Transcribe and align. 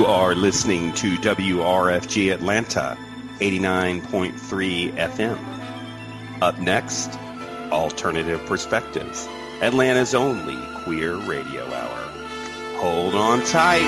You 0.00 0.06
are 0.06 0.34
listening 0.34 0.94
to 0.94 1.18
WRFG 1.18 2.32
Atlanta, 2.32 2.96
89.3 3.40 4.94
FM. 4.94 5.38
Up 6.40 6.58
next, 6.58 7.10
Alternative 7.70 8.42
Perspectives, 8.46 9.28
Atlanta's 9.60 10.14
only 10.14 10.56
queer 10.84 11.16
radio 11.16 11.66
hour. 11.66 12.78
Hold 12.78 13.14
on 13.14 13.44
tight. 13.44 13.82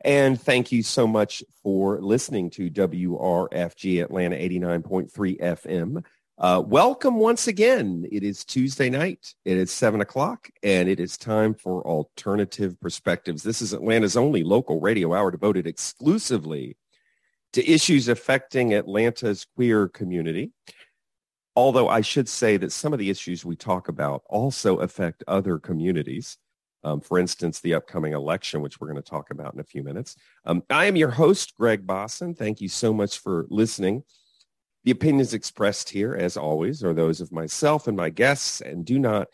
And 0.00 0.40
thank 0.40 0.72
you 0.72 0.82
so 0.82 1.06
much 1.06 1.44
for 1.62 2.00
listening 2.00 2.50
to 2.50 2.70
WRFG 2.70 4.02
Atlanta 4.02 4.34
89.3 4.34 5.40
FM. 5.40 6.04
Uh, 6.40 6.62
welcome 6.66 7.16
once 7.16 7.48
again. 7.48 8.06
It 8.10 8.22
is 8.22 8.46
Tuesday 8.46 8.88
night. 8.88 9.34
It 9.44 9.58
is 9.58 9.70
7 9.70 10.00
o'clock, 10.00 10.48
and 10.62 10.88
it 10.88 10.98
is 10.98 11.18
time 11.18 11.52
for 11.52 11.86
Alternative 11.86 12.80
Perspectives. 12.80 13.42
This 13.42 13.60
is 13.60 13.74
Atlanta's 13.74 14.16
only 14.16 14.42
local 14.42 14.80
radio 14.80 15.12
hour 15.12 15.30
devoted 15.30 15.66
exclusively 15.66 16.78
to 17.52 17.70
issues 17.70 18.08
affecting 18.08 18.72
Atlanta's 18.72 19.46
queer 19.54 19.86
community. 19.88 20.50
Although 21.56 21.90
I 21.90 22.00
should 22.00 22.26
say 22.26 22.56
that 22.56 22.72
some 22.72 22.94
of 22.94 22.98
the 22.98 23.10
issues 23.10 23.44
we 23.44 23.54
talk 23.54 23.88
about 23.88 24.22
also 24.30 24.78
affect 24.78 25.22
other 25.28 25.58
communities. 25.58 26.38
Um, 26.84 27.02
for 27.02 27.18
instance, 27.18 27.60
the 27.60 27.74
upcoming 27.74 28.14
election, 28.14 28.62
which 28.62 28.80
we're 28.80 28.90
going 28.90 29.02
to 29.02 29.10
talk 29.10 29.30
about 29.30 29.52
in 29.52 29.60
a 29.60 29.64
few 29.64 29.82
minutes. 29.82 30.16
Um, 30.46 30.62
I 30.70 30.86
am 30.86 30.96
your 30.96 31.10
host, 31.10 31.52
Greg 31.58 31.86
Bosson. 31.86 32.34
Thank 32.34 32.62
you 32.62 32.68
so 32.70 32.94
much 32.94 33.18
for 33.18 33.44
listening. 33.50 34.04
The 34.84 34.90
opinions 34.90 35.34
expressed 35.34 35.90
here, 35.90 36.14
as 36.14 36.36
always, 36.36 36.82
are 36.82 36.94
those 36.94 37.20
of 37.20 37.32
myself 37.32 37.86
and 37.86 37.96
my 37.96 38.08
guests 38.08 38.60
and 38.60 38.84
do 38.84 38.98
not 38.98 39.28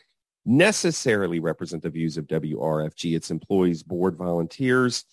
necessarily 0.44 1.40
represent 1.40 1.82
the 1.82 1.90
views 1.90 2.16
of 2.16 2.26
WRFG, 2.26 3.14
its 3.16 3.30
employees, 3.30 3.82
board 3.82 4.16
volunteers, 4.16 5.04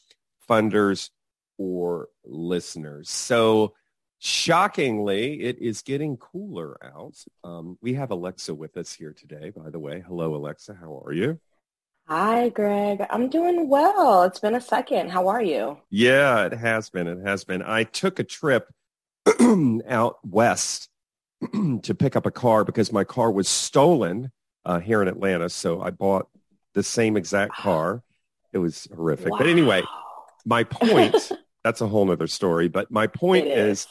funders, 0.50 1.10
or 1.58 2.08
listeners. 2.26 3.10
So 3.10 3.74
shockingly, 4.20 5.42
it 5.42 5.60
is 5.60 5.82
getting 5.82 6.18
cooler 6.18 6.78
out. 6.84 7.16
Um, 7.44 7.78
we 7.82 7.94
have 7.96 8.12
Alexa 8.12 8.54
with 8.54 8.78
us 8.78 8.94
here 8.94 9.14
today, 9.14 9.52
by 9.56 9.70
the 9.70 9.80
way. 9.80 10.04
Hello, 10.06 10.36
Alexa. 10.36 10.76
How 10.80 11.02
are 11.06 11.14
you? 11.14 11.40
Hi, 12.08 12.50
Greg. 12.50 13.06
I'm 13.10 13.30
doing 13.30 13.70
well. 13.70 14.24
It's 14.24 14.40
been 14.40 14.56
a 14.56 14.62
second. 14.62 15.10
How 15.10 15.30
are 15.30 15.42
you? 15.42 15.78
Yeah, 15.90 16.46
it 16.46 16.54
has 16.54 16.90
been. 16.90 17.08
It 17.08 17.26
has 17.26 17.44
been. 17.44 17.62
I 17.62 17.84
took 17.84 18.20
a 18.20 18.24
trip 18.24 18.68
out 19.88 20.18
west 20.26 20.90
to 21.84 21.96
pick 21.96 22.16
up 22.16 22.26
a 22.26 22.32
car 22.32 22.64
because 22.64 22.92
my 22.92 23.04
car 23.04 23.32
was 23.32 23.48
stolen 23.48 24.32
uh, 24.66 24.80
here 24.80 25.02
in 25.02 25.08
Atlanta. 25.08 25.50
So 25.50 25.82
I 25.82 25.92
bought 25.92 26.28
the 26.74 26.84
same 26.84 27.18
exact 27.18 27.54
car. 27.58 28.04
It 28.52 28.60
was 28.60 28.88
horrific. 28.94 29.32
Wow. 29.32 29.38
But 29.40 29.48
anyway, 29.48 29.84
my 30.46 30.64
point, 30.64 31.32
that's 31.64 31.82
a 31.82 31.88
whole 31.88 32.06
nother 32.06 32.28
story. 32.28 32.68
But 32.68 32.92
my 32.92 33.08
point 33.08 33.48
it 33.48 33.58
is, 33.58 33.88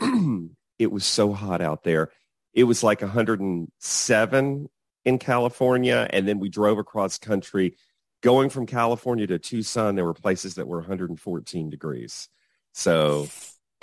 is 0.00 0.50
it 0.78 0.92
was 0.92 1.04
so 1.04 1.32
hot 1.32 1.60
out 1.60 1.82
there. 1.84 2.10
It 2.52 2.64
was 2.64 2.82
like 2.82 3.02
107 3.02 4.68
in 5.04 5.18
California. 5.18 6.06
And 6.10 6.26
then 6.28 6.38
we 6.38 6.48
drove 6.48 6.78
across 6.78 7.18
country. 7.18 7.76
Going 8.22 8.48
from 8.48 8.66
California 8.66 9.26
to 9.26 9.38
Tucson, 9.38 9.94
there 9.94 10.04
were 10.04 10.14
places 10.14 10.54
that 10.54 10.66
were 10.66 10.78
114 10.78 11.70
degrees. 11.70 12.28
So 12.72 13.28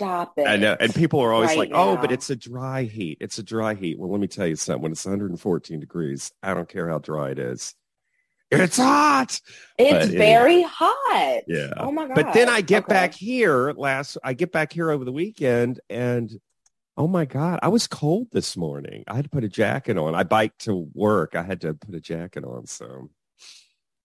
Stop 0.03 0.33
it. 0.37 0.47
I 0.47 0.57
know. 0.57 0.75
And 0.79 0.93
people 0.93 1.19
are 1.21 1.33
always 1.33 1.49
right 1.49 1.57
like, 1.57 1.69
now. 1.71 1.89
oh, 1.89 1.97
but 1.97 2.11
it's 2.11 2.29
a 2.29 2.35
dry 2.35 2.83
heat. 2.83 3.17
It's 3.21 3.37
a 3.37 3.43
dry 3.43 3.73
heat. 3.73 3.97
Well, 3.97 4.11
let 4.11 4.19
me 4.19 4.27
tell 4.27 4.47
you 4.47 4.55
something. 4.55 4.81
When 4.81 4.91
it's 4.91 5.05
114 5.05 5.79
degrees, 5.79 6.31
I 6.41 6.53
don't 6.53 6.67
care 6.67 6.89
how 6.89 6.99
dry 6.99 7.29
it 7.29 7.39
is. 7.39 7.75
It's 8.51 8.77
hot. 8.77 9.39
It's 9.79 10.07
but 10.07 10.15
very 10.15 10.53
anyway. 10.55 10.69
hot. 10.71 11.41
Yeah. 11.47 11.73
Oh 11.77 11.91
my 11.91 12.07
god. 12.07 12.15
But 12.15 12.33
then 12.33 12.49
I 12.49 12.61
get 12.61 12.83
okay. 12.83 12.93
back 12.93 13.13
here 13.13 13.71
last 13.71 14.17
I 14.23 14.33
get 14.33 14.51
back 14.51 14.71
here 14.71 14.91
over 14.91 15.03
the 15.03 15.11
weekend 15.11 15.79
and 15.89 16.31
oh 16.95 17.07
my 17.07 17.25
god, 17.25 17.59
I 17.63 17.69
was 17.69 17.87
cold 17.87 18.27
this 18.31 18.55
morning. 18.55 19.03
I 19.07 19.15
had 19.15 19.25
to 19.25 19.29
put 19.29 19.43
a 19.43 19.49
jacket 19.49 19.97
on. 19.97 20.13
I 20.13 20.23
biked 20.23 20.59
to 20.65 20.87
work. 20.93 21.35
I 21.35 21.41
had 21.41 21.61
to 21.61 21.73
put 21.73 21.95
a 21.95 21.99
jacket 21.99 22.43
on, 22.43 22.67
so 22.67 23.09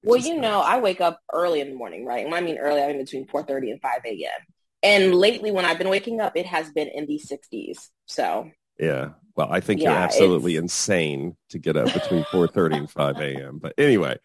well, 0.03 0.19
you 0.19 0.35
nice. 0.35 0.43
know, 0.43 0.61
I 0.61 0.79
wake 0.81 1.01
up 1.01 1.21
early 1.33 1.61
in 1.61 1.71
the 1.71 1.77
morning, 1.77 2.07
right? 2.07 2.25
When 2.25 2.35
I 2.35 2.41
mean 2.41 2.57
early, 2.59 2.83
I 2.83 2.89
mean 2.89 2.99
between 2.99 3.27
4.30 3.27 3.73
and 3.73 3.81
5 3.83 4.01
a.m. 4.07 4.47
And 4.83 5.15
lately, 5.15 5.51
when 5.51 5.65
I've 5.65 5.79
been 5.79 5.89
waking 5.89 6.21
up, 6.21 6.37
it 6.37 6.47
has 6.47 6.71
been 6.71 6.89
in 6.89 7.07
the 7.07 7.21
60s. 7.21 7.89
So 8.07 8.51
yeah, 8.79 9.11
well, 9.37 9.49
I 9.51 9.61
think 9.61 9.81
yeah, 9.81 9.91
you're 9.91 9.99
absolutely 9.99 10.55
it's... 10.55 10.63
insane 10.63 11.37
to 11.51 11.59
get 11.59 11.77
up 11.77 11.93
between 11.93 12.25
4:30 12.25 12.77
and 12.77 12.91
5 12.91 13.17
a.m. 13.21 13.59
But 13.59 13.75
anyway, 13.77 14.19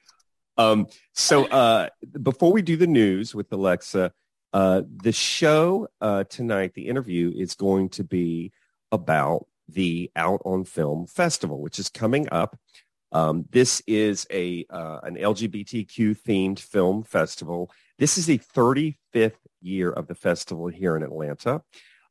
um, 0.58 0.88
so 1.14 1.46
uh, 1.46 1.90
before 2.22 2.52
we 2.52 2.62
do 2.62 2.78
the 2.78 2.88
news 2.88 3.34
with 3.34 3.52
Alexa, 3.52 4.12
uh, 4.54 4.84
the 4.88 5.12
show 5.12 5.88
uh, 6.00 6.24
tonight, 6.26 6.74
the 6.76 6.88
interview 6.88 7.32
is 7.36 7.56
going 7.56 7.90
to 7.90 8.04
be 8.04 8.52
about 8.92 9.48
the 9.68 10.12
Out 10.16 10.42
on 10.46 10.66
Film 10.66 11.08
Festival, 11.08 11.62
which 11.62 11.80
is 11.80 11.90
coming 11.90 12.28
up. 12.32 12.58
Um, 13.12 13.46
this 13.52 13.82
is 13.88 14.28
a 14.32 14.66
uh, 14.70 15.00
an 15.04 15.16
LGBTQ 15.16 16.18
themed 16.22 16.60
film 16.60 17.04
festival. 17.04 17.72
This 17.98 18.18
is 18.18 18.26
the 18.26 18.40
35th 18.40 19.34
year 19.64 19.90
of 19.90 20.08
the 20.08 20.16
festival 20.16 20.68
here 20.68 20.96
in 20.96 21.04
Atlanta. 21.04 21.62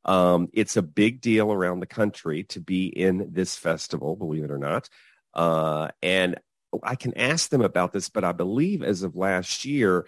Um, 0.04 0.48
it's 0.52 0.76
a 0.76 0.82
big 0.82 1.20
deal 1.20 1.52
around 1.52 1.80
the 1.80 1.86
country 1.86 2.44
to 2.44 2.60
be 2.60 2.86
in 2.86 3.30
this 3.32 3.56
festival, 3.56 4.16
believe 4.16 4.44
it 4.44 4.50
or 4.50 4.58
not. 4.58 4.88
Uh, 5.34 5.88
and 6.02 6.38
I 6.82 6.96
can 6.96 7.16
ask 7.16 7.50
them 7.50 7.62
about 7.62 7.92
this, 7.92 8.08
but 8.08 8.24
I 8.24 8.32
believe 8.32 8.82
as 8.82 9.02
of 9.02 9.14
last 9.14 9.64
year, 9.64 10.06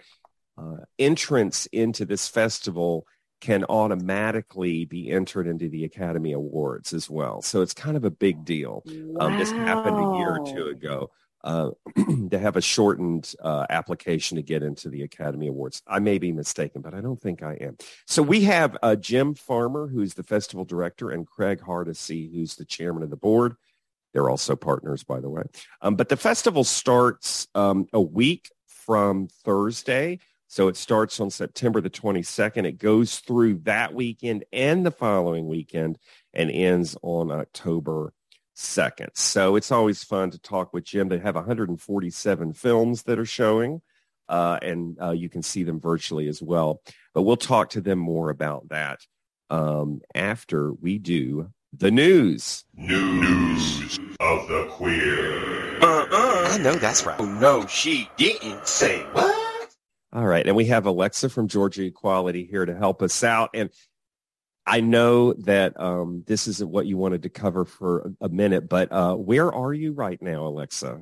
uh, 0.57 0.77
entrance 0.97 1.65
into 1.67 2.05
this 2.05 2.27
festival 2.27 3.05
can 3.41 3.65
automatically 3.65 4.85
be 4.85 5.11
entered 5.11 5.47
into 5.47 5.69
the 5.69 5.83
Academy 5.83 6.31
Awards 6.31 6.93
as 6.93 7.09
well. 7.09 7.41
So 7.41 7.61
it's 7.61 7.73
kind 7.73 7.97
of 7.97 8.05
a 8.05 8.11
big 8.11 8.45
deal. 8.45 8.83
Wow. 8.85 9.27
Um, 9.27 9.37
this 9.37 9.51
happened 9.51 9.97
a 9.97 10.17
year 10.17 10.37
or 10.39 10.45
two 10.45 10.67
ago 10.67 11.11
uh, 11.45 11.71
to 12.31 12.37
have 12.37 12.57
a 12.57 12.61
shortened 12.61 13.33
uh, 13.41 13.65
application 13.69 14.35
to 14.35 14.43
get 14.43 14.63
into 14.63 14.89
the 14.89 15.03
Academy 15.03 15.47
Awards. 15.47 15.81
I 15.87 15.99
may 15.99 16.17
be 16.17 16.33
mistaken, 16.33 16.81
but 16.81 16.93
I 16.93 17.01
don't 17.01 17.21
think 17.21 17.43
I 17.43 17.53
am. 17.53 17.77
So 18.05 18.21
we 18.21 18.41
have 18.41 18.75
uh, 18.81 18.95
Jim 18.95 19.35
Farmer, 19.35 19.87
who's 19.87 20.15
the 20.15 20.23
festival 20.23 20.65
director, 20.65 21.11
and 21.11 21.25
Craig 21.25 21.61
Hardesty, 21.61 22.29
who's 22.33 22.55
the 22.55 22.65
chairman 22.65 23.03
of 23.03 23.11
the 23.11 23.15
board. 23.15 23.55
They're 24.11 24.29
also 24.29 24.55
partners, 24.55 25.03
by 25.03 25.19
the 25.19 25.29
way. 25.29 25.43
Um, 25.81 25.95
but 25.95 26.09
the 26.09 26.17
festival 26.17 26.63
starts 26.63 27.47
um, 27.53 27.87
a 27.93 28.01
week 28.01 28.49
from 28.65 29.27
Thursday. 29.43 30.19
So 30.47 30.67
it 30.67 30.77
starts 30.77 31.19
on 31.19 31.29
September 31.29 31.81
the 31.81 31.89
22nd. 31.89 32.65
It 32.65 32.77
goes 32.77 33.19
through 33.19 33.59
that 33.65 33.93
weekend 33.93 34.45
and 34.53 34.85
the 34.85 34.91
following 34.91 35.47
weekend 35.47 35.99
and 36.33 36.49
ends 36.49 36.95
on 37.01 37.31
October 37.31 38.13
second. 38.55 39.09
So 39.13 39.55
it's 39.55 39.71
always 39.71 40.03
fun 40.03 40.31
to 40.31 40.39
talk 40.39 40.73
with 40.73 40.85
Jim. 40.85 41.09
They 41.09 41.19
have 41.19 41.35
147 41.35 42.53
films 42.53 43.03
that 43.03 43.19
are 43.19 43.25
showing, 43.25 43.81
uh, 44.27 44.59
and 44.61 44.97
uh, 45.01 45.11
you 45.11 45.29
can 45.29 45.43
see 45.43 45.63
them 45.63 45.79
virtually 45.79 46.27
as 46.27 46.41
well. 46.41 46.81
But 47.13 47.23
we'll 47.23 47.37
talk 47.37 47.71
to 47.71 47.81
them 47.81 47.99
more 47.99 48.29
about 48.29 48.69
that 48.69 49.01
um, 49.49 50.01
after 50.13 50.73
we 50.73 50.97
do 50.97 51.51
the 51.73 51.91
news. 51.91 52.63
New 52.73 53.21
news 53.21 53.99
of 54.19 54.47
the 54.47 54.67
queer. 54.71 55.81
Uh-uh. 55.81 56.47
I 56.51 56.57
know 56.57 56.75
that's 56.75 57.05
right. 57.05 57.19
Oh, 57.19 57.25
no, 57.25 57.67
she 57.67 58.09
didn't 58.17 58.67
say 58.67 59.01
what? 59.11 59.35
All 60.13 60.25
right. 60.25 60.47
And 60.47 60.55
we 60.55 60.65
have 60.65 60.85
Alexa 60.85 61.27
from 61.29 61.49
Georgia 61.49 61.83
Equality 61.83 62.47
here 62.49 62.65
to 62.65 62.73
help 62.73 63.01
us 63.01 63.21
out. 63.23 63.49
And 63.53 63.69
I 64.67 64.81
know 64.81 65.33
that 65.33 65.79
um, 65.79 66.23
this 66.25 66.47
isn't 66.47 66.69
what 66.69 66.87
you 66.87 66.97
wanted 66.97 67.23
to 67.23 67.29
cover 67.29 67.65
for 67.65 68.11
a 68.19 68.29
minute, 68.29 68.67
but 68.67 68.91
uh, 68.91 69.15
where 69.15 69.51
are 69.51 69.73
you 69.73 69.93
right 69.93 70.19
now, 70.21 70.47
Alexa? 70.47 71.01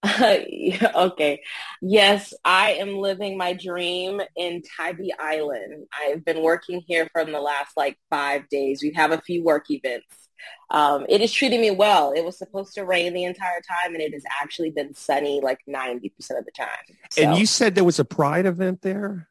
okay. 0.20 1.42
Yes, 1.82 2.32
I 2.44 2.72
am 2.72 2.98
living 2.98 3.36
my 3.36 3.52
dream 3.52 4.22
in 4.36 4.62
Tybee 4.76 5.12
Island. 5.18 5.86
I've 5.92 6.24
been 6.24 6.42
working 6.42 6.82
here 6.86 7.08
for 7.12 7.24
the 7.24 7.40
last 7.40 7.76
like 7.76 7.98
five 8.08 8.48
days. 8.48 8.82
We 8.82 8.92
have 8.94 9.10
a 9.10 9.20
few 9.20 9.42
work 9.42 9.70
events. 9.70 10.28
Um, 10.70 11.04
it 11.08 11.20
is 11.20 11.32
treating 11.32 11.60
me 11.60 11.70
well. 11.72 12.12
It 12.12 12.24
was 12.24 12.38
supposed 12.38 12.74
to 12.74 12.84
rain 12.84 13.12
the 13.12 13.24
entire 13.24 13.60
time, 13.60 13.94
and 13.94 14.02
it 14.02 14.12
has 14.12 14.22
actually 14.40 14.70
been 14.70 14.94
sunny 14.94 15.40
like 15.42 15.58
90% 15.68 16.04
of 16.38 16.44
the 16.44 16.52
time. 16.56 16.68
So. 17.10 17.22
And 17.22 17.38
you 17.38 17.46
said 17.46 17.74
there 17.74 17.84
was 17.84 17.98
a 17.98 18.04
Pride 18.04 18.46
event 18.46 18.82
there? 18.82 19.27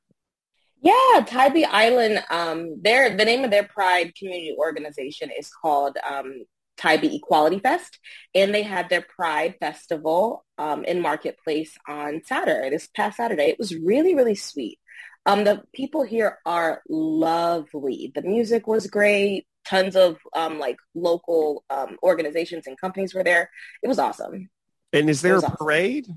Yeah, 0.88 1.26
Tybee 1.26 1.66
Island. 1.66 2.24
Um, 2.30 2.82
their 2.82 3.18
the 3.18 3.26
name 3.26 3.44
of 3.44 3.52
their 3.52 3.66
Pride 3.66 4.16
community 4.16 4.56
organization 4.58 5.30
is 5.38 5.50
called 5.50 5.98
um, 6.10 6.46
Tybee 6.78 7.18
Equality 7.18 7.60
Fest, 7.60 8.00
and 8.34 8.56
they 8.56 8.64
had 8.64 8.88
their 8.88 9.02
Pride 9.02 9.56
Festival 9.60 10.46
um, 10.58 10.86
in 10.86 11.02
Marketplace 11.02 11.76
on 11.90 12.22
Saturday. 12.24 12.70
This 12.70 12.88
past 12.88 13.18
Saturday, 13.18 13.50
it 13.50 13.60
was 13.60 13.76
really 13.76 14.16
really 14.16 14.36
sweet. 14.36 14.80
Um, 15.26 15.44
the 15.44 15.62
people 15.74 16.04
here 16.04 16.38
are 16.46 16.82
lovely. 16.88 18.14
The 18.16 18.22
music 18.22 18.66
was 18.66 18.88
great. 18.88 19.46
Tons 19.66 19.98
of 19.98 20.16
um, 20.34 20.58
like 20.58 20.78
local 20.96 21.66
um, 21.70 21.98
organizations 22.02 22.66
and 22.66 22.80
companies 22.80 23.14
were 23.14 23.26
there. 23.26 23.50
It 23.84 23.90
was 23.90 24.00
awesome. 24.00 24.50
And 24.94 25.10
is 25.10 25.22
there 25.22 25.36
a 25.36 25.40
awesome. 25.40 25.58
parade? 25.58 26.08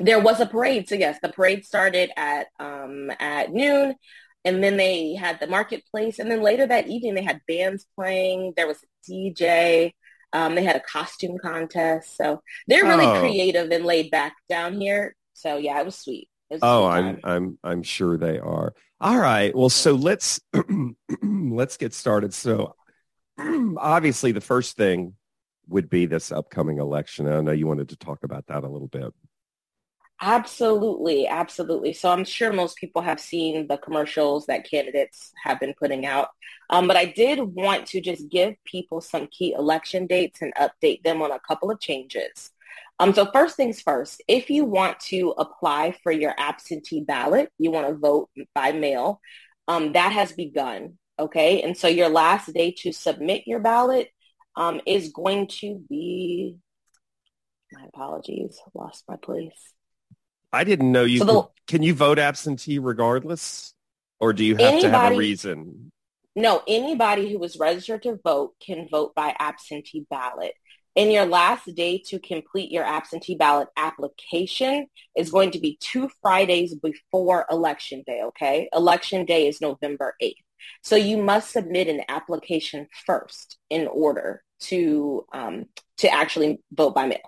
There 0.00 0.20
was 0.20 0.40
a 0.40 0.46
parade. 0.46 0.88
So 0.88 0.94
yes, 0.96 1.18
the 1.22 1.28
parade 1.28 1.64
started 1.64 2.10
at 2.16 2.48
um, 2.58 3.10
at 3.20 3.52
noon, 3.52 3.94
and 4.44 4.62
then 4.62 4.76
they 4.76 5.14
had 5.14 5.38
the 5.40 5.46
marketplace, 5.46 6.18
and 6.18 6.30
then 6.30 6.42
later 6.42 6.66
that 6.66 6.88
evening 6.88 7.14
they 7.14 7.22
had 7.22 7.40
bands 7.46 7.86
playing. 7.94 8.54
There 8.56 8.66
was 8.66 8.78
a 8.82 9.10
DJ. 9.10 9.92
Um, 10.32 10.56
they 10.56 10.64
had 10.64 10.74
a 10.74 10.80
costume 10.80 11.38
contest. 11.38 12.16
So 12.16 12.42
they're 12.66 12.82
really 12.84 13.06
Oh. 13.06 13.20
creative 13.20 13.70
and 13.70 13.84
laid 13.84 14.10
back 14.10 14.34
down 14.48 14.80
here. 14.80 15.14
So 15.34 15.58
yeah, 15.58 15.78
it 15.78 15.84
was 15.86 15.96
sweet. 15.96 16.28
It 16.50 16.54
was 16.54 16.60
Oh, 16.62 16.86
I'm. 16.86 17.20
I'm 17.22 17.58
I'm 17.62 17.82
sure 17.84 18.16
they 18.18 18.40
are. 18.40 18.74
All 19.00 19.16
right. 19.18 19.54
Well, 19.54 19.68
so 19.68 19.92
let's 19.94 20.40
let's 21.22 21.76
get 21.76 21.94
started. 21.94 22.34
So 22.34 22.74
obviously 23.38 24.32
the 24.32 24.40
first 24.40 24.76
thing 24.76 25.14
would 25.68 25.88
be 25.88 26.06
this 26.06 26.32
upcoming 26.32 26.78
election. 26.78 27.28
I 27.28 27.40
know 27.40 27.52
you 27.52 27.66
wanted 27.66 27.90
to 27.90 27.96
talk 27.96 28.24
about 28.24 28.46
that 28.48 28.64
a 28.64 28.68
little 28.68 28.88
bit. 28.88 29.12
Absolutely, 30.20 31.26
absolutely. 31.26 31.92
So 31.92 32.10
I'm 32.10 32.24
sure 32.24 32.52
most 32.52 32.76
people 32.78 33.02
have 33.02 33.20
seen 33.20 33.66
the 33.66 33.76
commercials 33.76 34.46
that 34.46 34.68
candidates 34.68 35.32
have 35.42 35.60
been 35.60 35.74
putting 35.78 36.06
out. 36.06 36.28
Um, 36.70 36.86
but 36.86 36.96
I 36.96 37.04
did 37.06 37.40
want 37.40 37.86
to 37.88 38.00
just 38.00 38.30
give 38.30 38.54
people 38.64 39.00
some 39.00 39.26
key 39.26 39.52
election 39.52 40.06
dates 40.06 40.40
and 40.40 40.54
update 40.54 41.02
them 41.02 41.20
on 41.20 41.30
a 41.30 41.40
couple 41.40 41.70
of 41.70 41.80
changes. 41.80 42.52
Um, 43.00 43.12
so 43.12 43.30
first 43.32 43.56
things 43.56 43.80
first, 43.82 44.22
if 44.28 44.48
you 44.50 44.64
want 44.64 44.98
to 45.00 45.34
apply 45.36 45.96
for 46.02 46.12
your 46.12 46.32
absentee 46.38 47.00
ballot, 47.02 47.50
you 47.58 47.70
want 47.70 47.88
to 47.88 47.94
vote 47.94 48.30
by 48.54 48.72
mail, 48.72 49.20
um, 49.68 49.92
that 49.92 50.12
has 50.12 50.32
begun. 50.32 50.96
Okay. 51.18 51.60
And 51.62 51.76
so 51.76 51.88
your 51.88 52.08
last 52.08 52.52
day 52.54 52.70
to 52.78 52.92
submit 52.92 53.46
your 53.46 53.60
ballot 53.60 54.08
um, 54.56 54.80
is 54.86 55.10
going 55.10 55.48
to 55.60 55.84
be, 55.88 56.56
my 57.72 57.84
apologies, 57.92 58.58
lost 58.74 59.04
my 59.08 59.16
place. 59.16 59.73
I 60.54 60.64
didn't 60.64 60.92
know 60.92 61.04
you 61.04 61.18
So 61.18 61.24
could, 61.24 61.34
the- 61.34 61.48
can 61.66 61.82
you 61.82 61.94
vote 61.94 62.18
absentee 62.18 62.78
regardless 62.78 63.74
or 64.20 64.32
do 64.32 64.44
you 64.44 64.56
have 64.56 64.80
to 64.80 64.90
have 64.90 65.12
a 65.12 65.16
reason? 65.16 65.90
No, 66.36 66.62
anybody 66.66 67.30
who 67.32 67.42
is 67.44 67.58
registered 67.58 68.02
to 68.04 68.18
vote 68.22 68.54
can 68.64 68.88
vote 68.88 69.14
by 69.14 69.34
absentee 69.38 70.06
ballot. 70.10 70.54
And 70.96 71.12
your 71.12 71.26
last 71.26 71.66
day 71.74 71.98
to 72.06 72.20
complete 72.20 72.70
your 72.70 72.84
absentee 72.84 73.34
ballot 73.34 73.68
application 73.76 74.86
is 75.16 75.30
going 75.30 75.50
to 75.52 75.60
be 75.60 75.76
two 75.80 76.08
Fridays 76.22 76.74
before 76.76 77.46
election 77.50 78.04
day, 78.06 78.22
okay? 78.22 78.68
Election 78.72 79.24
day 79.24 79.48
is 79.48 79.60
November 79.60 80.14
8th. 80.22 80.34
So 80.82 80.96
you 80.96 81.18
must 81.18 81.50
submit 81.50 81.88
an 81.88 82.02
application 82.08 82.88
first 83.06 83.58
in 83.70 83.88
order 83.88 84.42
to 84.60 85.26
um, 85.32 85.66
to 85.98 86.12
actually 86.12 86.60
vote 86.72 86.94
by 86.94 87.06
mail. 87.06 87.18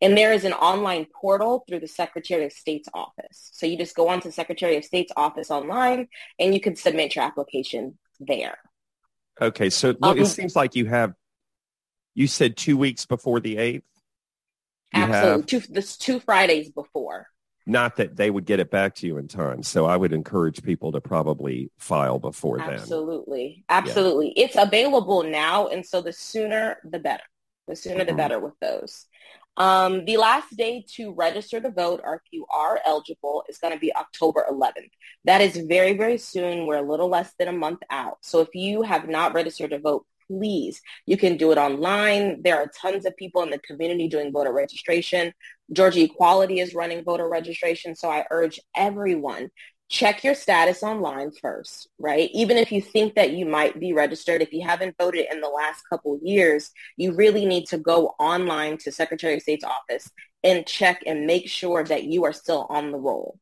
And 0.00 0.16
there 0.16 0.32
is 0.32 0.44
an 0.44 0.52
online 0.52 1.06
portal 1.20 1.64
through 1.68 1.80
the 1.80 1.88
Secretary 1.88 2.44
of 2.44 2.52
State's 2.52 2.88
office. 2.94 3.50
So 3.52 3.66
you 3.66 3.76
just 3.76 3.96
go 3.96 4.08
onto 4.08 4.28
the 4.28 4.32
Secretary 4.32 4.76
of 4.76 4.84
State's 4.84 5.12
office 5.16 5.50
online 5.50 6.08
and 6.38 6.54
you 6.54 6.60
can 6.60 6.76
submit 6.76 7.16
your 7.16 7.24
application 7.24 7.98
there. 8.20 8.58
Okay. 9.40 9.70
So 9.70 9.94
look, 10.00 10.16
it 10.16 10.20
Um, 10.20 10.26
seems 10.26 10.54
like 10.54 10.76
you 10.76 10.86
have, 10.86 11.14
you 12.14 12.26
said 12.28 12.56
two 12.56 12.76
weeks 12.76 13.06
before 13.06 13.40
the 13.40 13.56
8th. 13.56 13.82
Absolutely. 14.94 15.44
Two, 15.44 15.60
this 15.72 15.96
two 15.96 16.20
Fridays 16.20 16.70
before. 16.70 17.26
not 17.64 17.94
that 17.96 18.16
they 18.16 18.28
would 18.28 18.44
get 18.44 18.58
it 18.60 18.70
back 18.72 18.92
to 18.96 19.06
you 19.06 19.16
in 19.18 19.28
time. 19.28 19.62
So 19.62 19.86
I 19.86 19.96
would 19.96 20.12
encourage 20.12 20.62
people 20.64 20.90
to 20.92 21.00
probably 21.00 21.70
file 21.78 22.18
before 22.18 22.58
then. 22.58 22.70
Absolutely. 22.70 23.64
Absolutely. 23.68 24.30
It's 24.36 24.56
available 24.56 25.22
now. 25.22 25.68
And 25.68 25.86
so 25.86 26.00
the 26.02 26.12
sooner, 26.12 26.78
the 26.84 26.98
better. 26.98 27.22
The 27.68 27.76
sooner, 27.76 28.04
the 28.04 28.12
Mhm. 28.12 28.16
better 28.16 28.38
with 28.40 28.58
those. 28.60 29.06
Um, 29.56 30.04
the 30.06 30.16
last 30.16 30.56
day 30.56 30.84
to 30.96 31.12
register 31.12 31.60
to 31.60 31.70
vote, 31.70 32.00
or 32.02 32.14
if 32.16 32.22
you 32.30 32.46
are 32.50 32.80
eligible, 32.84 33.44
is 33.48 33.58
going 33.58 33.74
to 33.74 33.78
be 33.78 33.94
October 33.94 34.46
11th. 34.48 34.92
That 35.24 35.42
is 35.42 35.56
very, 35.56 35.92
very 35.92 36.18
soon. 36.18 36.66
We're 36.66 36.76
a 36.76 36.90
little 36.90 37.08
less 37.08 37.34
than 37.38 37.48
a 37.48 37.52
month 37.52 37.80
out. 37.90 38.18
So 38.22 38.40
if 38.40 38.48
you 38.54 38.82
have 38.82 39.08
not 39.08 39.34
registered 39.34 39.70
to 39.70 39.78
vote, 39.78 40.06
please, 40.26 40.80
you 41.04 41.16
can 41.18 41.36
do 41.36 41.52
it 41.52 41.58
online. 41.58 42.40
There 42.42 42.56
are 42.56 42.70
tons 42.80 43.04
of 43.04 43.14
people 43.16 43.42
in 43.42 43.50
the 43.50 43.58
community 43.58 44.08
doing 44.08 44.32
voter 44.32 44.52
registration. 44.52 45.34
Georgia 45.72 46.02
Equality 46.02 46.60
is 46.60 46.74
running 46.74 47.04
voter 47.04 47.28
registration. 47.28 47.94
So 47.94 48.10
I 48.10 48.24
urge 48.30 48.58
everyone, 48.74 49.50
check 49.92 50.24
your 50.24 50.34
status 50.34 50.82
online 50.82 51.30
first, 51.30 51.86
right? 51.98 52.30
Even 52.32 52.56
if 52.56 52.72
you 52.72 52.80
think 52.80 53.14
that 53.14 53.32
you 53.32 53.44
might 53.44 53.78
be 53.78 53.92
registered, 53.92 54.40
if 54.40 54.50
you 54.50 54.66
haven't 54.66 54.96
voted 54.98 55.26
in 55.30 55.42
the 55.42 55.48
last 55.48 55.82
couple 55.88 56.18
years, 56.22 56.70
you 56.96 57.14
really 57.14 57.44
need 57.44 57.66
to 57.66 57.76
go 57.76 58.14
online 58.18 58.78
to 58.78 58.90
Secretary 58.90 59.34
of 59.34 59.42
State's 59.42 59.64
office 59.64 60.10
and 60.42 60.66
check 60.66 61.02
and 61.06 61.26
make 61.26 61.46
sure 61.46 61.84
that 61.84 62.04
you 62.04 62.24
are 62.24 62.32
still 62.32 62.66
on 62.70 62.90
the 62.90 62.98
roll, 62.98 63.38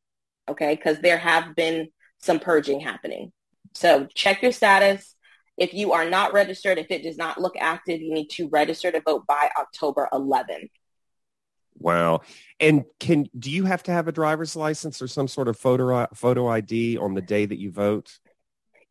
okay? 0.49 0.75
Because 0.75 0.99
there 0.99 1.17
have 1.17 1.55
been 1.55 1.87
some 2.19 2.37
purging 2.37 2.81
happening. 2.81 3.31
So 3.73 4.09
check 4.13 4.41
your 4.41 4.51
status. 4.51 5.15
If 5.57 5.73
you 5.73 5.93
are 5.93 6.09
not 6.09 6.33
registered, 6.33 6.77
if 6.77 6.91
it 6.91 7.03
does 7.03 7.17
not 7.17 7.39
look 7.39 7.55
active, 7.57 8.01
you 8.01 8.13
need 8.13 8.29
to 8.31 8.49
register 8.49 8.91
to 8.91 8.99
vote 8.99 9.25
by 9.25 9.49
October 9.57 10.09
11th. 10.11 10.69
Wow. 11.81 12.21
And 12.59 12.85
can 12.99 13.27
do 13.37 13.49
you 13.49 13.65
have 13.65 13.83
to 13.83 13.91
have 13.91 14.07
a 14.07 14.11
driver's 14.11 14.55
license 14.55 15.01
or 15.01 15.07
some 15.07 15.27
sort 15.27 15.47
of 15.47 15.57
photo 15.57 16.07
photo 16.13 16.47
ID 16.47 16.97
on 16.97 17.13
the 17.13 17.21
day 17.21 17.45
that 17.45 17.59
you 17.59 17.71
vote? 17.71 18.19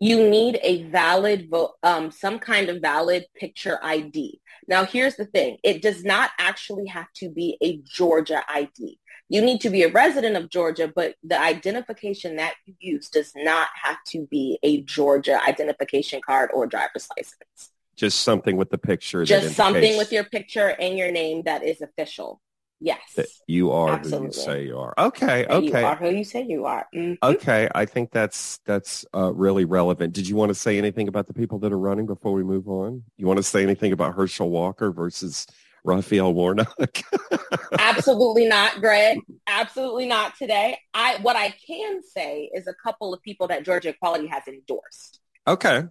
you 0.00 0.28
need 0.28 0.58
a 0.62 0.84
valid 0.84 1.48
vote, 1.50 1.72
um, 1.82 2.10
some 2.10 2.38
kind 2.38 2.70
of 2.70 2.81
valid 2.81 3.26
picture 3.36 3.79
ID. 3.82 4.41
Now, 4.67 4.86
here's 4.86 5.17
the 5.17 5.26
thing. 5.26 5.58
It 5.62 5.82
does 5.82 6.05
not 6.05 6.31
actually 6.38 6.86
have 6.86 7.12
to 7.17 7.29
be 7.29 7.58
a 7.62 7.82
Georgia 7.84 8.43
ID. 8.48 8.98
You 9.29 9.43
need 9.43 9.60
to 9.60 9.70
be 9.70 9.82
a 9.82 9.93
resident 9.93 10.36
of 10.36 10.48
Georgia, 10.48 10.91
but 10.93 11.15
the 11.22 11.41
identification 11.41 12.36
that 12.36 12.55
you 12.65 12.74
use 12.81 13.10
does 13.10 13.32
not 13.36 13.69
have 13.81 13.98
to 14.08 14.26
be 14.26 14.58
a 14.62 14.81
Georgia 14.82 15.38
identification 15.46 16.20
card 16.24 16.50
or 16.53 16.67
driver's 16.67 17.06
license. 17.17 17.70
Just 17.94 18.22
something 18.22 18.56
with 18.56 18.70
the 18.70 18.79
picture. 18.79 19.24
Just 19.24 19.55
something 19.55 19.98
with 19.98 20.10
your 20.10 20.24
picture 20.24 20.69
and 20.81 20.96
your 20.96 21.12
name 21.12 21.43
that 21.44 21.62
is 21.62 21.82
official. 21.82 22.41
Yes. 22.81 23.01
you 23.46 23.70
are 23.72 23.89
who 23.91 23.94
Absolutely. 23.96 24.27
you 24.29 24.32
say 24.32 24.65
you 24.65 24.79
are. 24.79 24.94
Okay. 24.96 25.44
And 25.44 25.65
You 25.65 25.70
Okay. 25.70 25.82
are 25.82 25.96
who 25.96 26.08
you 26.10 26.25
say 26.25 26.43
you 26.49 26.65
are. 26.65 26.87
Mhm. 26.94 27.19
Okay. 27.22 27.69
I 27.75 27.84
think 27.84 28.10
that's 28.10 28.58
that's 28.65 29.05
uh, 29.15 29.32
really 29.34 29.65
relevant. 29.67 30.15
Did 30.15 30.27
you 30.29 30.34
want 30.37 30.49
to 30.51 30.55
say 30.55 30.79
anything 30.79 31.06
about 31.08 31.27
the 31.27 31.34
people 31.34 31.58
that 31.60 31.72
are 31.72 31.79
running 31.79 32.06
before 32.06 32.32
we 32.32 32.43
move 32.43 32.69
on? 32.69 33.03
You 33.19 33.27
want 33.27 33.37
to 33.37 33.43
say 33.43 33.63
anything 33.63 33.93
about 33.93 34.15
Herschel 34.15 34.49
Walker 34.49 34.91
versus 34.93 35.46
Raphael 35.84 36.32
Warnock? 36.32 37.03
Absolutely 37.79 38.46
not, 38.46 38.81
Greg. 38.81 39.20
Absolutely 39.46 40.06
not 40.06 40.37
today. 40.37 40.79
I 40.94 41.19
what 41.22 41.37
I 41.37 41.55
can 41.67 42.03
say 42.03 42.51
is 42.55 42.67
a 42.67 42.75
couple 42.82 43.13
of 43.15 43.22
people 43.22 43.49
that 43.49 43.65
Georgia 43.65 43.91
Equality 43.91 44.27
has 44.29 44.43
endorsed. 44.49 45.20
okay. 45.46 45.84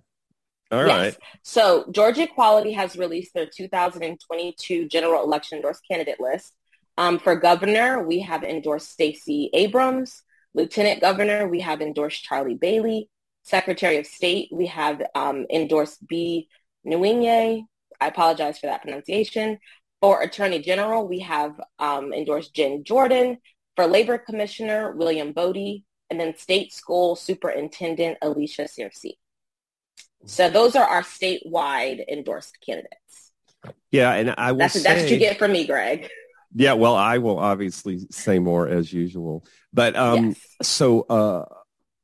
All 0.72 0.86
Yes. 0.86 0.88
right. 0.88 1.17
So 1.41 1.86
Georgia 1.91 2.24
Equality 2.24 2.74
has 2.74 2.96
released 2.96 3.34
their 3.34 3.48
2022 3.48 4.88
general 4.88 5.24
election 5.24 5.58
endorsed 5.58 5.81
candidate 5.89 6.19
list. 6.19 6.53
Um, 7.00 7.18
for 7.18 7.38
governor, 7.38 8.03
we 8.06 8.20
have 8.20 8.44
endorsed 8.44 8.91
Stacey 8.91 9.50
Abrams. 9.53 10.22
Lieutenant 10.53 11.00
governor, 11.00 11.48
we 11.48 11.62
have 11.62 11.82
endorsed 11.82 12.25
Charlie 12.25 12.56
Bailey. 12.56 13.10
Secretary 13.44 13.96
of 13.96 14.06
State, 14.06 14.50
we 14.51 14.65
have 14.65 15.01
um, 15.15 15.46
endorsed 15.50 16.06
B. 16.06 16.50
Nwinye. 16.86 17.63
I 18.01 18.08
apologize 18.08 18.60
for 18.60 18.68
that 18.68 18.82
pronunciation. 18.82 19.60
For 20.01 20.22
Attorney 20.22 20.60
General, 20.60 21.08
we 21.08 21.20
have 21.20 21.53
um, 21.79 22.12
endorsed 22.12 22.53
Jen 22.53 22.84
Jordan. 22.84 23.38
For 23.77 23.88
Labor 23.88 24.18
Commissioner, 24.18 24.91
William 24.91 25.32
Boddie. 25.32 25.86
And 26.10 26.20
then 26.20 26.36
State 26.36 26.74
School 26.74 27.15
Superintendent, 27.15 28.18
Alisha 28.22 28.68
Searcy. 28.68 29.13
So 30.25 30.50
those 30.50 30.75
are 30.75 30.86
our 30.86 31.03
statewide 31.03 32.03
endorsed 32.10 32.58
candidates. 32.60 33.32
Yeah, 33.89 34.12
and 34.12 34.36
I 34.38 34.51
will 34.51 34.60
That's, 34.60 34.74
say 34.74 34.84
that's 34.84 35.03
what 35.03 35.12
you 35.12 35.18
get 35.18 35.39
from 35.39 35.53
me, 35.53 35.65
Greg. 35.65 36.10
Yeah, 36.56 36.74
well, 36.74 36.96
I 36.96 37.20
will 37.20 37.38
obviously 37.39 38.00
say 38.12 38.39
more 38.39 38.68
as 38.68 38.91
usual. 38.91 39.46
But 39.72 39.96
um, 39.96 40.29
yes. 40.29 40.38
so 40.63 41.01
uh, 41.01 41.46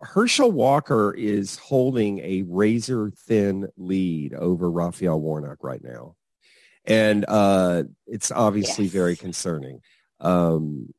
Herschel 0.02 0.52
Walker 0.52 1.14
is 1.18 1.58
holding 1.58 2.20
a 2.20 2.44
razor 2.48 3.12
thin 3.28 3.68
lead 3.76 4.34
over 4.34 4.70
Raphael 4.70 5.20
Warnock 5.20 5.64
right 5.64 5.84
now. 5.84 6.16
And 6.86 7.26
uh, 7.28 7.84
it's 8.06 8.32
obviously 8.32 8.86
Yes. 8.86 8.94
very 8.94 9.16
concerning. 9.16 9.82
Um, 10.20 10.94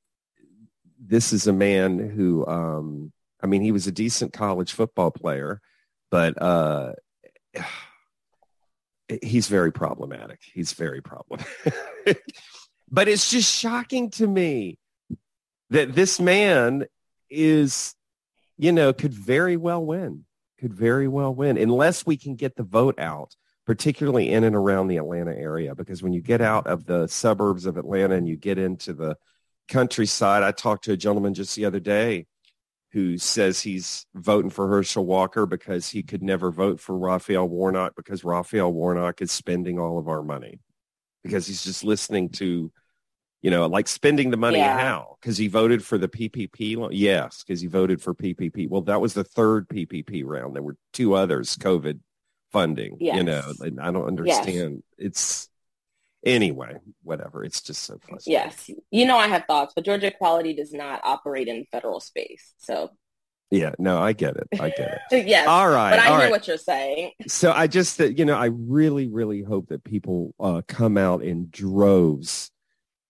this 0.99 1.33
is 1.33 1.47
a 1.47 1.53
man 1.53 1.99
who, 1.99 2.45
um, 2.47 3.13
I 3.41 3.47
mean, 3.47 3.63
he 3.63 3.71
was 3.71 3.87
a 3.87 3.93
decent 3.93 4.33
college 4.33 4.73
football 4.73 5.13
player, 5.13 5.61
but 6.11 6.41
uh, 6.43 6.95
he's 9.23 9.47
very 9.47 9.71
problematic. 9.73 10.41
He's 10.53 10.73
very 10.73 11.01
problematic. 11.01 11.47
but 12.91 13.09
it's 13.09 13.31
just 13.31 13.53
shocking 13.53 14.11
to 14.11 14.27
me 14.27 14.79
that 15.71 15.95
this 15.95 16.21
man 16.21 16.87
is, 17.29 17.95
you 18.57 18.73
know, 18.73 18.93
could 18.93 19.13
very 19.13 19.57
well 19.57 19.85
win, 19.85 20.25
could 20.61 20.73
very 20.73 21.09
well 21.09 21.35
win, 21.35 21.59
unless 21.59 22.07
we 22.07 22.17
can 22.17 22.37
get 22.37 22.57
the 22.57 22.63
vote 22.63 22.99
out 22.99 23.35
particularly 23.67 24.33
in 24.33 24.45
and 24.45 24.55
around 24.55 24.87
the 24.87 24.97
Atlanta 24.97 25.35
area, 25.35 25.75
because 25.75 26.03
when 26.03 26.13
you 26.13 26.23
get 26.23 26.41
out 26.41 26.67
of 26.69 26.87
the 26.87 27.07
suburbs 27.09 27.67
of 27.67 27.77
Atlanta 27.77 28.15
and 28.15 28.29
you 28.29 28.37
get 28.37 28.59
into 28.59 28.95
the 28.95 29.17
countryside, 29.69 30.45
I 30.45 30.53
talked 30.53 30.85
to 30.85 30.93
a 30.93 30.97
gentleman 30.97 31.35
just 31.35 31.57
the 31.57 31.65
other 31.65 31.81
day 31.81 32.27
who 32.93 33.19
says 33.19 33.61
he's 33.61 34.07
voting 34.15 34.51
for 34.51 34.69
Herschel 34.69 35.05
Walker 35.05 35.45
because 35.45 35.89
he 35.89 36.05
could 36.05 36.23
never 36.23 36.53
vote 36.53 36.81
for 36.81 36.97
Raphael 36.97 37.49
Warnock 37.49 37.95
because 37.97 38.23
Raphael 38.23 38.73
Warnock 38.73 39.21
is 39.21 39.33
spending 39.33 39.79
all 39.81 39.99
of 39.99 40.07
our 40.07 40.23
money 40.23 40.61
because 41.27 41.47
he's 41.47 41.65
just 41.65 41.85
listening 41.85 42.29
to, 42.31 42.71
you 43.43 43.51
know, 43.51 43.67
like 43.67 43.89
spending 43.89 44.31
the 44.31 44.37
money 44.37 44.59
Yeah. 44.59 44.79
how? 44.79 45.17
Because 45.21 45.37
he 45.37 45.49
voted 45.49 45.85
for 45.85 45.99
the 45.99 46.09
PPP. 46.09 46.89
Yes, 46.93 47.43
because 47.43 47.61
he 47.61 47.67
voted 47.67 48.01
for 48.01 48.15
PPP. 48.15 48.69
Well, 48.69 48.83
that 48.83 49.01
was 49.01 49.15
the 49.15 49.25
third 49.25 49.69
PPP 49.69 50.23
round. 50.25 50.55
There 50.55 50.63
were 50.63 50.77
two 50.93 51.15
others, 51.15 51.57
COVID 51.57 52.01
funding. 52.53 52.97
You 53.01 53.23
know, 53.23 53.53
and 53.61 53.81
I 53.81 53.91
don't 53.93 54.07
understand. 54.07 54.83
It's 54.99 55.49
anyway, 56.25 56.79
whatever. 57.03 57.45
It's 57.45 57.61
just 57.61 57.83
so 57.85 57.99
frustrating. 57.99 58.33
Yes, 58.33 58.71
you 58.91 59.07
know 59.07 59.17
I 59.17 59.29
have 59.29 59.45
thoughts, 59.47 59.73
but 59.75 59.85
Georgia 59.85 60.09
Equality 60.09 60.55
does 60.55 60.73
not 60.73 61.01
operate 61.05 61.49
in 61.49 61.67
federal 61.71 62.01
space. 62.01 62.55
So 62.59 62.91
Yeah, 63.51 63.73
no, 63.79 63.99
I 63.99 64.13
get 64.13 64.37
it. 64.37 64.49
I 64.61 64.71
get 64.71 65.01
it. 65.11 65.27
yes, 65.29 65.47
All 65.47 65.69
right. 65.69 65.91
but 65.91 65.99
I 66.01 66.09
hear 66.09 66.19
right. 66.19 66.31
what 66.31 66.49
you're 66.49 66.57
saying. 66.57 67.13
so 67.29 67.53
I 67.53 67.67
just, 67.69 67.99
you 68.01 68.25
know, 68.25 68.37
I 68.37 68.47
really, 68.47 69.09
really 69.09 69.43
hope 69.43 69.69
that 69.69 69.85
people 69.85 70.35
uh, 70.41 70.63
come 70.67 70.99
out 70.99 71.23
in 71.23 71.49
droves 71.51 72.51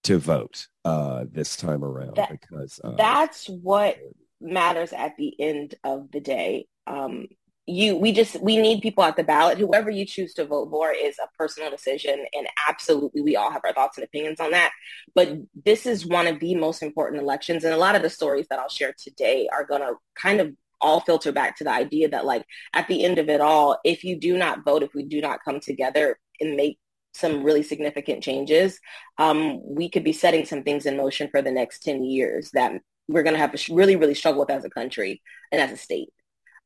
to 0.04 0.18
vote 0.18 0.68
uh, 0.84 1.24
this 1.30 1.56
time 1.56 1.82
around 1.82 2.16
That- 2.16 2.30
because 2.30 2.80
uh, 2.84 2.92
That's 2.96 3.48
what 3.48 3.96
matters 4.40 4.92
at 4.92 5.16
the 5.16 5.34
end 5.40 5.74
of 5.82 6.10
the 6.12 6.20
day. 6.20 6.66
Um, 6.86 7.26
you, 7.66 7.96
we 7.96 8.12
just, 8.12 8.40
we 8.40 8.56
need 8.56 8.80
people 8.80 9.02
at 9.02 9.16
the 9.16 9.24
ballot. 9.24 9.58
Whoever 9.58 9.90
you 9.90 10.06
choose 10.06 10.34
to 10.34 10.44
vote 10.44 10.70
for 10.70 10.92
is 10.92 11.16
a 11.18 11.28
personal 11.36 11.70
decision, 11.70 12.24
and 12.32 12.46
absolutely, 12.68 13.22
we 13.22 13.36
all 13.36 13.50
have 13.50 13.62
our 13.64 13.72
thoughts 13.72 13.98
and 13.98 14.04
opinions 14.04 14.40
on 14.40 14.52
that. 14.52 14.72
But 15.14 15.36
this 15.64 15.84
is 15.84 16.06
one 16.06 16.26
of 16.26 16.38
the 16.38 16.54
most 16.54 16.82
important 16.82 17.22
elections, 17.22 17.64
and 17.64 17.74
a 17.74 17.78
lot 17.78 17.96
of 17.96 18.02
the 18.02 18.10
stories 18.10 18.46
that 18.50 18.58
I'll 18.58 18.68
share 18.68 18.94
today 18.96 19.48
are 19.52 19.64
going 19.64 19.80
to 19.80 19.94
kind 20.14 20.40
of 20.40 20.54
all 20.80 21.00
filter 21.00 21.32
back 21.32 21.56
to 21.56 21.64
the 21.64 21.70
idea 21.70 22.08
that, 22.08 22.24
like, 22.24 22.44
at 22.72 22.86
the 22.86 23.04
end 23.04 23.18
of 23.18 23.28
it 23.28 23.40
all, 23.40 23.78
if 23.84 24.04
you 24.04 24.18
do 24.18 24.38
not 24.38 24.64
vote, 24.64 24.82
if 24.82 24.94
we 24.94 25.02
do 25.02 25.20
not 25.20 25.44
come 25.44 25.58
together 25.58 26.18
and 26.40 26.56
make 26.56 26.78
some 27.14 27.42
really 27.42 27.62
significant 27.62 28.22
changes, 28.22 28.78
um, 29.18 29.60
we 29.64 29.88
could 29.88 30.04
be 30.04 30.12
setting 30.12 30.44
some 30.44 30.62
things 30.62 30.86
in 30.86 30.96
motion 30.96 31.28
for 31.30 31.42
the 31.42 31.50
next 31.50 31.80
10 31.82 32.04
years 32.04 32.50
that 32.52 32.72
we're 33.08 33.22
going 33.22 33.34
to 33.34 33.40
have 33.40 33.54
to 33.54 33.74
really, 33.74 33.96
really 33.96 34.14
struggle 34.14 34.40
with 34.40 34.50
as 34.50 34.64
a 34.64 34.70
country 34.70 35.22
and 35.50 35.60
as 35.60 35.72
a 35.72 35.76
state. 35.76 36.10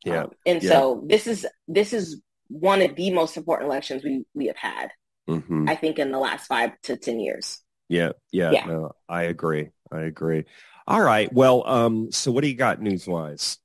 Yeah, 0.04 0.22
Um, 0.22 0.30
and 0.46 0.62
yeah. 0.62 0.68
so 0.70 1.04
this 1.06 1.26
is 1.26 1.46
this 1.68 1.92
is 1.92 2.20
one 2.48 2.82
of 2.82 2.96
the 2.96 3.10
most 3.12 3.36
important 3.36 3.70
elections 3.70 4.02
we, 4.02 4.24
we 4.34 4.46
have 4.46 4.56
had, 4.56 4.90
hmm 5.28 5.68
I 5.68 5.76
think, 5.76 5.98
in 5.98 6.10
the 6.10 6.18
last 6.18 6.46
five 6.46 6.72
to 6.84 6.96
10 6.96 7.20
years. 7.20 7.60
yeah, 7.88 8.12
yeah, 8.32 8.52
Yeah. 8.52 8.66
No, 8.66 8.92
I 9.08 9.22
agree. 9.24 9.70
I 9.92 10.00
agree. 10.02 10.44
All 10.86 11.00
right. 11.02 11.32
Well, 11.32 11.66
um, 11.66 12.10
so 12.10 12.32
what 12.32 12.42
do 12.42 12.48
you 12.48 12.56
got 12.56 12.80
news 12.82 13.06
wise? 13.06 13.58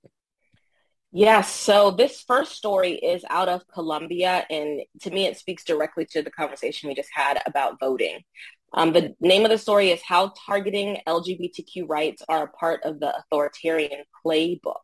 Yes. 1.12 1.50
So 1.52 1.92
this 1.92 2.24
first 2.28 2.54
story 2.54 2.94
is 2.94 3.24
out 3.30 3.48
of 3.50 3.68
Colombia, 3.74 4.46
and 4.50 4.82
to 5.02 5.12
me, 5.12 5.26
it 5.26 5.38
speaks 5.38 5.64
directly 5.64 6.06
to 6.12 6.22
the 6.22 6.32
conversation 6.32 6.90
we 6.90 6.96
just 6.96 7.10
had 7.14 7.42
about 7.46 7.80
voting. 7.80 8.20
Um, 8.74 8.92
the 8.92 9.16
name 9.22 9.46
of 9.46 9.52
the 9.52 9.58
story 9.58 9.92
is 9.92 10.02
How 10.02 10.34
Targeting 10.46 10.98
LGBTQ 11.08 11.88
Rights 11.88 12.22
Are 12.28 12.44
a 12.44 12.48
Part 12.48 12.84
of 12.84 13.00
the 13.00 13.16
Authoritarian 13.18 14.04
Playbook. 14.26 14.82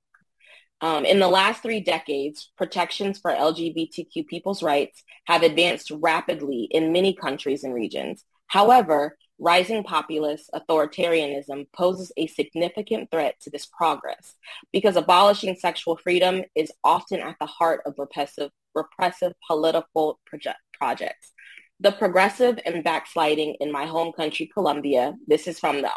Um, 0.81 1.05
in 1.05 1.19
the 1.19 1.27
last 1.27 1.61
three 1.61 1.79
decades, 1.79 2.51
protections 2.57 3.19
for 3.19 3.31
LGBTQ 3.31 4.25
people's 4.25 4.63
rights 4.63 5.03
have 5.25 5.43
advanced 5.43 5.91
rapidly 5.91 6.67
in 6.71 6.91
many 6.91 7.13
countries 7.13 7.63
and 7.63 7.73
regions. 7.73 8.25
However, 8.47 9.15
rising 9.37 9.83
populist 9.83 10.49
authoritarianism 10.55 11.67
poses 11.75 12.11
a 12.17 12.27
significant 12.27 13.09
threat 13.11 13.35
to 13.41 13.49
this 13.51 13.67
progress 13.67 14.35
because 14.73 14.95
abolishing 14.95 15.55
sexual 15.55 15.97
freedom 15.97 16.43
is 16.55 16.71
often 16.83 17.19
at 17.19 17.35
the 17.39 17.45
heart 17.45 17.81
of 17.85 17.93
repressive, 17.97 18.49
repressive 18.73 19.33
political 19.45 20.19
proje- 20.31 20.53
projects. 20.73 21.31
The 21.79 21.91
progressive 21.91 22.59
and 22.65 22.83
backsliding 22.83 23.55
in 23.59 23.71
my 23.71 23.85
home 23.85 24.13
country, 24.13 24.49
Colombia, 24.51 25.15
this 25.27 25.47
is 25.47 25.59
from 25.59 25.81
the 25.81 25.91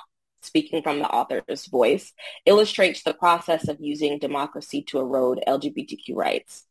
speaking 0.45 0.83
from 0.83 0.99
the 0.99 1.09
author's 1.09 1.67
voice, 1.67 2.13
illustrates 2.47 3.03
the 3.03 3.15
process 3.15 3.69
of 3.69 3.79
using 3.81 4.19
democracy 4.19 4.83
to 4.89 4.99
erode 4.99 5.43
LGBTQ 5.47 6.15
rights. 6.15 6.65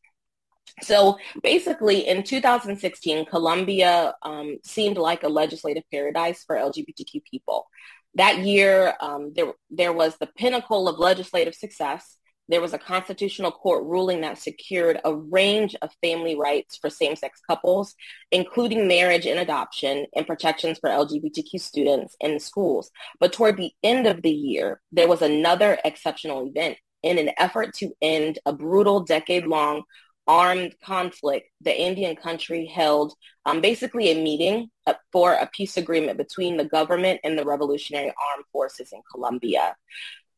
So 0.81 1.17
basically, 1.41 2.07
in 2.07 2.23
2016, 2.23 3.25
Colombia 3.25 4.15
um, 4.23 4.57
seemed 4.63 4.97
like 4.97 5.23
a 5.23 5.29
legislative 5.29 5.83
paradise 5.91 6.43
for 6.43 6.55
LGBTQ 6.55 7.23
people. 7.29 7.67
That 8.15 8.39
year, 8.39 8.93
um, 8.99 9.33
there, 9.35 9.53
there 9.69 9.93
was 9.93 10.17
the 10.17 10.27
pinnacle 10.27 10.87
of 10.87 10.99
legislative 10.99 11.55
success. 11.55 12.17
There 12.49 12.61
was 12.61 12.73
a 12.73 12.77
constitutional 12.77 13.51
court 13.51 13.85
ruling 13.85 14.21
that 14.21 14.37
secured 14.37 14.99
a 15.03 15.15
range 15.15 15.75
of 15.81 15.91
family 16.01 16.35
rights 16.35 16.77
for 16.77 16.89
same-sex 16.89 17.39
couples, 17.49 17.95
including 18.31 18.87
marriage 18.87 19.25
and 19.25 19.39
adoption 19.39 20.05
and 20.15 20.27
protections 20.27 20.79
for 20.79 20.89
LGBTQ 20.89 21.59
students 21.59 22.15
in 22.19 22.39
schools. 22.39 22.91
But 23.19 23.33
toward 23.33 23.57
the 23.57 23.71
end 23.81 24.07
of 24.07 24.21
the 24.21 24.31
year, 24.31 24.81
there 24.91 25.07
was 25.07 25.21
another 25.21 25.77
exceptional 25.85 26.47
event 26.47 26.77
in 27.01 27.17
an 27.17 27.31
effort 27.37 27.73
to 27.75 27.93
end 28.01 28.39
a 28.45 28.53
brutal 28.53 29.01
decade-long 29.01 29.83
armed 30.27 30.75
conflict, 30.83 31.49
the 31.61 31.81
Indian 31.81 32.15
country 32.15 32.65
held 32.65 33.13
um, 33.45 33.61
basically 33.61 34.11
a 34.11 34.23
meeting 34.23 34.69
uh, 34.87 34.93
for 35.11 35.33
a 35.33 35.49
peace 35.51 35.77
agreement 35.77 36.17
between 36.17 36.57
the 36.57 36.65
government 36.65 37.19
and 37.23 37.37
the 37.37 37.45
revolutionary 37.45 38.07
armed 38.07 38.45
forces 38.51 38.91
in 38.91 39.01
Colombia. 39.11 39.75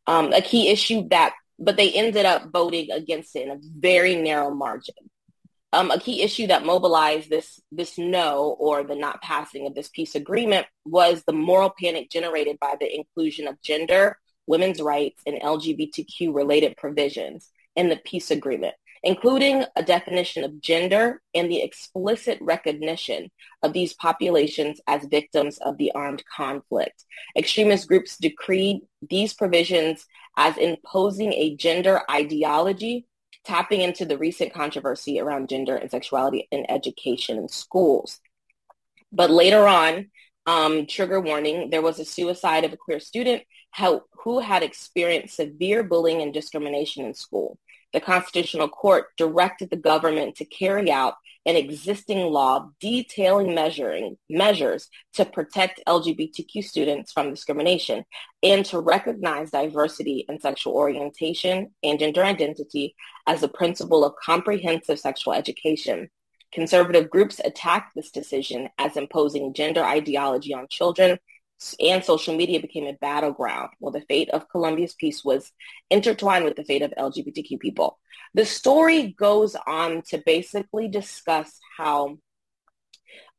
Um, 0.07 0.33
a 0.33 0.41
key 0.41 0.69
issue 0.69 1.07
that, 1.09 1.33
but 1.59 1.77
they 1.77 1.91
ended 1.91 2.25
up 2.25 2.51
voting 2.51 2.91
against 2.91 3.35
it 3.35 3.43
in 3.43 3.51
a 3.51 3.59
very 3.77 4.15
narrow 4.15 4.53
margin. 4.53 4.95
Um, 5.73 5.91
a 5.91 5.99
key 5.99 6.21
issue 6.21 6.47
that 6.47 6.65
mobilized 6.65 7.29
this 7.29 7.59
this 7.71 7.97
no 7.97 8.55
or 8.59 8.83
the 8.83 8.95
not 8.95 9.21
passing 9.21 9.67
of 9.67 9.75
this 9.75 9.89
peace 9.89 10.15
agreement 10.15 10.67
was 10.85 11.23
the 11.23 11.33
moral 11.33 11.73
panic 11.77 12.09
generated 12.09 12.57
by 12.59 12.75
the 12.79 12.93
inclusion 12.93 13.47
of 13.47 13.61
gender, 13.61 14.17
women's 14.47 14.81
rights, 14.81 15.21
and 15.25 15.41
LGBTQ 15.41 16.33
related 16.33 16.77
provisions 16.77 17.51
in 17.75 17.89
the 17.89 17.97
peace 17.97 18.31
agreement 18.31 18.75
including 19.05 19.63
a 19.75 19.83
definition 19.83 20.43
of 20.43 20.59
gender 20.59 21.21
and 21.35 21.49
the 21.49 21.61
explicit 21.61 22.39
recognition 22.41 23.29
of 23.61 23.71
these 23.71 23.93
populations 23.93 24.81
as 24.87 25.05
victims 25.05 25.59
of 25.59 25.77
the 25.77 25.91
armed 25.91 26.23
conflict. 26.35 27.05
Extremist 27.37 27.87
groups 27.87 28.17
decreed 28.17 28.81
these 29.07 29.31
provisions 29.35 30.07
as 30.37 30.57
imposing 30.57 31.33
a 31.33 31.55
gender 31.55 32.01
ideology, 32.09 33.05
tapping 33.43 33.81
into 33.81 34.05
the 34.05 34.17
recent 34.17 34.53
controversy 34.53 35.19
around 35.19 35.49
gender 35.49 35.75
and 35.75 35.91
sexuality 35.91 36.47
in 36.51 36.69
education 36.69 37.37
in 37.37 37.47
schools. 37.47 38.19
But 39.11 39.29
later 39.29 39.67
on, 39.67 40.09
um, 40.45 40.85
trigger 40.87 41.19
warning, 41.19 41.69
there 41.69 41.81
was 41.81 41.99
a 41.99 42.05
suicide 42.05 42.63
of 42.63 42.73
a 42.73 42.77
queer 42.77 42.99
student 42.99 43.43
who 44.23 44.39
had 44.39 44.63
experienced 44.63 45.35
severe 45.35 45.83
bullying 45.83 46.21
and 46.21 46.33
discrimination 46.33 47.05
in 47.05 47.13
school 47.13 47.57
the 47.95 48.01
Constitutional 48.01 48.67
Court 48.67 49.05
directed 49.15 49.69
the 49.69 49.77
government 49.77 50.35
to 50.35 50.45
carry 50.45 50.91
out 50.91 51.15
an 51.45 51.55
existing 51.55 52.19
law 52.31 52.69
detailing 52.79 53.53
measuring 53.53 54.17
measures 54.29 54.89
to 55.13 55.25
protect 55.25 55.81
LGBTQ 55.87 56.63
students 56.63 57.11
from 57.11 57.29
discrimination 57.29 58.03
and 58.41 58.65
to 58.65 58.79
recognize 58.79 59.51
diversity 59.51 60.25
in 60.27 60.39
sexual 60.39 60.73
orientation 60.73 61.73
and 61.83 61.99
gender 61.99 62.23
identity 62.23 62.95
as 63.27 63.43
a 63.43 63.47
principle 63.47 64.03
of 64.03 64.15
comprehensive 64.23 64.99
sexual 64.99 65.33
education. 65.33 66.09
Conservative 66.51 67.09
groups 67.09 67.39
attacked 67.43 67.93
this 67.95 68.11
decision 68.11 68.69
as 68.77 68.97
imposing 68.97 69.53
gender 69.53 69.83
ideology 69.83 70.53
on 70.53 70.67
children 70.69 71.19
and 71.79 72.03
social 72.03 72.35
media 72.35 72.59
became 72.59 72.85
a 72.85 72.93
battleground. 72.93 73.69
Well, 73.79 73.91
the 73.91 74.01
fate 74.01 74.29
of 74.29 74.49
Colombia's 74.49 74.93
peace 74.93 75.23
was 75.23 75.51
intertwined 75.89 76.45
with 76.45 76.55
the 76.55 76.65
fate 76.65 76.81
of 76.81 76.91
LGBTQ 76.97 77.59
people. 77.59 77.97
The 78.35 78.45
story 78.45 79.15
goes 79.17 79.55
on 79.65 80.01
to 80.09 80.21
basically 80.25 80.89
discuss 80.89 81.57
how 81.77 82.17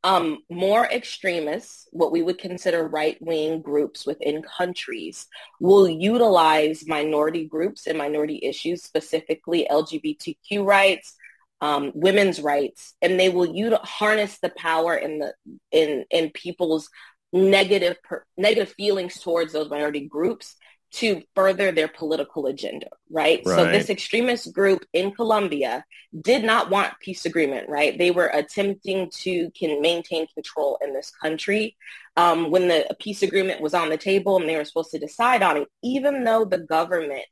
um, 0.03 0.39
more 0.49 0.85
extremists, 0.85 1.87
what 1.91 2.11
we 2.11 2.23
would 2.23 2.39
consider 2.39 2.87
right-wing 2.87 3.61
groups 3.61 4.07
within 4.07 4.41
countries, 4.41 5.27
will 5.59 5.87
utilize 5.87 6.87
minority 6.87 7.45
groups 7.45 7.85
and 7.85 7.95
minority 7.95 8.39
issues, 8.41 8.81
specifically 8.81 9.67
LGBTQ 9.69 10.65
rights, 10.65 11.13
um, 11.61 11.91
women's 11.93 12.41
rights, 12.41 12.95
and 12.99 13.19
they 13.19 13.29
will 13.29 13.53
harness 13.83 14.39
the 14.39 14.49
power 14.57 14.95
in 14.95 15.19
the 15.19 15.31
in 15.71 16.05
in 16.09 16.31
people's 16.31 16.89
negative 17.31 18.01
per, 18.01 18.25
negative 18.35 18.73
feelings 18.73 19.19
towards 19.19 19.53
those 19.53 19.69
minority 19.69 20.07
groups 20.07 20.55
to 20.89 21.21
further 21.35 21.71
their 21.71 21.87
political 21.87 22.47
agenda, 22.47 22.87
right? 23.09 23.41
Right. 23.45 23.55
So 23.55 23.65
this 23.65 23.89
extremist 23.89 24.53
group 24.53 24.85
in 24.93 25.11
Colombia 25.11 25.83
did 26.21 26.43
not 26.43 26.69
want 26.69 26.93
peace 27.01 27.25
agreement, 27.25 27.69
right? 27.69 27.97
They 27.97 28.11
were 28.11 28.27
attempting 28.27 29.09
to 29.21 29.51
can 29.51 29.81
maintain 29.81 30.27
control 30.33 30.77
in 30.81 30.93
this 30.93 31.11
country. 31.11 31.75
Um, 32.15 32.49
when 32.49 32.67
the 32.67 32.87
peace 32.99 33.21
agreement 33.21 33.61
was 33.61 33.73
on 33.73 33.89
the 33.89 33.97
table 33.97 34.37
and 34.37 34.47
they 34.47 34.55
were 34.55 34.65
supposed 34.65 34.91
to 34.91 34.99
decide 34.99 35.43
on 35.43 35.57
it, 35.57 35.67
even 35.83 36.23
though 36.23 36.45
the 36.45 36.59
government 36.59 37.25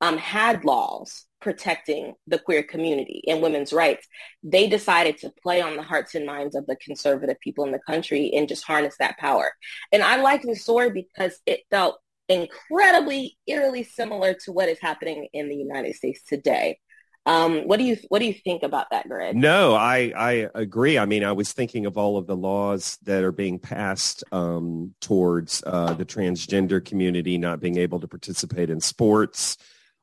um, 0.00 0.18
had 0.18 0.64
laws 0.64 1.26
protecting 1.40 2.14
the 2.26 2.38
queer 2.38 2.62
community 2.62 3.22
and 3.28 3.42
women's 3.42 3.72
rights, 3.72 4.06
they 4.42 4.68
decided 4.68 5.18
to 5.18 5.32
play 5.42 5.60
on 5.60 5.76
the 5.76 5.82
hearts 5.82 6.14
and 6.14 6.26
minds 6.26 6.54
of 6.54 6.66
the 6.66 6.76
conservative 6.76 7.38
people 7.40 7.64
in 7.64 7.72
the 7.72 7.78
country 7.80 8.32
and 8.34 8.48
just 8.48 8.64
harness 8.64 8.96
that 8.98 9.18
power. 9.18 9.52
And 9.92 10.02
I 10.02 10.16
like 10.16 10.42
this 10.42 10.62
story 10.62 10.90
because 10.90 11.38
it 11.46 11.60
felt 11.70 12.00
incredibly 12.32 13.36
eerily 13.46 13.82
similar 13.84 14.34
to 14.44 14.52
what 14.52 14.68
is 14.68 14.78
happening 14.80 15.28
in 15.32 15.48
the 15.48 15.56
United 15.56 15.94
States 15.94 16.22
today. 16.26 16.78
Um, 17.24 17.68
what 17.68 17.78
do 17.78 17.84
you 17.84 17.96
what 18.08 18.18
do 18.18 18.24
you 18.24 18.34
think 18.34 18.64
about 18.64 18.90
that, 18.90 19.08
Greg? 19.08 19.36
No, 19.36 19.74
I, 19.74 20.12
I 20.16 20.48
agree. 20.56 20.98
I 20.98 21.06
mean, 21.06 21.22
I 21.22 21.30
was 21.30 21.52
thinking 21.52 21.86
of 21.86 21.96
all 21.96 22.16
of 22.16 22.26
the 22.26 22.34
laws 22.36 22.98
that 23.04 23.22
are 23.22 23.30
being 23.30 23.60
passed 23.60 24.24
um, 24.32 24.94
towards 25.00 25.62
uh, 25.64 25.92
the 25.94 26.04
transgender 26.04 26.84
community 26.84 27.38
not 27.38 27.60
being 27.60 27.78
able 27.78 28.00
to 28.00 28.08
participate 28.08 28.70
in 28.70 28.80
sports. 28.80 29.56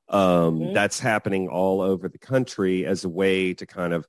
Um, 0.07 0.59
Mhm. 0.59 0.73
That's 0.73 0.99
happening 0.99 1.49
all 1.49 1.81
over 1.81 2.07
the 2.07 2.17
country 2.17 2.85
as 2.85 3.03
a 3.03 3.09
way 3.09 3.53
to 3.53 3.65
kind 3.65 3.93
of, 3.93 4.07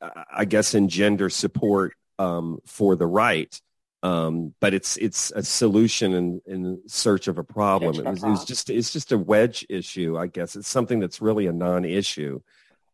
I- 0.00 0.24
I 0.38 0.44
guess, 0.46 0.74
engender 0.74 1.28
support 1.30 1.92
um, 2.18 2.58
for 2.66 2.96
the 2.96 3.06
right. 3.06 3.60
Um, 4.02 4.54
but 4.60 4.74
it's 4.74 4.96
it's 4.98 5.32
a 5.34 5.42
solution 5.42 6.14
in, 6.14 6.40
in 6.46 6.82
search 6.86 7.26
of 7.26 7.36
a 7.36 7.44
problem. 7.44 7.96
It 7.96 8.04
was, 8.04 8.22
it 8.22 8.28
was 8.28 8.44
just 8.44 8.70
it's 8.70 8.92
just 8.92 9.10
a 9.10 9.18
wedge 9.18 9.66
issue, 9.68 10.16
I 10.16 10.28
guess. 10.28 10.54
It's 10.54 10.68
something 10.68 11.00
that's 11.00 11.20
really 11.20 11.46
a 11.46 11.52
non-issue. 11.52 12.40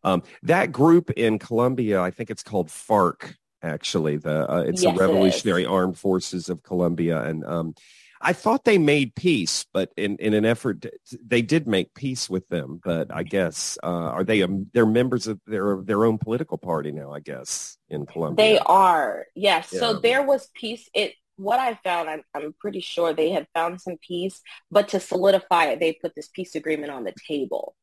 Um, 0.03 0.23
that 0.43 0.73
group 0.73 1.11
in 1.11 1.39
Colombia, 1.39 2.01
I 2.01 2.11
think 2.11 2.31
it's 2.31 2.43
called 2.43 2.69
FARC. 2.69 3.37
Actually, 3.63 4.19
the 4.19 4.51
uh, 4.51 4.61
it's 4.61 4.83
Yes, 4.83 4.93
the 4.97 5.03
it 5.03 5.07
Revolutionary 5.07 5.65
Armed 5.65 5.99
Forces 5.99 6.49
of 6.49 6.63
Colombia, 6.63 7.23
and 7.23 7.45
um, 7.45 7.75
I 8.25 8.33
thought 8.33 8.64
they 8.64 8.78
made 8.78 9.14
peace, 9.14 9.66
but 9.73 9.93
in, 9.97 10.16
in 10.16 10.35
an 10.35 10.45
effort, 10.45 10.83
to, 10.83 10.93
they 11.25 11.43
did 11.43 11.69
make 11.69 11.95
peace 11.95 12.28
with 12.28 12.49
them. 12.49 12.81
But 12.83 13.14
I 13.14 13.23
guess 13.23 13.78
uh, 13.83 13.87
are 13.87 14.25
they? 14.25 14.43
Um, 14.43 14.66
they're 14.73 14.87
members 14.87 15.26
of 15.26 15.40
their 15.47 15.83
their 15.83 16.04
own 16.04 16.19
political 16.19 16.59
party 16.59 16.90
now. 16.90 17.12
I 17.12 17.21
guess 17.21 17.76
in 17.88 18.07
Colombia. 18.07 18.45
They 18.45 18.59
are, 18.59 19.26
yes. 19.35 19.71
Yeah. 19.73 19.81
So 19.81 19.93
there 20.00 20.23
was 20.23 20.49
peace. 20.54 20.88
It 20.95 21.14
what 21.37 21.59
I 21.59 21.75
found, 21.83 22.09
I'm, 22.09 22.23
I'm 22.35 22.54
pretty 22.61 22.81
sure 22.81 23.12
they 23.12 23.31
had 23.31 23.47
found 23.54 23.81
some 23.81 23.97
peace, 24.07 24.40
but 24.71 24.88
to 24.88 25.00
solidify 25.00 25.66
it, 25.66 25.81
they 25.81 25.93
put 25.93 26.14
this 26.14 26.28
peace 26.28 26.54
agreement 26.54 26.93
on 26.93 27.04
the 27.04 27.14
table. 27.26 27.75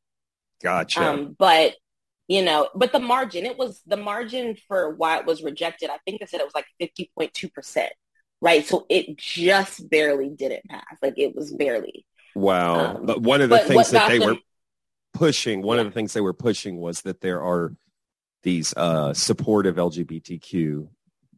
Gotcha. 0.62 1.02
Um, 1.02 1.36
but 1.38 1.74
you 2.28 2.42
know, 2.42 2.68
but 2.74 2.92
the 2.92 3.00
margin, 3.00 3.44
it 3.44 3.58
was 3.58 3.82
the 3.86 3.96
margin 3.96 4.56
for 4.68 4.94
why 4.94 5.18
it 5.18 5.26
was 5.26 5.42
rejected. 5.42 5.90
I 5.90 5.98
think 6.06 6.20
they 6.20 6.26
said 6.26 6.40
it 6.40 6.46
was 6.46 6.54
like 6.54 6.66
50.2 6.80 7.52
percent, 7.52 7.92
right? 8.42 8.66
So 8.66 8.84
it 8.90 9.16
just 9.16 9.88
barely 9.88 10.28
didn't 10.28 10.68
pass. 10.68 10.98
Like 11.00 11.14
it 11.16 11.34
was 11.34 11.52
barely. 11.52 12.04
wow. 12.34 12.96
um, 12.96 13.06
but 13.06 13.22
one 13.22 13.40
of 13.40 13.48
the 13.48 13.60
things 13.60 13.90
that 13.92 14.08
they 14.08 14.18
were 14.18 14.36
pushing, 15.14 15.62
one 15.62 15.78
of 15.78 15.86
the 15.86 15.92
things 15.92 16.12
they 16.12 16.20
were 16.20 16.34
pushing 16.34 16.76
was 16.76 17.02
that 17.02 17.20
there 17.20 17.40
are 17.42 17.72
these 18.42 18.74
uh, 18.76 19.14
supportive 19.14 19.76
LGBTQ 19.76 20.88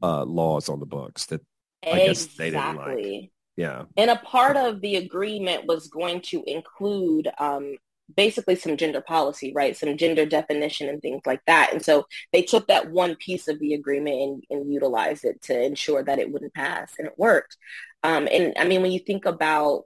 uh, 0.02 0.24
laws 0.24 0.68
on 0.68 0.80
the 0.80 0.86
books. 0.86 1.26
That 1.26 1.42
I 1.86 2.06
guess 2.06 2.26
they 2.26 2.50
didn't 2.50 2.76
like. 2.76 3.30
yeah, 3.56 3.84
And 3.98 4.10
a 4.10 4.16
part 4.16 4.56
of 4.56 4.80
the 4.80 4.96
agreement 4.96 5.66
was 5.66 5.88
going 5.88 6.22
to 6.22 6.42
include 6.46 7.28
um, 7.38 7.76
basically 8.14 8.54
some 8.56 8.76
gender 8.76 9.00
policy, 9.00 9.52
right? 9.54 9.76
Some 9.76 9.96
gender 9.96 10.26
definition 10.26 10.88
and 10.88 11.00
things 11.00 11.22
like 11.24 11.40
that. 11.46 11.72
And 11.72 11.82
so 11.82 12.04
they 12.32 12.42
took 12.42 12.66
that 12.68 12.90
one 12.90 13.16
piece 13.16 13.48
of 13.48 13.58
the 13.58 13.74
agreement 13.74 14.16
and, 14.20 14.44
and 14.50 14.72
utilized 14.72 15.24
it 15.24 15.40
to 15.42 15.62
ensure 15.62 16.02
that 16.02 16.18
it 16.18 16.30
wouldn't 16.30 16.54
pass, 16.54 16.92
and 16.98 17.08
it 17.08 17.14
worked. 17.16 17.56
Um, 18.02 18.28
and 18.30 18.52
I 18.58 18.64
mean, 18.64 18.82
when 18.82 18.92
you 18.92 19.00
think 19.00 19.24
about, 19.24 19.84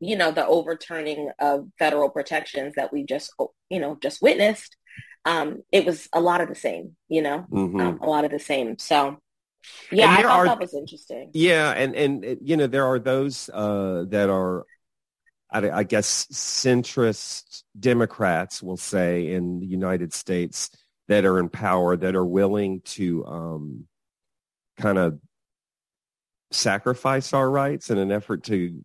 you 0.00 0.16
know, 0.16 0.32
the 0.32 0.46
overturning 0.46 1.30
of 1.38 1.68
federal 1.78 2.08
protections 2.10 2.74
that 2.74 2.92
we 2.92 3.04
just, 3.04 3.32
you 3.68 3.78
know, 3.80 3.96
just 4.02 4.20
witnessed, 4.20 4.76
um, 5.24 5.62
it 5.70 5.84
was 5.86 6.08
a 6.12 6.20
lot 6.20 6.40
of 6.40 6.48
the 6.48 6.54
same, 6.54 6.96
you 7.08 7.22
know, 7.22 7.46
Mhm. 7.52 7.80
um, 7.80 7.98
a 8.00 8.06
lot 8.08 8.24
of 8.24 8.30
the 8.30 8.38
same. 8.38 8.78
So, 8.78 9.18
yeah, 9.92 10.10
I 10.10 10.22
thought 10.22 10.40
are- 10.40 10.44
that 10.46 10.58
was 10.60 10.74
interesting. 10.74 11.30
Yeah, 11.34 11.70
and 11.72 11.94
and 11.94 12.38
you 12.42 12.56
know 12.56 12.66
there 12.66 12.86
are 12.86 12.98
those 12.98 13.50
uh, 13.52 14.04
that 14.08 14.30
are, 14.30 14.64
I, 15.52 15.70
I 15.70 15.82
guess, 15.82 16.26
centrist 16.26 17.64
Democrats, 17.78 18.62
will 18.62 18.76
say, 18.76 19.32
in 19.32 19.60
the 19.60 19.66
United 19.66 20.12
States 20.14 20.70
that 21.08 21.24
are 21.24 21.38
in 21.38 21.48
power 21.48 21.96
that 21.96 22.14
are 22.14 22.24
willing 22.26 22.82
to 22.82 23.26
um, 23.26 23.84
kind 24.78 24.96
of 24.98 25.18
sacrifice 26.52 27.32
our 27.32 27.50
rights 27.50 27.90
in 27.90 27.98
an 27.98 28.10
effort 28.12 28.44
to 28.44 28.82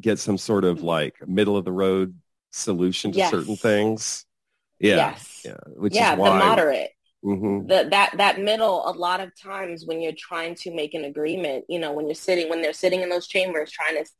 get 0.00 0.18
some 0.18 0.38
sort 0.38 0.64
of 0.64 0.82
like 0.82 1.16
middle 1.26 1.56
of 1.56 1.64
the 1.64 1.72
road 1.72 2.14
solution 2.52 3.12
to 3.12 3.18
Yes. 3.18 3.30
certain 3.30 3.56
things. 3.56 4.24
Yeah, 4.78 4.96
Yes. 4.96 5.42
yeah, 5.44 5.56
which 5.76 5.94
yeah, 5.94 6.14
is 6.14 6.18
why. 6.18 6.30
the 6.30 6.44
moderate. 6.44 6.90
Mhm. 7.22 7.68
the, 7.68 7.86
that 7.90 8.12
that 8.16 8.40
middle 8.40 8.88
a 8.88 8.92
lot 8.92 9.20
of 9.20 9.38
times 9.38 9.84
when 9.84 10.00
you're 10.00 10.10
trying 10.16 10.54
to 10.54 10.74
make 10.74 10.94
an 10.94 11.04
agreement 11.04 11.66
you 11.68 11.78
know 11.78 11.92
when 11.92 12.06
you're 12.06 12.14
sitting 12.14 12.48
when 12.48 12.62
they're 12.62 12.72
sitting 12.72 13.02
in 13.02 13.10
those 13.10 13.26
chambers 13.26 13.70
trying 13.70 14.02
to 14.02 14.10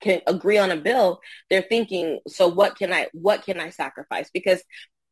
can 0.00 0.20
agree 0.26 0.58
on 0.58 0.70
a 0.70 0.76
bill 0.76 1.20
they're 1.50 1.62
thinking 1.62 2.20
so 2.28 2.48
what 2.48 2.76
can 2.76 2.92
i 2.92 3.06
what 3.12 3.42
can 3.44 3.58
i 3.60 3.70
sacrifice 3.70 4.30
because 4.32 4.62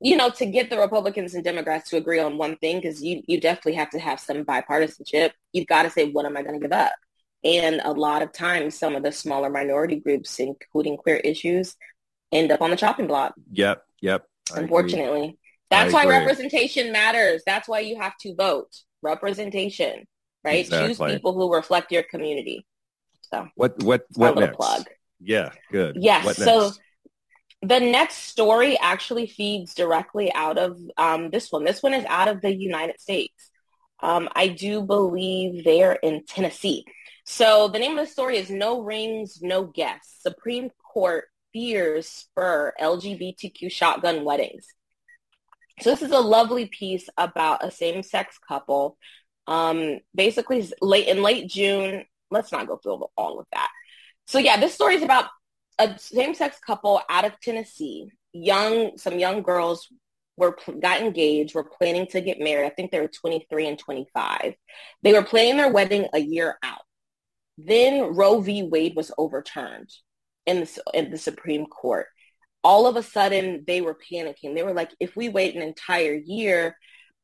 you 0.00 0.16
know 0.16 0.28
to 0.30 0.46
get 0.46 0.70
the 0.70 0.78
republicans 0.78 1.34
and 1.34 1.44
democrats 1.44 1.90
to 1.90 1.96
agree 1.96 2.18
on 2.18 2.36
one 2.38 2.56
thing 2.56 2.76
because 2.80 3.02
you 3.02 3.22
you 3.26 3.40
definitely 3.40 3.74
have 3.74 3.90
to 3.90 3.98
have 3.98 4.20
some 4.20 4.44
bipartisanship 4.44 5.30
you've 5.52 5.66
got 5.66 5.82
to 5.84 5.90
say 5.90 6.10
what 6.10 6.26
am 6.26 6.36
i 6.36 6.42
going 6.42 6.54
to 6.54 6.60
give 6.60 6.72
up 6.76 6.92
and 7.44 7.80
a 7.84 7.92
lot 7.92 8.22
of 8.22 8.32
times 8.32 8.78
some 8.78 8.94
of 8.96 9.02
the 9.02 9.12
smaller 9.12 9.50
minority 9.50 9.96
groups 9.96 10.38
including 10.38 10.96
queer 10.96 11.16
issues 11.16 11.76
end 12.32 12.50
up 12.50 12.60
on 12.60 12.70
the 12.70 12.76
chopping 12.76 13.06
block 13.06 13.34
Yep, 13.52 13.82
yep. 14.00 14.26
I 14.50 14.60
agree. 14.60 14.62
unfortunately. 14.64 15.38
That's 15.70 15.92
I 15.94 15.96
why 15.98 16.02
agree. 16.04 16.16
representation 16.18 16.92
matters. 16.92 17.42
That's 17.46 17.68
why 17.68 17.80
you 17.80 18.00
have 18.00 18.16
to 18.18 18.34
vote. 18.34 18.68
Representation, 19.02 20.06
right? 20.44 20.68
Choose 20.68 20.98
people 20.98 21.32
who 21.32 21.52
reflect 21.52 21.90
your 21.92 22.02
community. 22.02 22.66
So, 23.34 23.48
What 23.56 23.82
what 23.82 24.04
what 24.14 24.36
next? 24.36 24.56
plug. 24.56 24.86
Yeah, 25.20 25.50
good. 25.72 25.96
Yes. 26.00 26.24
What 26.24 26.36
So 26.36 26.60
next? 26.66 26.80
the 27.62 27.80
next 27.80 28.16
story 28.16 28.78
actually 28.78 29.26
feeds 29.26 29.74
directly 29.74 30.32
out 30.32 30.58
of 30.58 30.78
um, 30.96 31.30
this 31.30 31.50
one. 31.50 31.64
This 31.64 31.82
one 31.82 31.94
is 31.94 32.04
out 32.04 32.28
of 32.28 32.40
the 32.42 32.54
United 32.54 33.00
States. 33.00 33.50
Um, 34.00 34.28
I 34.34 34.48
do 34.48 34.82
believe 34.82 35.64
they're 35.64 35.94
in 35.94 36.24
Tennessee. 36.26 36.84
So 37.24 37.68
the 37.68 37.78
name 37.78 37.98
of 37.98 38.06
the 38.06 38.12
story 38.12 38.36
is 38.36 38.50
No 38.50 38.82
Rings, 38.82 39.40
No 39.42 39.64
Guests. 39.64 40.22
Supreme 40.22 40.70
Court 40.92 41.24
fears 41.52 42.06
spur 42.06 42.72
LGBTQ 42.80 43.70
shotgun 43.70 44.24
weddings. 44.24 44.66
So 45.80 45.90
this 45.90 46.02
is 46.02 46.10
a 46.12 46.20
lovely 46.20 46.66
piece 46.66 47.08
about 47.16 47.64
a 47.64 47.70
same-sex 47.70 48.38
couple. 48.46 48.98
Um, 49.46 50.00
basically, 50.14 50.68
late 50.80 51.08
in 51.08 51.22
late 51.22 51.48
June. 51.48 52.04
Let's 52.30 52.52
not 52.52 52.66
go 52.66 52.76
through 52.76 53.04
all 53.16 53.38
of 53.38 53.46
that. 53.52 53.68
So 54.26 54.38
yeah, 54.38 54.58
this 54.58 54.74
story 54.74 54.96
is 54.96 55.02
about 55.02 55.26
a 55.78 55.98
same-sex 55.98 56.58
couple 56.64 57.00
out 57.08 57.24
of 57.24 57.38
Tennessee. 57.40 58.08
Young, 58.32 58.96
some 58.96 59.18
young 59.18 59.42
girls 59.42 59.88
were 60.36 60.56
got 60.80 61.00
engaged, 61.00 61.54
were 61.54 61.64
planning 61.64 62.06
to 62.08 62.20
get 62.20 62.40
married. 62.40 62.66
I 62.66 62.70
think 62.70 62.90
they 62.90 63.00
were 63.00 63.08
23 63.08 63.68
and 63.68 63.78
25. 63.78 64.54
They 65.02 65.12
were 65.12 65.22
planning 65.22 65.56
their 65.56 65.72
wedding 65.72 66.06
a 66.12 66.18
year 66.18 66.58
out. 66.62 66.82
Then 67.56 68.14
Roe 68.14 68.40
v. 68.40 68.64
Wade 68.64 68.96
was 68.96 69.12
overturned 69.16 69.90
in 70.46 70.60
the, 70.60 70.82
in 70.92 71.10
the 71.10 71.18
Supreme 71.18 71.66
Court. 71.66 72.06
All 72.64 72.86
of 72.86 72.96
a 72.96 73.02
sudden, 73.02 73.64
they 73.66 73.80
were 73.80 73.96
panicking. 74.10 74.54
They 74.54 74.62
were 74.62 74.72
like, 74.72 74.90
if 74.98 75.14
we 75.14 75.28
wait 75.28 75.54
an 75.54 75.62
entire 75.62 76.14
year, 76.14 76.76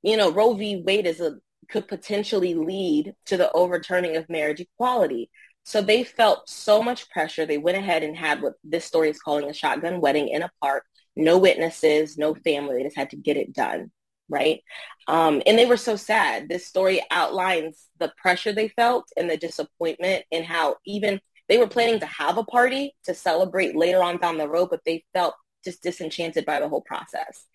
you 0.03 0.17
know, 0.17 0.31
Roe 0.31 0.55
v. 0.55 0.83
Wade 0.85 1.07
is 1.07 1.21
a 1.21 1.37
could 1.69 1.89
potentially 1.89 2.55
lead 2.55 3.15
to 3.27 3.37
the 3.37 3.51
overturning 3.53 4.17
of 4.17 4.29
marriage 4.29 4.61
equality. 4.61 5.31
So 5.65 5.83
they 5.83 6.05
felt 6.05 6.49
so 6.49 6.83
much 6.83 7.11
pressure. 7.11 7.47
They 7.47 7.59
went 7.59 7.79
ahead 7.79 8.03
and 8.03 8.17
had 8.17 8.43
what 8.43 8.55
this 8.65 8.85
story 8.85 9.11
is 9.11 9.21
calling 9.21 9.49
a 9.49 9.53
shotgun 9.53 10.01
wedding 10.01 10.29
in 10.29 10.43
a 10.43 10.51
park. 10.61 10.85
No 11.17 11.39
witnesses, 11.39 12.17
no 12.17 12.35
family. 12.35 12.77
They 12.77 12.85
just 12.85 12.97
had 12.97 13.11
to 13.11 13.17
get 13.17 13.37
it 13.37 13.53
done. 13.53 13.91
Right. 14.29 14.63
Um, 15.09 15.43
and 15.45 15.59
they 15.59 15.67
were 15.67 15.77
so 15.77 15.97
sad. 15.97 16.49
This 16.49 16.67
story 16.67 17.05
outlines 17.11 17.89
the 17.99 18.13
pressure 18.17 18.53
they 18.53 18.69
felt 18.69 19.09
and 19.17 19.29
the 19.29 19.37
disappointment 19.37 20.25
and 20.31 20.45
how 20.45 20.77
even 20.87 21.21
they 21.49 21.59
were 21.59 21.67
planning 21.67 21.99
to 21.99 22.07
have 22.07 22.39
a 22.39 22.45
party 22.45 22.95
to 23.05 23.13
celebrate 23.13 23.75
later 23.75 24.03
on 24.03 24.19
down 24.19 24.39
the 24.39 24.49
road, 24.49 24.69
but 24.71 24.83
they 24.87 25.05
felt 25.13 25.35
just 25.65 25.83
disenchanted 25.83 26.47
by 26.47 26.61
the 26.61 26.69
whole 26.69 26.83
process. 26.83 27.47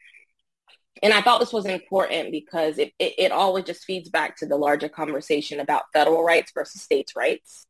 And 1.04 1.14
I 1.14 1.22
thought 1.22 1.40
this 1.40 1.54
was 1.54 1.66
important 1.66 2.32
because 2.32 2.78
it, 2.78 2.94
it, 3.00 3.14
it 3.18 3.32
always 3.32 3.66
just 3.66 3.84
feeds 3.84 4.10
back 4.10 4.38
to 4.38 4.46
the 4.46 4.58
larger 4.58 4.90
conversation 4.90 5.60
about 5.60 5.84
federal 5.94 6.24
rights 6.24 6.52
versus 6.54 6.82
states' 6.82 7.16
rights. 7.16 7.68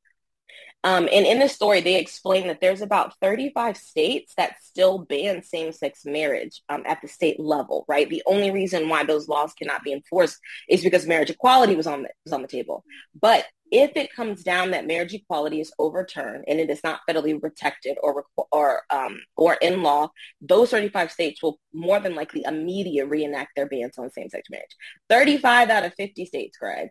Um, 0.83 1.09
and 1.11 1.25
in 1.25 1.39
the 1.39 1.49
story, 1.49 1.81
they 1.81 1.99
explain 1.99 2.45
that 2.45 2.61
there's 2.61 2.81
about 2.81 3.15
35 3.19 3.75
states 3.75 4.33
that 4.37 4.61
still 4.61 4.99
ban 4.99 5.41
same-sex 5.41 6.05
marriage 6.05 6.61
um, 6.69 6.83
at 6.85 7.01
the 7.01 7.07
state 7.07 7.39
level, 7.39 7.85
right? 7.87 8.07
The 8.07 8.21
only 8.27 8.51
reason 8.51 8.87
why 8.87 9.03
those 9.03 9.27
laws 9.27 9.53
cannot 9.53 9.83
be 9.83 9.93
enforced 9.93 10.37
is 10.69 10.83
because 10.83 11.07
marriage 11.07 11.31
equality 11.31 11.75
was 11.75 11.87
on 11.87 12.03
the, 12.03 12.09
was 12.23 12.33
on 12.33 12.43
the 12.43 12.47
table. 12.47 12.83
But 13.19 13.45
if 13.71 13.91
it 13.95 14.13
comes 14.13 14.43
down 14.43 14.71
that 14.71 14.87
marriage 14.87 15.13
equality 15.13 15.59
is 15.59 15.73
overturned 15.79 16.45
and 16.47 16.59
it 16.59 16.69
is 16.69 16.81
not 16.83 17.01
federally 17.09 17.39
protected 17.39 17.97
or 18.01 18.25
or 18.51 18.83
um, 18.89 19.19
or 19.35 19.55
in 19.55 19.81
law, 19.81 20.09
those 20.41 20.71
35 20.71 21.11
states 21.11 21.41
will 21.41 21.59
more 21.73 21.99
than 21.99 22.15
likely 22.15 22.43
immediately 22.45 23.09
reenact 23.09 23.55
their 23.55 23.67
bans 23.67 23.97
on 23.97 24.11
same-sex 24.11 24.49
marriage. 24.49 24.75
35 25.09 25.69
out 25.69 25.85
of 25.85 25.93
50 25.95 26.25
states, 26.25 26.57
Greg. 26.57 26.89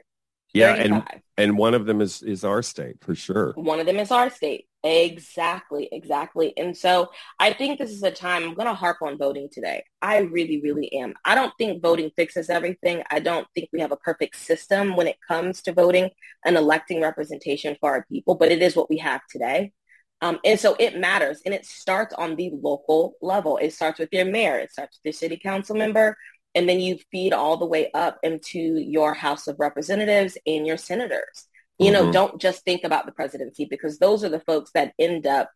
Yeah, 0.53 0.75
and 0.75 1.03
and 1.37 1.59
one 1.59 1.75
of 1.75 1.87
them 1.87 2.01
is 2.01 2.23
is 2.23 2.45
our 2.45 2.63
state 2.63 2.97
for 3.01 3.15
sure. 3.15 3.53
One 3.57 3.81
of 3.81 3.87
them 3.87 3.99
is 3.99 4.11
our 4.11 4.31
state. 4.31 4.67
Exactly, 4.87 5.89
exactly. 5.93 6.53
And 6.59 6.77
so 6.77 7.09
I 7.41 7.55
think 7.55 7.79
this 7.79 7.91
is 7.91 8.03
a 8.03 8.11
time 8.11 8.43
I'm 8.45 8.55
going 8.55 8.69
to 8.69 8.75
harp 8.75 8.99
on 9.01 9.17
voting 9.17 9.49
today. 9.51 9.83
I 10.03 10.19
really, 10.19 10.61
really 10.61 10.93
am. 10.93 11.15
I 11.25 11.35
don't 11.35 11.55
think 11.57 11.83
voting 11.83 12.11
fixes 12.17 12.51
everything. 12.51 13.03
I 13.11 13.21
don't 13.21 13.47
think 13.55 13.71
we 13.73 13.81
have 13.81 13.93
a 13.93 13.97
perfect 13.97 14.37
system 14.37 14.95
when 14.95 15.07
it 15.07 15.17
comes 15.27 15.63
to 15.63 15.73
voting 15.73 16.11
and 16.45 16.57
electing 16.57 17.01
representation 17.01 17.79
for 17.81 17.93
our 17.93 18.05
people, 18.13 18.35
but 18.35 18.53
it 18.53 18.61
is 18.61 18.77
what 18.77 18.91
we 18.91 18.99
have 18.99 19.23
today. 19.31 19.73
Um, 20.21 20.39
and 20.45 20.61
so 20.61 20.77
it 20.79 20.99
matters. 20.99 21.41
And 21.47 21.55
it 21.55 21.65
starts 21.65 22.15
on 22.15 22.37
the 22.37 22.51
local 22.53 23.15
level. 23.23 23.57
It 23.57 23.73
starts 23.73 23.99
with 23.99 24.11
your 24.13 24.27
mayor. 24.27 24.59
It 24.59 24.71
starts 24.71 24.99
with 24.99 25.07
your 25.15 25.19
city 25.19 25.39
council 25.43 25.77
member 25.77 26.15
and 26.55 26.69
then 26.69 26.79
you 26.79 26.99
feed 27.11 27.33
all 27.33 27.57
the 27.57 27.67
way 27.67 27.91
up 27.95 28.19
into 28.23 28.59
your 28.59 29.13
House 29.15 29.49
of 29.49 29.57
Representatives 29.59 30.39
and 30.47 30.67
your 30.67 30.77
senators. 30.77 31.49
You 31.79 31.91
mm-hmm. 31.91 32.07
know, 32.07 32.13
don't 32.13 32.41
just 32.41 32.65
think 32.65 32.85
about 32.85 33.07
the 33.07 33.13
presidency 33.13 33.65
because 33.65 33.99
those 33.99 34.25
are 34.25 34.29
the 34.29 34.41
folks 34.41 34.71
that 34.75 34.93
end 34.99 35.27
up 35.27 35.51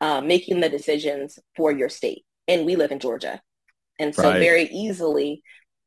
uh, 0.00 0.20
making 0.20 0.60
the 0.60 0.68
decisions 0.68 1.38
for 1.56 1.72
your 1.72 1.88
state. 1.88 2.24
And 2.46 2.66
we 2.66 2.76
live 2.76 2.92
in 2.92 3.00
Georgia. 3.00 3.40
And 3.98 4.14
so 4.14 4.24
right. 4.24 4.38
very 4.38 4.64
easily, 4.64 5.42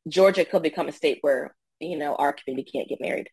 Georgia 0.08 0.46
could 0.46 0.64
become 0.64 0.88
a 0.88 0.92
state 0.92 1.20
where, 1.22 1.56
you 1.80 1.98
know, 1.98 2.16
our 2.16 2.34
community 2.34 2.70
can't 2.72 2.90
get 2.90 3.00
married. 3.02 3.30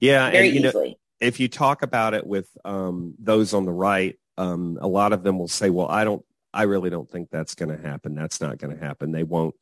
Yeah. 0.00 0.30
Very 0.30 0.56
and, 0.56 0.64
easily. 0.64 0.88
Know, 0.90 0.94
if 1.20 1.40
you 1.40 1.48
talk 1.48 1.82
about 1.82 2.14
it 2.14 2.26
with 2.26 2.48
um, 2.64 3.14
those 3.18 3.54
on 3.54 3.64
the 3.64 3.72
right, 3.72 4.18
um, 4.36 4.78
a 4.80 4.88
lot 4.88 5.12
of 5.12 5.22
them 5.22 5.38
will 5.38 5.48
say, 5.48 5.70
well, 5.70 5.88
I 5.88 6.04
don't, 6.04 6.24
I 6.52 6.64
really 6.64 6.90
don't 6.90 7.10
think 7.10 7.30
that's 7.30 7.54
going 7.54 7.76
to 7.76 7.82
happen. 7.82 8.14
That's 8.14 8.40
not 8.40 8.58
going 8.58 8.76
to 8.76 8.82
happen. 8.82 9.10
They 9.10 9.24
won't 9.24 9.54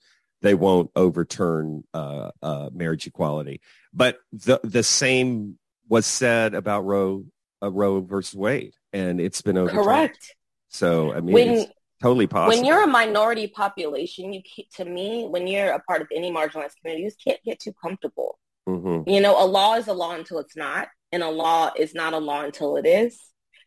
they 0.43 0.55
won't 0.55 0.91
overturn 0.95 1.85
uh, 1.95 2.33
uh, 2.43 2.69
marriage 2.73 3.07
equality. 3.07 3.61
But 3.95 4.19
the 4.33 4.61
the 4.63 4.83
same 4.83 5.59
was 5.93 6.07
said 6.07 6.55
about 6.55 6.87
Roe 6.87 7.27
uh, 7.63 7.71
Roe 7.71 8.01
versus 8.01 8.35
Wade, 8.35 8.73
and 8.95 9.21
it's 9.21 9.43
been 9.43 9.59
overturned. 9.59 9.85
Correct. 9.85 10.35
So 10.69 11.13
I 11.13 11.21
mean, 11.21 11.35
when, 11.35 11.67
totally 12.01 12.27
possible. 12.27 12.57
When 12.57 12.65
you're 12.65 12.83
a 12.83 12.87
minority 12.87 13.47
population, 13.47 14.33
you 14.33 14.41
to 14.77 14.87
me, 14.87 15.27
when 15.29 15.47
you're 15.47 15.71
a 15.71 15.81
part 15.81 16.01
of 16.01 16.09
any 16.11 16.33
marginalized 16.33 16.77
community, 16.81 17.03
you 17.03 17.11
just 17.11 17.23
can't 17.23 17.45
get 17.45 17.61
too 17.61 17.75
comfortable. 17.75 18.39
Mm-hmm. 18.67 19.07
You 19.07 19.21
know, 19.21 19.43
a 19.43 19.45
law 19.45 19.75
is 19.75 19.87
a 19.87 19.93
law 19.93 20.15
until 20.15 20.39
it's 20.39 20.57
not, 20.57 20.89
and 21.13 21.23
a 21.23 21.29
law 21.29 21.73
is 21.77 21.95
not 21.95 22.15
a 22.15 22.19
law 22.19 22.43
until 22.43 22.77
it 22.77 22.87
is. 22.87 23.21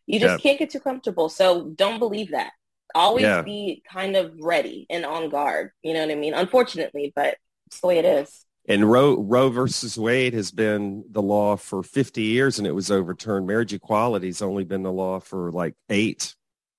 You 0.08 0.18
just 0.18 0.42
can't 0.42 0.58
get 0.58 0.70
too 0.70 0.80
comfortable. 0.80 1.28
So 1.28 1.70
don't 1.76 2.00
believe 2.00 2.32
that 2.32 2.50
always 2.94 3.22
yeah. 3.22 3.42
be 3.42 3.82
kind 3.92 4.16
of 4.16 4.32
ready 4.40 4.86
and 4.90 5.04
on 5.04 5.28
guard. 5.28 5.70
You 5.82 5.94
know 5.94 6.00
what 6.00 6.10
I 6.10 6.14
mean? 6.16 6.34
Unfortunately, 6.34 7.12
but 7.14 7.36
it's 7.66 7.80
the 7.80 7.86
way 7.86 7.98
it 7.98 8.04
is. 8.04 8.45
And 8.68 8.90
Roe, 8.90 9.20
Roe 9.20 9.48
versus 9.48 9.96
Wade 9.96 10.34
has 10.34 10.50
been 10.50 11.04
the 11.10 11.22
law 11.22 11.56
for 11.56 11.82
50 11.82 12.22
years 12.22 12.58
and 12.58 12.66
it 12.66 12.74
was 12.74 12.90
overturned. 12.90 13.46
Marriage 13.46 13.72
equality 13.72 14.26
has 14.26 14.42
only 14.42 14.64
been 14.64 14.82
the 14.82 14.92
law 14.92 15.20
for 15.20 15.52
like 15.52 15.74
eight. 15.88 16.34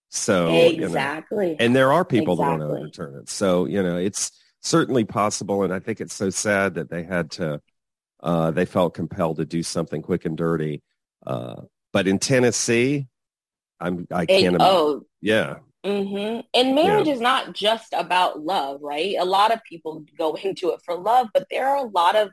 So 0.09 0.53
exactly. 0.53 1.51
You 1.51 1.51
know, 1.53 1.57
and 1.59 1.75
there 1.75 1.93
are 1.93 2.03
people 2.03 2.33
exactly. 2.33 2.57
that 2.57 2.65
want 2.65 2.73
to 2.73 2.79
overturn 2.79 3.21
it. 3.21 3.29
So, 3.29 3.65
you 3.65 3.81
know, 3.83 3.97
it's 3.97 4.31
certainly 4.61 5.05
possible. 5.05 5.63
And 5.63 5.73
I 5.73 5.79
think 5.79 6.01
it's 6.01 6.13
so 6.13 6.29
sad 6.29 6.75
that 6.75 6.89
they 6.89 7.03
had 7.03 7.31
to, 7.31 7.61
uh, 8.21 8.51
they 8.51 8.65
felt 8.65 8.93
compelled 8.93 9.37
to 9.37 9.45
do 9.45 9.63
something 9.63 10.01
quick 10.01 10.25
and 10.25 10.37
dirty. 10.37 10.81
Uh, 11.25 11.61
but 11.93 12.07
in 12.07 12.19
Tennessee, 12.19 13.07
I'm, 13.79 14.07
I 14.11 14.25
can't. 14.25 14.55
And, 14.55 14.57
oh, 14.59 15.03
yeah. 15.21 15.57
Mm-hmm. 15.87 16.41
And 16.53 16.75
marriage 16.75 17.07
yeah. 17.07 17.13
is 17.13 17.21
not 17.21 17.53
just 17.53 17.93
about 17.93 18.41
love, 18.41 18.81
right? 18.81 19.15
A 19.17 19.25
lot 19.25 19.53
of 19.53 19.63
people 19.63 20.03
go 20.17 20.33
into 20.43 20.71
it 20.71 20.81
for 20.83 20.95
love, 20.95 21.27
but 21.33 21.47
there 21.49 21.67
are 21.67 21.77
a 21.77 21.89
lot 21.89 22.15
of 22.15 22.29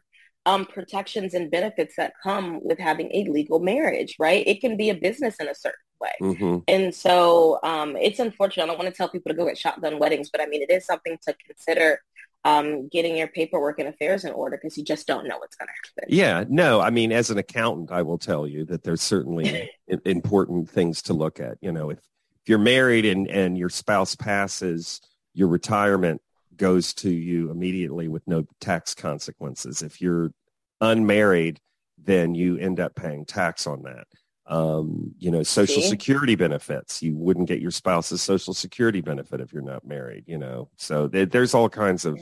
um, 0.47 0.67
protections 0.67 1.33
and 1.35 1.51
benefits 1.51 1.97
that 1.97 2.13
come 2.23 2.63
with 2.63 2.79
having 2.79 3.11
a 3.15 3.25
legal 3.25 3.61
marriage, 3.61 4.17
right? 4.19 4.47
It 4.47 4.61
can 4.61 4.77
be 4.77 4.91
a 4.91 4.95
business 4.95 5.37
in 5.37 5.49
a 5.49 5.55
certain 5.55 5.79
way. 6.01 6.13
Mm-hmm. 6.21 6.59
And 6.69 6.95
so 6.95 7.61
um, 7.63 7.97
it's 7.97 8.19
unfortunate. 8.19 8.65
I 8.65 8.67
don't 8.67 8.79
want 8.79 8.91
to 8.91 8.97
tell 8.97 9.09
people 9.09 9.31
to 9.31 9.37
go 9.37 9.47
get 9.47 9.57
shotgun 9.57 9.99
weddings, 9.99 10.29
but 10.31 10.43
I 10.43 10.47
mean, 10.47 10.61
it 10.61 10.71
is 10.71 10.85
something 10.85 11.17
to 11.27 11.35
consider 11.47 12.01
um, 12.45 12.89
getting 12.89 13.17
your 13.17 13.29
paperwork 13.29 13.79
and 13.79 13.89
affairs 13.89 14.25
in 14.25 14.33
order 14.33 14.59
because 14.61 14.77
you 14.77 14.85
just 14.85 15.07
don't 15.07 15.27
know 15.27 15.39
what's 15.39 15.57
going 15.57 15.69
to 15.69 15.73
happen. 15.73 16.15
Yeah, 16.15 16.45
no, 16.49 16.81
I 16.81 16.91
mean, 16.91 17.11
as 17.11 17.31
an 17.31 17.39
accountant, 17.39 17.91
I 17.91 18.03
will 18.03 18.19
tell 18.19 18.47
you 18.47 18.67
that 18.67 18.85
there's 18.85 19.01
certainly 19.01 19.71
important 20.05 20.69
things 20.69 21.01
to 21.03 21.15
look 21.15 21.41
at. 21.41 21.57
You 21.63 21.73
know, 21.73 21.89
if 21.89 22.01
if 22.45 22.51
you're 22.51 22.59
married 22.59 23.07
and, 23.07 23.27
and 23.27 23.57
your 23.57 23.71
spouse 23.71 24.15
passes, 24.15 25.01
your 25.33 25.49
retirement 25.49 26.21
goes 26.55 26.93
to 26.93 27.11
you 27.11 27.51
immediately 27.51 28.07
with 28.07 28.23
no 28.27 28.45
tax 28.61 28.95
consequences. 28.95 29.81
If 29.81 30.03
you're 30.03 30.31
unmarried, 30.79 31.59
then 31.97 32.35
you 32.35 32.59
end 32.59 32.81
up 32.81 32.95
paying 32.95 33.25
tax 33.25 33.67
on 33.67 33.85
that. 33.85 34.07
Um, 34.47 35.15
you 35.19 35.31
know, 35.31 35.43
social 35.43 35.81
See? 35.81 35.89
security 35.89 36.35
benefits. 36.35 37.03
You 37.03 37.17
wouldn't 37.17 37.49
get 37.49 37.63
your 37.63 37.71
spouse's 37.71 38.21
social 38.21 38.53
security 38.53 39.01
benefit 39.01 39.41
if 39.41 39.55
you're 39.55 39.63
not 39.63 39.87
married, 39.87 40.25
you 40.27 40.37
know. 40.37 40.69
So 40.77 41.09
th- 41.09 41.31
there's 41.31 41.55
all 41.55 41.71
kinds 41.71 42.05
of 42.05 42.21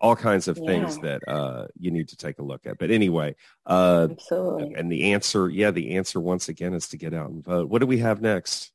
all 0.00 0.16
kinds 0.16 0.48
of 0.48 0.56
yeah. 0.56 0.66
things 0.66 0.98
that 1.00 1.20
uh, 1.28 1.66
you 1.78 1.90
need 1.90 2.08
to 2.08 2.16
take 2.16 2.38
a 2.38 2.42
look 2.42 2.64
at. 2.66 2.78
But 2.78 2.90
anyway, 2.90 3.36
uh, 3.66 4.08
Absolutely. 4.10 4.74
and 4.76 4.90
the 4.90 5.12
answer, 5.12 5.50
yeah, 5.50 5.70
the 5.70 5.94
answer 5.96 6.18
once 6.20 6.48
again 6.48 6.72
is 6.72 6.88
to 6.88 6.96
get 6.96 7.12
out 7.12 7.28
and 7.28 7.44
vote. 7.44 7.68
What 7.68 7.80
do 7.80 7.86
we 7.86 7.98
have 7.98 8.22
next? 8.22 8.71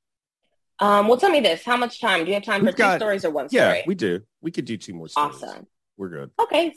Um, 0.80 1.08
well, 1.08 1.18
tell 1.18 1.30
me 1.32 1.40
this: 1.40 1.64
How 1.64 1.78
much 1.78 2.00
time 2.00 2.24
do 2.24 2.28
you 2.28 2.36
have 2.36 2.44
time 2.44 2.64
We've 2.64 2.72
for 2.72 2.78
got, 2.78 2.94
two 2.94 3.00
stories 3.00 3.26
or 3.26 3.32
one 3.32 3.50
story? 3.50 3.78
Yeah, 3.78 3.82
we 3.88 3.96
do. 3.96 4.22
We 4.42 4.52
could 4.52 4.66
do 4.66 4.78
two 4.78 4.94
more 4.94 5.10
stories. 5.10 5.42
Awesome. 5.44 5.68
We're 5.98 6.10
good. 6.10 6.32
Okay. 6.40 6.74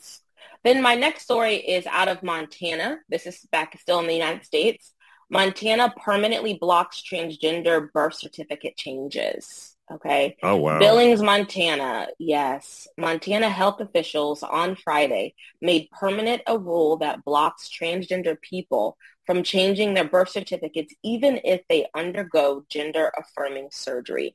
Then 0.65 0.83
my 0.83 0.95
next 0.95 1.23
story 1.23 1.57
is 1.57 1.87
out 1.87 2.09
of 2.09 2.23
Montana. 2.23 2.99
This 3.09 3.27
is 3.27 3.47
back 3.53 3.79
still 3.81 3.99
in 3.99 4.07
the 4.07 4.15
United 4.15 4.45
States. 4.45 4.93
Montana 5.31 5.95
permanently 5.97 6.55
blocks 6.55 7.03
transgender 7.03 7.91
birth 7.93 8.15
certificate 8.15 8.77
changes. 8.77 9.77
Okay. 9.93 10.37
Oh, 10.43 10.57
wow. 10.57 10.79
Billings, 10.79 11.23
Montana. 11.23 12.09
Yes. 12.19 12.87
Montana 12.97 13.49
health 13.49 13.81
officials 13.81 14.43
on 14.43 14.77
Friday 14.77 15.35
made 15.61 15.89
permanent 15.91 16.43
a 16.47 16.59
rule 16.59 16.99
that 16.99 17.25
blocks 17.25 17.69
transgender 17.69 18.41
people 18.41 18.97
from 19.31 19.45
changing 19.45 19.95
their 19.95 20.09
birth 20.09 20.29
certificates 20.29 20.93
even 21.05 21.41
if 21.45 21.61
they 21.69 21.87
undergo 21.95 22.65
gender 22.69 23.13
affirming 23.17 23.69
surgery. 23.71 24.35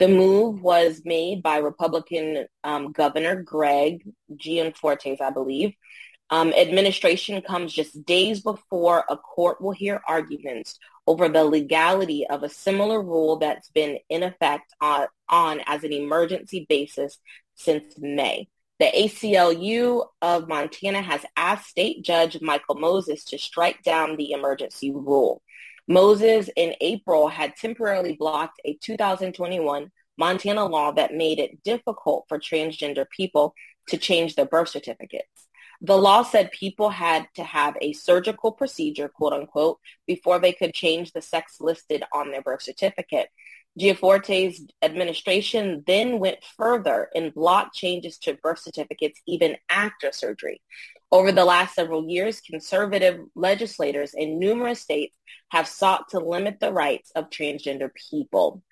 The 0.00 0.08
move 0.08 0.62
was 0.62 1.02
made 1.04 1.44
by 1.44 1.58
Republican 1.58 2.46
um, 2.64 2.90
Governor 2.90 3.40
Greg 3.40 4.02
Gianforte's, 4.34 5.20
I 5.20 5.30
believe. 5.30 5.74
Um, 6.30 6.52
administration 6.54 7.40
comes 7.42 7.72
just 7.72 8.04
days 8.04 8.40
before 8.40 9.04
a 9.08 9.16
court 9.16 9.60
will 9.60 9.70
hear 9.70 10.02
arguments 10.08 10.76
over 11.06 11.28
the 11.28 11.44
legality 11.44 12.26
of 12.26 12.42
a 12.42 12.48
similar 12.48 13.00
rule 13.00 13.36
that's 13.36 13.70
been 13.70 13.98
in 14.08 14.24
effect 14.24 14.74
on, 14.80 15.06
on 15.28 15.60
as 15.66 15.84
an 15.84 15.92
emergency 15.92 16.66
basis 16.68 17.16
since 17.54 17.94
May. 17.96 18.48
The 18.82 18.90
ACLU 18.90 20.06
of 20.22 20.48
Montana 20.48 21.02
has 21.02 21.24
asked 21.36 21.68
State 21.68 22.02
Judge 22.02 22.40
Michael 22.40 22.74
Moses 22.74 23.24
to 23.26 23.38
strike 23.38 23.80
down 23.84 24.16
the 24.16 24.32
emergency 24.32 24.90
rule. 24.90 25.40
Moses 25.86 26.50
in 26.56 26.74
April 26.80 27.28
had 27.28 27.54
temporarily 27.54 28.14
blocked 28.14 28.60
a 28.64 28.74
2021 28.82 29.92
Montana 30.18 30.64
law 30.64 30.90
that 30.90 31.14
made 31.14 31.38
it 31.38 31.62
difficult 31.62 32.24
for 32.28 32.40
transgender 32.40 33.08
people 33.08 33.54
to 33.86 33.96
change 33.96 34.34
their 34.34 34.46
birth 34.46 34.70
certificates. 34.70 35.46
The 35.80 35.96
law 35.96 36.24
said 36.24 36.50
people 36.50 36.90
had 36.90 37.28
to 37.36 37.44
have 37.44 37.76
a 37.80 37.92
surgical 37.92 38.50
procedure, 38.50 39.08
quote 39.08 39.32
unquote, 39.32 39.78
before 40.08 40.40
they 40.40 40.52
could 40.52 40.74
change 40.74 41.12
the 41.12 41.22
sex 41.22 41.58
listed 41.60 42.02
on 42.12 42.32
their 42.32 42.42
birth 42.42 42.62
certificate. 42.62 43.28
Gianforte's 43.78 44.62
administration 44.82 45.82
then 45.86 46.18
went 46.18 46.44
further 46.56 47.08
and 47.14 47.32
blocked 47.32 47.74
changes 47.74 48.18
to 48.18 48.34
birth 48.34 48.58
certificates 48.58 49.20
even 49.26 49.56
after 49.70 50.12
surgery. 50.12 50.60
Over 51.10 51.32
the 51.32 51.44
last 51.44 51.74
several 51.74 52.08
years, 52.08 52.40
conservative 52.40 53.20
legislators 53.34 54.14
in 54.14 54.38
numerous 54.38 54.80
states 54.80 55.16
have 55.50 55.66
sought 55.66 56.08
to 56.10 56.18
limit 56.18 56.60
the 56.60 56.72
rights 56.72 57.10
of 57.14 57.30
transgender 57.30 57.90
people. 58.10 58.62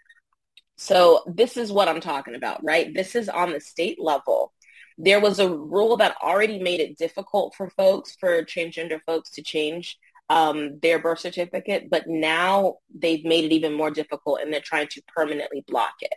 So 0.76 1.22
this 1.26 1.56
is 1.56 1.70
what 1.70 1.88
I'm 1.88 2.00
talking 2.00 2.34
about, 2.34 2.64
right? 2.64 2.92
This 2.94 3.14
is 3.14 3.28
on 3.28 3.52
the 3.52 3.60
state 3.60 4.00
level 4.00 4.52
there 5.02 5.20
was 5.20 5.38
a 5.38 5.48
rule 5.48 5.96
that 5.96 6.16
already 6.22 6.58
made 6.58 6.80
it 6.80 6.98
difficult 6.98 7.54
for 7.54 7.70
folks, 7.70 8.16
for 8.20 8.42
transgender 8.44 9.00
folks 9.06 9.30
to 9.30 9.42
change 9.42 9.98
um, 10.30 10.78
their 10.80 11.00
birth 11.00 11.18
certificate, 11.18 11.90
but 11.90 12.04
now 12.06 12.76
they've 12.94 13.24
made 13.24 13.44
it 13.44 13.52
even 13.52 13.74
more 13.74 13.90
difficult 13.90 14.40
and 14.40 14.50
they're 14.52 14.60
trying 14.60 14.86
to 14.86 15.02
permanently 15.14 15.64
block 15.66 15.94
it. 16.00 16.14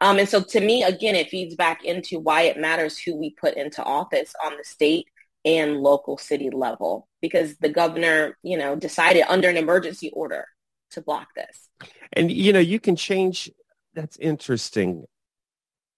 Um, 0.00 0.18
and 0.18 0.28
so 0.28 0.42
to 0.42 0.60
me, 0.60 0.82
again, 0.82 1.14
it 1.14 1.28
feeds 1.28 1.54
back 1.54 1.84
into 1.84 2.18
why 2.18 2.42
it 2.42 2.58
matters 2.58 2.98
who 2.98 3.16
we 3.16 3.30
put 3.30 3.54
into 3.56 3.82
office 3.82 4.34
on 4.44 4.56
the 4.56 4.64
state 4.64 5.06
and 5.44 5.78
local 5.78 6.18
city 6.18 6.50
level, 6.50 7.08
because 7.22 7.56
the 7.58 7.68
governor, 7.68 8.36
you 8.42 8.58
know, 8.58 8.74
decided 8.74 9.24
under 9.28 9.48
an 9.48 9.56
emergency 9.56 10.10
order 10.12 10.44
to 10.90 11.00
block 11.00 11.28
this. 11.36 11.68
And, 12.12 12.30
you 12.30 12.52
know, 12.52 12.58
you 12.58 12.80
can 12.80 12.96
change. 12.96 13.50
That's 13.94 14.16
interesting. 14.18 15.04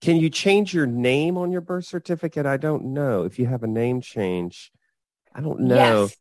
Can 0.03 0.17
you 0.17 0.31
change 0.31 0.73
your 0.75 0.87
name 0.87 1.37
on 1.37 1.53
your 1.53 1.61
birth 1.61 1.87
certificate? 1.87 2.47
I 2.47 2.59
don't 2.59 2.93
know. 2.93 3.25
If 3.25 3.39
you 3.39 3.47
have 3.47 3.63
a 3.63 3.67
name 3.67 4.01
change, 4.01 4.73
I 5.35 5.41
don't 5.41 5.61
know. 5.61 6.05
Yes. 6.05 6.17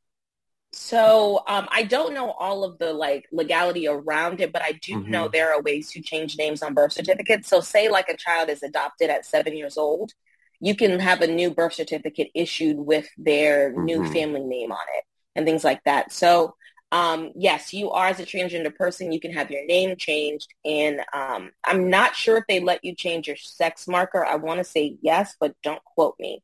So 0.71 1.41
um, 1.47 1.67
I 1.71 1.84
don't 1.84 2.13
know 2.13 2.32
all 2.32 2.63
of 2.63 2.77
the 2.77 2.93
like 2.93 3.25
legality 3.32 3.88
around 3.88 4.39
it, 4.39 4.53
but 4.53 4.62
I 4.62 4.73
do 4.73 4.95
Mm-hmm. 4.95 5.10
know 5.10 5.27
there 5.27 5.53
are 5.53 5.62
ways 5.62 5.91
to 5.91 6.01
change 6.01 6.38
names 6.38 6.62
on 6.62 6.73
birth 6.75 6.93
certificates. 6.93 7.49
So 7.49 7.60
say 7.62 7.89
like 7.89 8.08
a 8.10 8.17
child 8.17 8.49
is 8.49 8.62
adopted 8.63 9.10
at 9.10 9.25
seven 9.25 9.58
years 9.58 9.77
old, 9.77 10.13
you 10.60 10.75
can 10.75 10.99
have 10.99 11.21
a 11.21 11.27
new 11.27 11.49
birth 11.51 11.73
certificate 11.73 12.29
issued 12.36 12.77
with 12.77 13.08
their 13.17 13.73
new 13.73 14.03
Mhm. 14.03 14.03
family 14.03 14.43
name 14.43 14.71
on 14.71 14.77
it 14.97 15.05
and 15.36 15.45
things 15.45 15.63
like 15.63 15.84
that. 15.86 16.12
So 16.12 16.55
um, 16.91 17.32
yes, 17.36 17.73
you 17.73 17.91
are 17.91 18.08
as 18.08 18.19
a 18.19 18.25
transgender 18.25 18.73
person, 18.73 19.12
you 19.12 19.19
can 19.19 19.34
have 19.34 19.51
your 19.51 19.65
name 19.65 19.95
changed. 19.97 20.53
And 20.65 21.01
um, 21.13 21.51
I'm 21.65 21.89
not 21.89 22.15
sure 22.15 22.38
if 22.38 22.43
they 22.47 22.60
let 22.60 22.84
you 22.84 22.95
change 22.95 23.27
your 23.27 23.36
sex 23.38 23.88
marker. 23.88 24.25
I 24.25 24.36
want 24.36 24.60
to 24.60 24.63
say 24.63 24.97
yes, 25.01 25.36
but 25.39 25.53
don't 25.63 25.84
quote 25.84 26.15
me. 26.19 26.43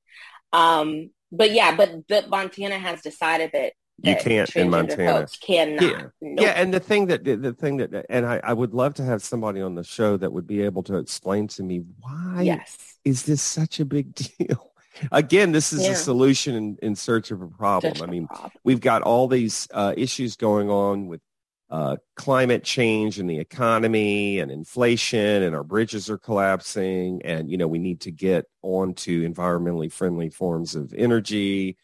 Um, 0.53 1.09
but 1.31 1.51
yeah, 1.51 1.75
but 1.75 2.07
the 2.07 2.25
Montana 2.27 2.77
has 2.79 3.01
decided 3.01 3.51
that 3.53 3.73
You 4.01 4.15
can't 4.15 4.53
in 4.55 4.69
Montana. 4.69 5.27
cannot. 5.41 5.81
Yeah. 5.81 6.01
Nope. 6.21 6.39
Yeah, 6.39 6.51
and 6.51 6.73
the 6.73 6.79
thing 6.79 7.07
that 7.07 7.23
the 7.23 7.53
thing 7.53 7.77
that 7.77 8.05
and 8.09 8.25
I, 8.25 8.41
I 8.43 8.53
would 8.53 8.73
love 8.73 8.93
to 8.95 9.03
have 9.03 9.23
somebody 9.23 9.61
on 9.61 9.75
the 9.75 9.83
show 9.83 10.17
that 10.17 10.31
would 10.33 10.45
be 10.47 10.61
able 10.63 10.83
to 10.83 10.97
explain 10.97 11.47
to 11.49 11.63
me 11.63 11.81
why 12.01 12.41
yes. 12.43 12.77
is 13.05 13.23
this 13.23 13.41
such 13.41 13.79
a 13.79 13.85
big 13.85 14.13
deal? 14.37 14.71
Again, 15.11 15.51
this 15.51 15.73
is 15.73 15.83
Yeah. 15.83 15.91
a 15.91 15.95
solution 15.95 16.55
in, 16.55 16.77
in 16.81 16.95
search 16.95 17.31
of 17.31 17.41
a 17.41 17.47
problem. 17.47 17.95
Such 17.95 18.07
I 18.07 18.09
mean, 18.09 18.27
problem. 18.27 18.51
we've 18.63 18.79
got 18.79 19.01
all 19.01 19.27
these 19.27 19.67
uh, 19.73 19.93
issues 19.97 20.35
going 20.35 20.69
on 20.69 21.07
with 21.07 21.21
uh, 21.69 21.97
climate 22.15 22.63
change 22.63 23.19
and 23.19 23.29
the 23.29 23.39
economy 23.39 24.39
and 24.39 24.51
inflation 24.51 25.41
and 25.43 25.55
our 25.55 25.63
bridges 25.63 26.11
are 26.11 26.17
collapsing 26.17 27.21
and 27.25 27.49
you 27.49 27.57
know 27.57 27.67
we 27.67 27.79
need 27.79 27.99
to 28.01 28.11
get 28.11 28.45
on 28.61 28.93
to 28.93 29.27
environmentally 29.27 29.91
friendly 29.91 30.29
forms 30.29 30.75
of 30.75 30.93
energy 30.95 31.75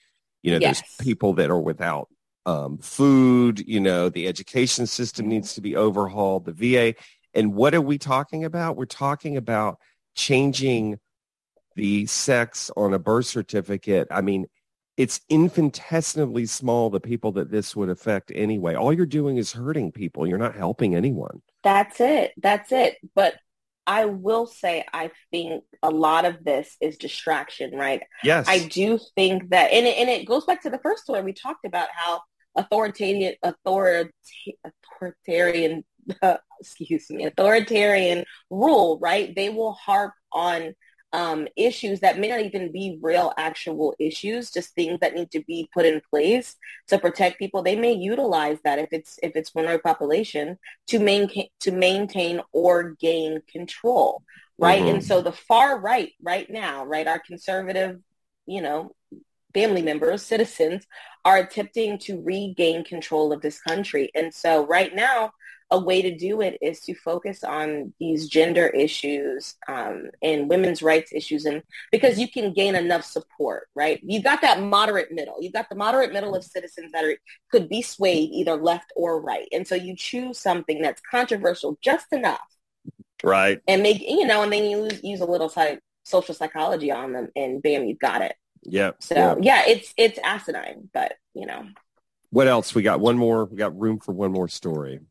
you 0.44 0.52
know 0.52 0.58
Yes. 0.60 0.82
there's 0.82 0.96
people 1.08 1.34
that 1.34 1.50
are 1.50 1.60
without 1.60 2.08
um, 2.46 2.78
food 2.80 3.60
you 3.68 3.80
know 3.80 4.10
the 4.10 4.28
education 4.28 4.88
system 4.88 5.28
needs 5.28 5.54
to 5.54 5.62
be 5.62 5.76
overhauled 5.76 6.46
the 6.46 6.54
va 6.54 6.96
and 7.34 7.54
what 7.54 7.76
are 7.76 7.82
we 7.82 7.98
talking 7.98 8.44
about 8.46 8.76
we're 8.76 8.86
talking 8.86 9.38
about 9.38 9.78
changing 10.16 10.98
the 11.76 12.06
sex 12.08 12.72
on 12.76 12.94
a 12.94 13.00
birth 13.00 13.28
certificate 13.28 14.08
i 14.12 14.22
mean 14.22 14.48
it's 14.98 15.22
infinitesimally 15.30 16.46
small 16.46 16.90
the 16.90 17.00
people 17.00 17.32
that 17.32 17.50
this 17.52 17.76
would 17.76 17.90
affect 17.90 18.32
anyway 18.36 18.76
all 18.76 18.92
you're 18.92 19.06
doing 19.06 19.38
is 19.38 19.54
hurting 19.54 19.92
people 19.92 20.28
you're 20.28 20.38
not 20.38 20.56
helping 20.56 20.96
anyone 20.96 21.42
That's 21.64 22.02
it. 22.02 22.34
That's 22.38 22.72
it. 22.72 22.98
But 23.14 23.36
I 23.92 24.06
will 24.06 24.46
say 24.48 24.86
I 24.94 25.12
think 25.32 25.66
a 25.84 25.90
lot 25.90 26.24
of 26.24 26.46
this 26.46 26.78
is 26.80 26.96
distraction, 26.98 27.76
right? 27.76 28.02
yes 28.24 28.48
I 28.48 28.60
do 28.68 28.98
think 29.16 29.50
that, 29.50 29.74
and 29.74 29.86
it, 29.86 29.98
and 29.98 30.10
it 30.10 30.26
goes 30.26 30.46
back 30.46 30.62
to 30.64 30.70
the 30.70 30.80
first 30.80 31.04
one 31.08 31.26
we 31.26 31.34
talked 31.34 31.66
about 31.66 31.90
how 31.94 32.22
authoritarian, 32.56 33.36
authorita- 33.44 34.12
authoritarian, 34.64 35.84
excuse 36.62 37.10
me, 37.10 37.26
authoritarian 37.26 38.24
rule, 38.50 38.98
right? 39.02 39.36
They 39.36 39.50
will 39.50 39.74
harp 39.74 40.14
on 40.32 40.74
um, 41.14 41.48
issues 41.56 42.00
that 42.02 42.20
may 42.20 42.30
not 42.30 42.42
even 42.42 42.72
be 42.72 42.98
real, 43.02 43.34
actual 43.38 43.94
issues, 44.00 44.52
just 44.52 44.74
things 44.76 45.00
that 45.02 45.14
need 45.14 45.32
to 45.32 45.44
be 45.44 45.70
put 45.74 45.86
in 45.86 46.02
place 46.10 46.56
to 46.88 46.98
protect 46.98 47.40
people. 47.40 47.62
They 47.62 47.76
may 47.76 47.94
utilize 47.94 48.60
that 48.64 48.80
if 48.80 48.90
it's 48.92 49.20
if 49.22 49.36
it's 49.36 49.54
minority 49.56 49.82
population 49.82 50.58
to 50.88 51.00
maintain 51.00 51.48
to 51.62 51.72
maintain 51.72 52.42
or 52.54 52.92
gain 53.00 53.42
control, 53.52 54.24
right? 54.58 54.84
Mhm. 54.84 54.90
And 54.96 55.04
so 55.04 55.22
the 55.22 55.32
far 55.32 55.80
right, 55.80 56.14
right 56.22 56.50
now, 56.50 56.86
right, 56.86 57.08
our 57.08 57.20
conservative, 57.20 58.00
you 58.46 58.62
know, 58.62 58.96
family 59.54 59.82
members, 59.82 60.24
citizens, 60.24 60.88
are 61.26 61.38
attempting 61.38 61.98
to 62.00 62.22
regain 62.22 62.84
control 62.84 63.34
of 63.34 63.42
this 63.42 63.60
country. 63.62 64.10
And 64.16 64.34
so 64.34 64.66
right 64.66 64.94
now, 64.96 65.32
a 65.72 65.80
way 65.80 66.02
to 66.02 66.16
do 66.16 66.42
it 66.42 66.58
is 66.62 66.82
to 66.82 66.94
focus 66.94 67.44
on 67.44 67.94
these 68.00 68.28
gender 68.28 68.68
issues 68.68 69.56
um, 69.68 70.12
and 70.22 70.50
women's 70.50 70.82
rights 70.82 71.12
issues 71.14 71.46
and 71.46 71.64
because 71.92 72.20
you 72.20 72.30
can 72.30 72.54
gain 72.54 72.76
enough 72.76 73.06
support 73.06 73.70
right? 73.76 74.00
You've 74.04 74.24
got 74.24 74.42
that 74.42 74.62
moderate 74.62 75.12
middle. 75.12 75.36
You've 75.40 75.54
got 75.54 75.70
the 75.70 75.76
moderate 75.76 76.14
middle 76.14 76.36
of 76.36 76.44
citizens 76.44 76.92
that 76.92 77.04
are 77.04 77.16
could 77.52 77.70
be 77.70 77.82
swayed 77.82 78.30
either 78.32 78.56
left 78.56 78.92
or 78.96 79.22
right. 79.22 79.48
And 79.52 79.68
so 79.68 79.76
you 79.76 79.96
choose 79.96 80.40
something 80.40 80.82
that's 80.82 81.02
controversial 81.10 81.78
just 81.82 82.08
enough. 82.12 82.40
Right. 83.24 83.60
And 83.68 83.84
make 83.84 84.02
you 84.02 84.26
know 84.26 84.44
and 84.44 84.52
then 84.52 84.66
you 84.66 84.84
use, 84.84 85.04
use 85.04 85.22
a 85.22 85.26
little 85.26 85.50
psych, 85.50 85.80
social 86.04 86.36
psychology 86.36 86.92
on 86.92 87.14
them 87.14 87.30
and 87.36 87.62
bam 87.62 87.86
you've 87.86 88.00
got 88.00 88.22
it. 88.22 88.36
Yeah. 88.64 88.92
So 89.00 89.16
yeah. 89.16 89.36
yeah 89.42 89.64
it's 89.68 89.94
it's 89.98 90.20
asinine 90.24 90.90
but 90.94 91.14
you 91.34 91.46
know. 91.46 91.66
What 92.30 92.48
else? 92.48 92.74
We 92.74 92.82
got 92.82 93.02
one 93.02 93.18
more. 93.18 93.44
We 93.44 93.58
got 93.58 93.78
room 93.78 94.00
for 94.00 94.14
one 94.14 94.32
more 94.32 94.48
story 94.48 95.02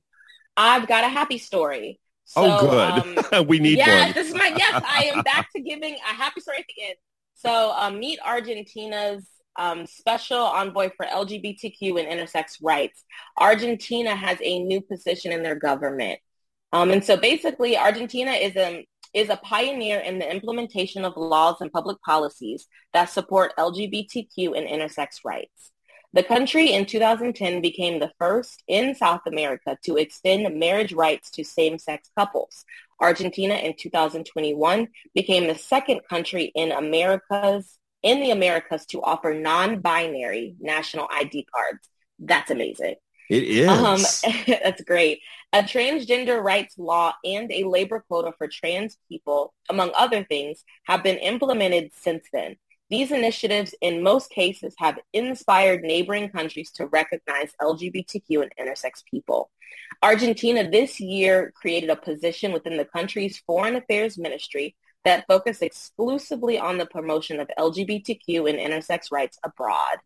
i've 0.61 0.87
got 0.87 1.05
a 1.05 1.09
happy 1.09 1.39
story 1.39 1.99
so, 2.31 2.43
oh 2.45 2.61
good 2.61 3.35
um, 3.35 3.47
we 3.49 3.59
need 3.59 3.79
yes, 3.79 4.07
one 4.07 4.15
this 4.15 4.29
is 4.29 4.35
my 4.35 4.55
yes. 4.57 4.85
I 4.87 5.11
am 5.13 5.23
back 5.25 5.51
to 5.57 5.61
giving 5.61 5.95
a 5.95 6.15
happy 6.15 6.41
story 6.41 6.59
at 6.59 6.65
the 6.69 6.85
end. 6.85 6.95
So 7.35 7.73
um, 7.73 7.99
meet 7.99 8.21
Argentina's 8.25 9.27
um, 9.59 9.85
special 9.85 10.39
envoy 10.39 10.91
for 10.97 11.07
LGBTQ 11.07 11.99
and 11.99 12.07
intersex 12.07 12.59
rights. 12.63 13.05
Argentina 13.37 14.15
has 14.15 14.39
a 14.43 14.61
new 14.61 14.81
position 14.81 15.33
in 15.33 15.43
their 15.43 15.57
government, 15.57 16.21
um, 16.73 16.93
and 16.93 17.05
so 17.05 17.17
basically, 17.17 17.77
Argentina 17.77 18.31
is 18.31 18.55
a 18.55 18.87
is 19.13 19.29
a 19.29 19.37
pioneer 19.39 19.99
in 19.99 20.21
the 20.21 20.31
implementation 20.31 21.05
of 21.05 21.17
laws 21.17 21.57
and 21.61 21.73
public 21.73 22.01
policies 22.03 22.69
that 22.93 23.07
support 23.07 23.53
LGBTQ 23.59 24.57
and 24.57 24.69
intersex 24.69 25.25
rights. 25.25 25.73
The 26.13 26.23
country 26.25 26.73
in 26.73 26.87
2010 26.87 27.61
became 27.61 28.01
the 28.01 28.11
first 28.19 28.65
in 28.67 28.97
South 28.97 29.21
America 29.27 29.79
to 29.85 29.97
extend 29.97 30.59
marriage 30.59 30.93
rights 30.93 31.31
to 31.33 31.45
same-sex 31.45 32.11
couples. 32.19 32.65
Argentina 33.01 33.55
in 33.55 33.75
2021 33.79 34.89
became 35.15 35.47
the 35.47 35.55
second 35.55 36.01
country 36.09 36.51
in 36.55 36.73
America's 36.73 37.79
in 38.03 38.21
the 38.21 38.31
Americas 38.31 38.87
to 38.87 39.03
offer 39.03 39.35
non-binary 39.35 40.57
national 40.59 41.07
ID 41.13 41.47
cards. 41.55 41.89
That's 42.19 42.51
amazing. 42.51 42.97
it 43.29 43.43
is 43.45 43.69
Um, 43.69 44.01
that's 44.47 44.83
great. 44.83 45.21
A 45.53 45.63
transgender 45.63 46.43
rights 46.43 46.77
law 46.79 47.13
and 47.25 47.53
a 47.53 47.65
labor 47.65 48.05
quota 48.09 48.33
for 48.39 48.49
trans 48.49 48.97
people, 49.09 49.53
among 49.69 49.93
other 49.95 50.25
things, 50.25 50.65
have 50.85 51.03
been 51.03 51.19
implemented 51.19 51.91
since 51.95 52.25
then. 52.33 52.57
These 52.91 53.13
initiatives, 53.13 53.73
in 53.81 54.03
most 54.03 54.31
cases, 54.31 54.75
have 54.79 54.99
inspired 55.13 55.83
neighboring 55.83 56.29
countries 56.29 56.73
to 56.73 56.87
recognize 56.87 57.53
LGBTQ 57.63 58.43
and 58.43 58.53
intersex 58.61 59.05
people. 59.09 59.51
Argentina 60.03 60.69
this 60.69 60.99
year 60.99 61.53
created 61.55 61.91
a 61.91 61.97
position 61.97 62.53
within 62.53 62.77
the 62.77 62.85
country's 62.85 63.39
foreign 63.47 63.77
affairs 63.77 64.19
ministry 64.19 64.75
that 65.05 65.25
focused 65.29 65.63
exclusively 65.63 66.59
on 66.59 66.79
the 66.79 66.87
promotion 66.87 67.39
of 67.39 67.49
LGBTQ 67.57 68.51
and 68.51 68.59
intersex 68.59 69.13
rights 69.13 69.39
abroad. 69.45 69.99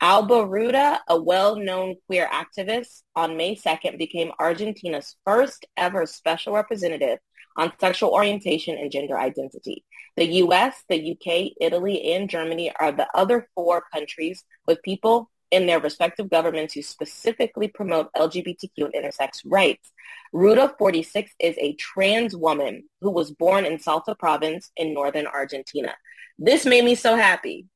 Alba 0.00 0.46
Rueda, 0.46 1.00
a 1.08 1.20
well-known 1.20 1.96
queer 2.06 2.28
activist, 2.32 3.02
on 3.16 3.36
May 3.36 3.56
2nd 3.56 3.98
became 3.98 4.30
Argentina's 4.38 5.16
first 5.24 5.66
ever 5.76 6.06
special 6.06 6.54
representative 6.54 7.18
on 7.58 7.72
sexual 7.80 8.10
orientation 8.10 8.78
and 8.78 8.90
gender 8.90 9.18
identity. 9.18 9.84
The 10.16 10.26
US, 10.44 10.74
the 10.88 11.12
UK, 11.12 11.52
Italy, 11.60 12.12
and 12.12 12.30
Germany 12.30 12.72
are 12.80 12.92
the 12.92 13.08
other 13.14 13.48
four 13.54 13.82
countries 13.92 14.44
with 14.66 14.82
people 14.82 15.30
in 15.50 15.66
their 15.66 15.80
respective 15.80 16.28
governments 16.30 16.74
who 16.74 16.82
specifically 16.82 17.68
promote 17.68 18.12
LGBTQ 18.14 18.70
and 18.78 18.94
intersex 18.94 19.40
rights. 19.44 19.90
Rueda, 20.32 20.74
46, 20.78 21.32
is 21.40 21.56
a 21.58 21.74
trans 21.74 22.36
woman 22.36 22.84
who 23.00 23.10
was 23.10 23.30
born 23.32 23.64
in 23.64 23.78
Salta 23.78 24.14
province 24.14 24.70
in 24.76 24.92
northern 24.94 25.26
Argentina. 25.26 25.94
This 26.38 26.66
made 26.66 26.84
me 26.84 26.94
so 26.94 27.16
happy. 27.16 27.66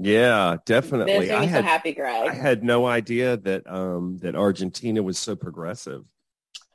yeah 0.00 0.56
definitely. 0.64 1.12
This 1.12 1.28
made 1.28 1.34
i 1.36 1.40
me 1.40 1.46
so 1.46 1.52
had 1.52 1.64
happy, 1.64 1.92
Greg. 1.92 2.30
i 2.30 2.34
had 2.34 2.62
no 2.62 2.86
idea 2.86 3.36
that 3.48 3.62
um 3.80 4.16
that 4.22 4.36
argentina 4.36 5.02
was 5.02 5.18
so 5.18 5.34
progressive 5.36 6.04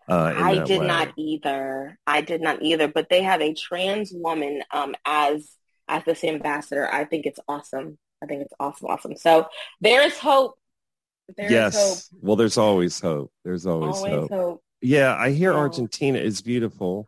uh 0.09 0.33
I 0.35 0.63
did 0.63 0.81
way. 0.81 0.87
not 0.87 1.13
either. 1.17 1.97
I 2.07 2.21
did 2.21 2.41
not 2.41 2.61
either. 2.61 2.87
But 2.87 3.09
they 3.09 3.21
have 3.23 3.41
a 3.41 3.53
trans 3.53 4.11
woman 4.13 4.61
um, 4.71 4.95
as 5.05 5.49
as 5.87 6.03
this 6.05 6.23
ambassador. 6.23 6.91
I 6.91 7.05
think 7.05 7.25
it's 7.25 7.39
awesome. 7.47 7.97
I 8.21 8.25
think 8.25 8.41
it's 8.43 8.53
awesome, 8.59 8.87
awesome. 8.87 9.15
So 9.17 9.47
there 9.81 10.01
is 10.01 10.17
hope 10.17 10.55
There 11.35 11.45
is 11.47 11.51
yes. 11.51 12.09
hope. 12.11 12.19
Well, 12.21 12.35
there's 12.37 12.57
always 12.57 12.99
hope. 12.99 13.31
There's 13.43 13.65
always, 13.65 13.97
Always 13.97 14.13
hope. 14.13 14.29
hope. 14.31 14.63
Yeah, 14.81 15.15
I 15.15 15.31
hear 15.31 15.51
Oh. 15.53 15.57
Argentina 15.57 16.19
is 16.19 16.41
beautiful. 16.41 17.07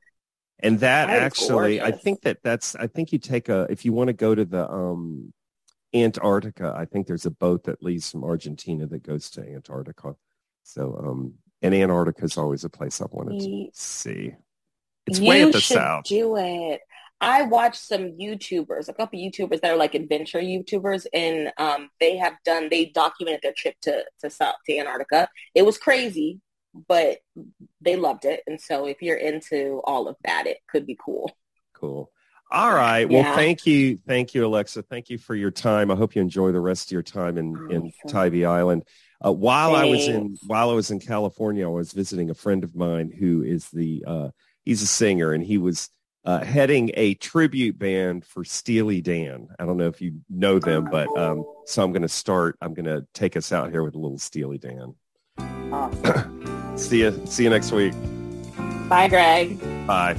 And 0.60 0.80
that 0.80 1.08
That 1.08 1.18
is 1.18 1.22
actually, 1.24 1.82
I 1.82 1.92
think 1.92 2.22
that 2.22 2.38
that's, 2.44 2.76
I 2.76 2.88
think 2.88 3.12
you 3.12 3.20
take 3.20 3.50
a, 3.50 3.68
if 3.70 3.84
you 3.86 3.92
want 3.94 4.08
to 4.08 4.14
go 4.14 4.34
to 4.36 4.46
the 4.46 4.70
um, 4.70 5.34
Antarctica, 5.94 6.74
I 6.76 6.86
think 6.86 7.08
there's 7.08 7.26
a 7.26 7.32
boat 7.32 7.64
that 7.66 7.82
leaves 7.84 8.10
from 8.12 8.24
Argentina 8.24 8.86
that 8.88 9.04
goes 9.04 9.30
to 9.32 9.42
Antarctica. 9.42 10.16
So, 10.64 10.98
um, 10.98 11.34
and 11.66 11.74
Antarctica 11.76 12.24
is 12.24 12.38
always 12.38 12.64
a 12.64 12.70
place 12.70 13.02
I've 13.02 13.12
wanted 13.12 13.40
to 13.42 13.70
see. 13.74 14.34
It's 15.08 15.20
you 15.20 15.28
way 15.30 15.44
at 15.44 15.52
the 15.52 15.60
should 15.62 15.76
south. 15.76 16.06
do 16.06 16.36
it. 16.38 16.82
I 17.22 17.44
watched 17.44 17.82
some 17.82 18.18
YouTubers, 18.18 18.90
a 18.90 18.94
couple 18.94 19.18
YouTubers 19.20 19.62
that 19.62 19.72
are 19.72 19.78
like 19.78 19.96
adventure 19.96 20.40
YouTubers, 20.42 21.06
and 21.14 21.52
um, 21.58 21.90
they 22.00 22.18
have 22.18 22.34
done. 22.44 22.68
They 22.70 22.86
documented 22.86 23.42
their 23.42 23.54
trip 23.54 23.76
to 23.84 24.04
to 24.22 24.30
South 24.30 24.56
to 24.68 24.78
Antarctica. 24.78 25.30
It 25.54 25.66
was 25.66 25.78
crazy, 25.78 26.40
but 26.88 27.20
they 27.82 27.96
loved 27.96 28.26
it. 28.26 28.42
And 28.48 28.60
so, 28.60 28.86
if 28.86 29.02
you're 29.02 29.18
into 29.18 29.82
all 29.86 30.08
of 30.08 30.18
that, 30.26 30.46
it 30.48 30.58
could 30.68 30.86
be 30.86 30.98
cool. 31.04 31.32
Cool. 31.74 32.12
All 32.52 32.74
right. 32.74 33.06
Well, 33.06 33.24
Yeah. 33.24 33.36
thank 33.36 33.66
you. 33.66 33.98
Thank 33.98 34.36
you, 34.36 34.46
Alexa. 34.46 34.84
Thank 34.84 35.10
you 35.10 35.18
for 35.18 35.36
your 35.36 35.52
time. 35.52 35.90
I 35.90 35.96
hope 35.96 36.16
you 36.16 36.22
enjoy 36.22 36.52
the 36.52 36.60
rest 36.62 36.88
of 36.88 36.92
your 36.92 37.02
time 37.04 37.38
in, 37.38 37.48
in 37.72 37.78
Awesome. 37.88 37.92
Tybee 38.10 38.46
Island. 38.46 38.84
Uh, 39.24 39.32
while 39.32 39.76
I 39.76 39.86
was 39.86 40.08
in 40.08 40.38
while 40.46 40.70
I 40.70 40.74
was 40.74 40.92
in 40.92 41.00
California, 41.00 41.66
I 41.66 41.72
was 41.72 41.94
visiting 41.94 42.30
a 42.30 42.36
friend 42.36 42.64
of 42.64 42.76
mine 42.76 43.12
who 43.12 43.44
is 43.44 43.70
the 43.70 44.04
uh, 44.06 44.30
he's 44.64 44.82
a 44.82 44.88
singer 44.88 45.32
and 45.32 45.44
he 45.44 45.58
was 45.58 45.90
uh, 46.26 46.44
heading 46.44 46.92
a 46.96 47.14
tribute 47.16 47.78
band 47.78 48.26
for 48.26 48.44
Steely 48.44 49.02
Dan. 49.02 49.48
I 49.60 49.66
don't 49.66 49.78
know 49.78 49.88
if 49.88 50.02
you 50.02 50.22
know 50.30 50.60
them, 50.60 50.86
but 50.86 51.16
um, 51.18 51.46
so 51.66 51.84
I'm 51.84 51.92
going 51.92 52.02
to 52.02 52.10
start. 52.10 52.58
I'm 52.62 52.74
going 52.74 52.86
to 52.86 53.06
take 53.14 53.38
us 53.38 53.52
out 53.52 53.70
here 53.70 53.84
with 53.84 53.96
a 53.96 54.00
little 54.00 54.18
Steely 54.18 54.58
Dan. 54.58 54.96
Awesome. 55.72 56.78
See 56.78 57.00
you. 57.00 57.26
See 57.26 57.44
you 57.44 57.50
next 57.50 57.72
week. 57.72 57.94
Bye, 58.90 59.08
Greg. 59.08 59.60
Bye. 59.88 60.18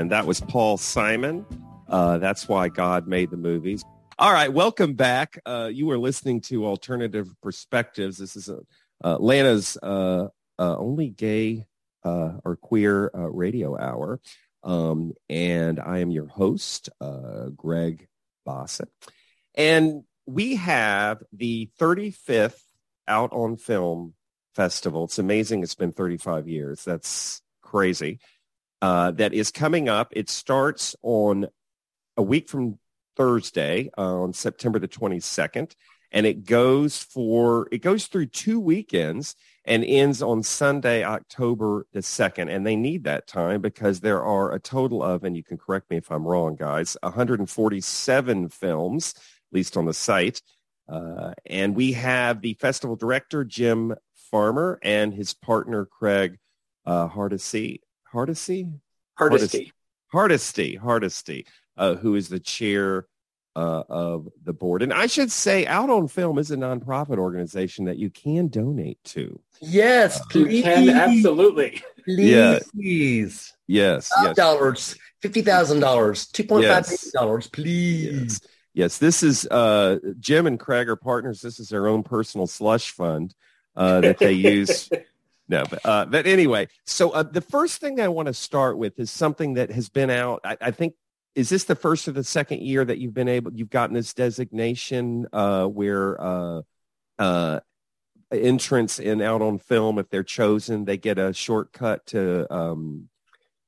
And 0.00 0.10
that 0.12 0.26
was 0.26 0.40
Paul 0.40 0.78
Simon. 0.78 1.44
Uh, 1.86 2.16
that's 2.16 2.48
why 2.48 2.68
God 2.68 3.06
made 3.06 3.30
the 3.30 3.36
movies. 3.36 3.84
All 4.18 4.32
right. 4.32 4.50
Welcome 4.50 4.94
back. 4.94 5.38
Uh, 5.44 5.68
you 5.70 5.90
are 5.90 5.98
listening 5.98 6.40
to 6.42 6.64
Alternative 6.64 7.28
Perspectives. 7.42 8.16
This 8.16 8.34
is 8.34 8.48
uh 8.48 8.60
Atlanta's 9.04 9.76
uh, 9.82 10.28
uh, 10.58 10.76
only 10.78 11.10
gay 11.10 11.66
uh, 12.02 12.32
or 12.44 12.56
queer 12.56 13.10
uh, 13.14 13.28
radio 13.28 13.78
hour. 13.78 14.20
Um, 14.64 15.12
and 15.28 15.78
I 15.78 15.98
am 15.98 16.10
your 16.10 16.28
host, 16.28 16.88
uh, 17.00 17.50
Greg 17.54 18.08
Bossett. 18.46 18.88
And 19.54 20.04
we 20.26 20.56
have 20.56 21.22
the 21.30 21.68
35th 21.78 22.60
Out 23.06 23.32
on 23.32 23.58
Film 23.58 24.14
Festival. 24.54 25.04
It's 25.04 25.18
amazing. 25.18 25.62
It's 25.62 25.74
been 25.74 25.92
35 25.92 26.48
years. 26.48 26.84
That's 26.84 27.42
crazy 27.62 28.18
uh, 28.82 29.10
that 29.12 29.32
is 29.32 29.50
coming 29.50 29.88
up. 29.88 30.12
It 30.12 30.28
starts 30.28 30.96
on 31.02 31.48
a 32.16 32.22
week 32.22 32.48
from 32.48 32.78
Thursday 33.16 33.90
uh, 33.98 34.22
on 34.22 34.32
September 34.32 34.78
the 34.78 34.88
22nd, 34.88 35.74
and 36.12 36.26
it 36.26 36.44
goes 36.44 36.98
for 36.98 37.68
it 37.70 37.78
goes 37.78 38.06
through 38.06 38.26
two 38.26 38.58
weekends 38.58 39.36
and 39.64 39.84
ends 39.84 40.22
on 40.22 40.42
Sunday, 40.42 41.04
October 41.04 41.86
the 41.92 42.00
2nd. 42.00 42.50
And 42.50 42.66
they 42.66 42.76
need 42.76 43.04
that 43.04 43.26
time 43.26 43.60
because 43.60 44.00
there 44.00 44.22
are 44.22 44.52
a 44.52 44.58
total 44.58 45.02
of, 45.02 45.22
and 45.24 45.36
you 45.36 45.44
can 45.44 45.58
correct 45.58 45.90
me 45.90 45.98
if 45.98 46.10
I'm 46.10 46.26
wrong, 46.26 46.56
guys, 46.56 46.96
147 47.02 48.48
films, 48.48 49.14
at 49.16 49.22
least 49.52 49.76
on 49.76 49.84
the 49.84 49.94
site. 49.94 50.42
Uh, 50.88 51.34
and 51.46 51.76
we 51.76 51.92
have 51.92 52.40
the 52.40 52.54
festival 52.54 52.96
director, 52.96 53.44
Jim 53.44 53.94
Farmer, 54.14 54.78
and 54.82 55.14
his 55.14 55.34
partner, 55.34 55.84
Craig 55.84 56.38
uh, 56.86 57.06
Hardesty. 57.06 57.82
Hardesty? 58.12 58.68
Hardesty. 59.16 59.72
Hardesty, 60.08 60.74
Hardesty, 60.74 61.46
uh, 61.76 61.94
who 61.94 62.16
is 62.16 62.28
the 62.28 62.40
chair 62.40 63.06
uh, 63.54 63.82
of 63.88 64.28
the 64.42 64.52
board. 64.52 64.82
And 64.82 64.92
I 64.92 65.06
should 65.06 65.30
say 65.30 65.66
Out 65.66 65.90
on 65.90 66.08
Film 66.08 66.38
is 66.38 66.50
a 66.50 66.56
nonprofit 66.56 67.18
organization 67.18 67.84
that 67.84 67.98
you 67.98 68.10
can 68.10 68.48
donate 68.48 68.98
to. 69.04 69.38
Yes, 69.60 70.20
You 70.34 70.46
please. 70.46 70.62
can 70.64 70.88
absolutely. 70.88 71.82
Yeah. 72.06 72.58
Please. 72.72 73.52
Yes, 73.66 74.10
yes. 74.22 74.34
Dollars, 74.36 74.96
fifty 75.22 75.42
thousand 75.42 75.78
dollars, 75.80 76.26
two 76.26 76.42
point 76.44 76.64
five 76.64 76.86
Yes. 76.88 76.90
million 76.90 77.12
dollars, 77.14 77.46
please. 77.46 78.22
Yes. 78.32 78.40
Yes, 78.72 78.98
this 78.98 79.22
is 79.22 79.46
uh, 79.48 79.98
Jim 80.20 80.46
and 80.46 80.58
Craig 80.58 80.88
are 80.88 80.96
partners. 80.96 81.40
This 81.40 81.60
is 81.60 81.68
their 81.68 81.86
own 81.88 82.02
personal 82.02 82.46
slush 82.46 82.92
fund 82.92 83.34
uh, 83.76 84.00
that 84.00 84.18
they 84.18 84.32
use. 84.32 84.88
No, 85.50 85.64
but, 85.68 85.80
uh, 85.84 86.06
but 86.06 86.28
anyway, 86.28 86.68
so 86.86 87.10
uh, 87.10 87.24
the 87.24 87.40
first 87.40 87.80
thing 87.80 88.00
I 88.00 88.06
want 88.06 88.28
to 88.28 88.34
start 88.34 88.78
with 88.78 88.96
is 89.00 89.10
something 89.10 89.54
that 89.54 89.72
has 89.72 89.88
been 89.88 90.08
out. 90.08 90.40
I, 90.44 90.56
I 90.60 90.70
think 90.70 90.94
is 91.34 91.48
this 91.48 91.64
the 91.64 91.74
first 91.74 92.06
or 92.06 92.12
the 92.12 92.22
second 92.22 92.62
year 92.62 92.84
that 92.84 92.98
you've 92.98 93.14
been 93.14 93.28
able 93.28 93.52
you've 93.52 93.68
gotten 93.68 93.94
this 93.94 94.14
designation 94.14 95.26
uh, 95.32 95.66
where 95.66 96.20
uh, 96.20 96.60
uh, 97.18 97.60
entrance 98.30 99.00
in 99.00 99.20
out 99.20 99.42
on 99.42 99.58
film, 99.58 99.98
if 99.98 100.08
they're 100.08 100.22
chosen, 100.22 100.84
they 100.84 100.96
get 100.96 101.18
a 101.18 101.32
shortcut 101.32 102.06
to 102.06 102.52
um, 102.54 103.08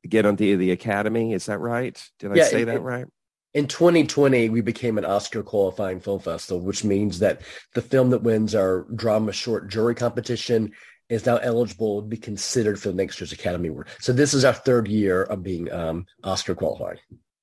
get 0.08 0.24
onto 0.24 0.56
the 0.56 0.70
academy. 0.70 1.32
Is 1.32 1.46
that 1.46 1.58
right? 1.58 2.00
Did 2.20 2.30
I 2.30 2.36
Yeah, 2.36 2.44
say 2.44 2.62
it- 2.62 2.66
that 2.66 2.76
it- 2.76 2.80
right? 2.80 3.06
In 3.54 3.66
2020, 3.66 4.48
we 4.48 4.62
became 4.62 4.96
an 4.96 5.04
Oscar 5.04 5.42
qualifying 5.42 6.00
film 6.00 6.20
festival, 6.20 6.62
which 6.64 6.84
means 6.84 7.18
that 7.18 7.42
the 7.74 7.82
film 7.82 8.08
that 8.08 8.22
wins 8.22 8.54
our 8.54 8.87
drama 8.94 9.30
short 9.30 9.68
jury 9.68 9.94
competition 9.94 10.72
is 11.09 11.27
now 11.27 11.37
eligible 11.37 12.00
to 12.00 12.09
be 12.09 12.17
considered 12.17 12.81
for 12.81 12.88
the 12.88 12.94
next 12.94 13.21
year's 13.21 13.33
Academy 13.33 13.69
Award. 13.69 13.88
So 14.00 14.13
this 14.13 14.35
is 14.35 14.44
our 14.44 14.53
third 14.53 14.88
year 14.88 15.25
of 15.25 15.42
being 15.42 15.71
um, 15.73 16.07
Oscar 16.25 16.55
qualifying. 16.55 16.98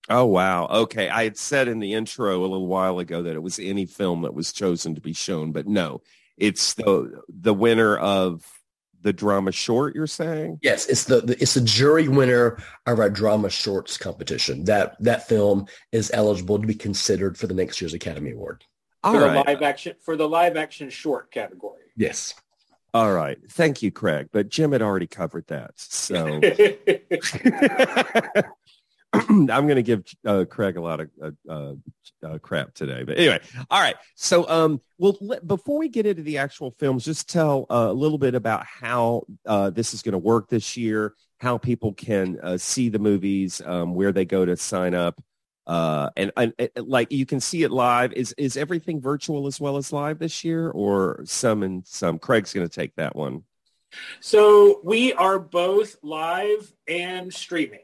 Oh 0.10 0.26
wow. 0.26 0.66
Okay. 0.66 1.08
I 1.08 1.24
had 1.24 1.38
said 1.38 1.68
in 1.68 1.80
the 1.80 1.94
intro 1.94 2.40
a 2.40 2.42
little 2.42 2.68
while 2.68 2.98
ago 3.00 3.22
that 3.22 3.36
it 3.36 3.44
was 3.44 3.60
any 3.60 3.86
film 3.86 4.24
that 4.24 4.34
was 4.34 4.52
chosen 4.52 4.96
to 4.96 5.02
be 5.02 5.14
shown, 5.14 5.52
but 5.52 5.68
no, 5.68 6.02
it's 6.36 6.74
the 6.74 7.22
the 7.30 7.54
winner 7.54 7.96
of 7.96 8.44
the 9.02 9.14
drama 9.14 9.52
short. 9.52 9.96
You're 9.96 10.08
saying? 10.08 10.60
Yes, 10.62 10.88
it's 10.88 11.06
the, 11.06 11.22
the 11.22 11.42
it's 11.42 11.54
the 11.54 11.62
jury 11.62 12.08
winner 12.08 12.58
of 12.88 13.00
our 13.00 13.10
drama 13.10 13.50
shorts 13.50 13.98
competition. 13.98 14.64
That 14.66 15.02
that 15.04 15.28
film 15.28 15.68
is 15.92 16.12
eligible 16.14 16.60
to 16.60 16.68
be 16.68 16.76
considered 16.76 17.38
for 17.38 17.48
the 17.48 17.54
next 17.54 17.80
year's 17.80 17.94
Academy 17.94 18.32
Award. 18.32 18.66
All 19.04 19.14
for 19.14 19.20
the 19.20 19.28
live 19.28 19.62
action 19.62 19.96
for 20.02 20.16
the 20.18 20.28
live 20.28 20.58
action 20.58 20.90
short 20.90 21.32
category. 21.32 21.84
Yes. 21.96 22.34
All 22.94 23.14
right. 23.14 23.38
Thank 23.52 23.84
you, 23.84 23.92
Craig. 23.92 24.30
But 24.32 24.50
Jim 24.50 24.72
had 24.72 24.82
already 24.82 25.08
covered 25.08 25.46
that, 25.48 25.72
so 25.76 26.26
I'm 29.14 29.48
going 29.48 29.76
to 29.76 29.84
give 29.84 30.04
uh, 30.26 30.46
Craig 30.50 30.78
a 30.78 30.82
lot 30.82 31.00
of 31.00 31.10
uh, 31.22 31.32
uh, 31.50 31.74
uh, 32.24 32.38
crap 32.40 32.74
today. 32.74 33.04
But 33.04 33.18
anyway, 33.18 33.40
all 33.70 33.82
right. 33.82 33.96
So, 34.16 34.48
um, 34.50 34.82
well, 34.98 35.18
let, 35.22 35.48
before 35.48 35.80
we 35.80 35.90
get 35.90 36.06
into 36.06 36.22
the 36.22 36.38
actual 36.38 36.72
films, 36.80 37.06
just 37.06 37.30
tell 37.30 37.66
uh, 37.70 37.88
a 37.90 37.94
little 37.94 38.18
bit 38.18 38.36
about 38.36 38.66
how 38.66 39.24
uh, 39.46 39.70
this 39.72 39.94
is 39.94 40.02
going 40.02 40.14
to 40.14 40.20
work 40.20 40.50
this 40.50 40.78
year, 40.78 41.14
how 41.40 41.58
people 41.58 41.94
can 41.94 42.40
uh, 42.42 42.58
see 42.58 42.90
the 42.90 43.00
movies, 43.00 43.62
um, 43.66 43.96
where 43.96 44.12
they 44.12 44.26
go 44.26 44.46
to 44.46 44.56
sign 44.58 44.94
up. 44.94 45.22
Uh, 45.68 46.10
and, 46.18 46.32
and 46.36 46.54
and, 46.58 46.88
like 46.88 47.12
you 47.12 47.26
can 47.26 47.40
see 47.40 47.64
it 47.64 47.72
live. 47.72 48.12
Is 48.14 48.34
is 48.38 48.58
everything 48.58 49.00
virtual 49.00 49.46
as 49.48 49.60
well 49.60 49.78
as 49.78 49.94
live 49.94 50.20
this 50.20 50.44
year, 50.44 50.70
or 50.72 51.22
some 51.26 51.64
and 51.64 51.86
some? 51.86 52.18
Craig's 52.18 52.54
going 52.54 52.68
to 52.68 52.74
take 52.74 52.96
that 52.96 53.16
one. 53.16 53.44
so 54.20 54.82
we 54.84 55.14
are 55.14 55.40
both 55.40 55.96
live 56.02 56.74
and 56.88 57.34
streaming. 57.34 57.80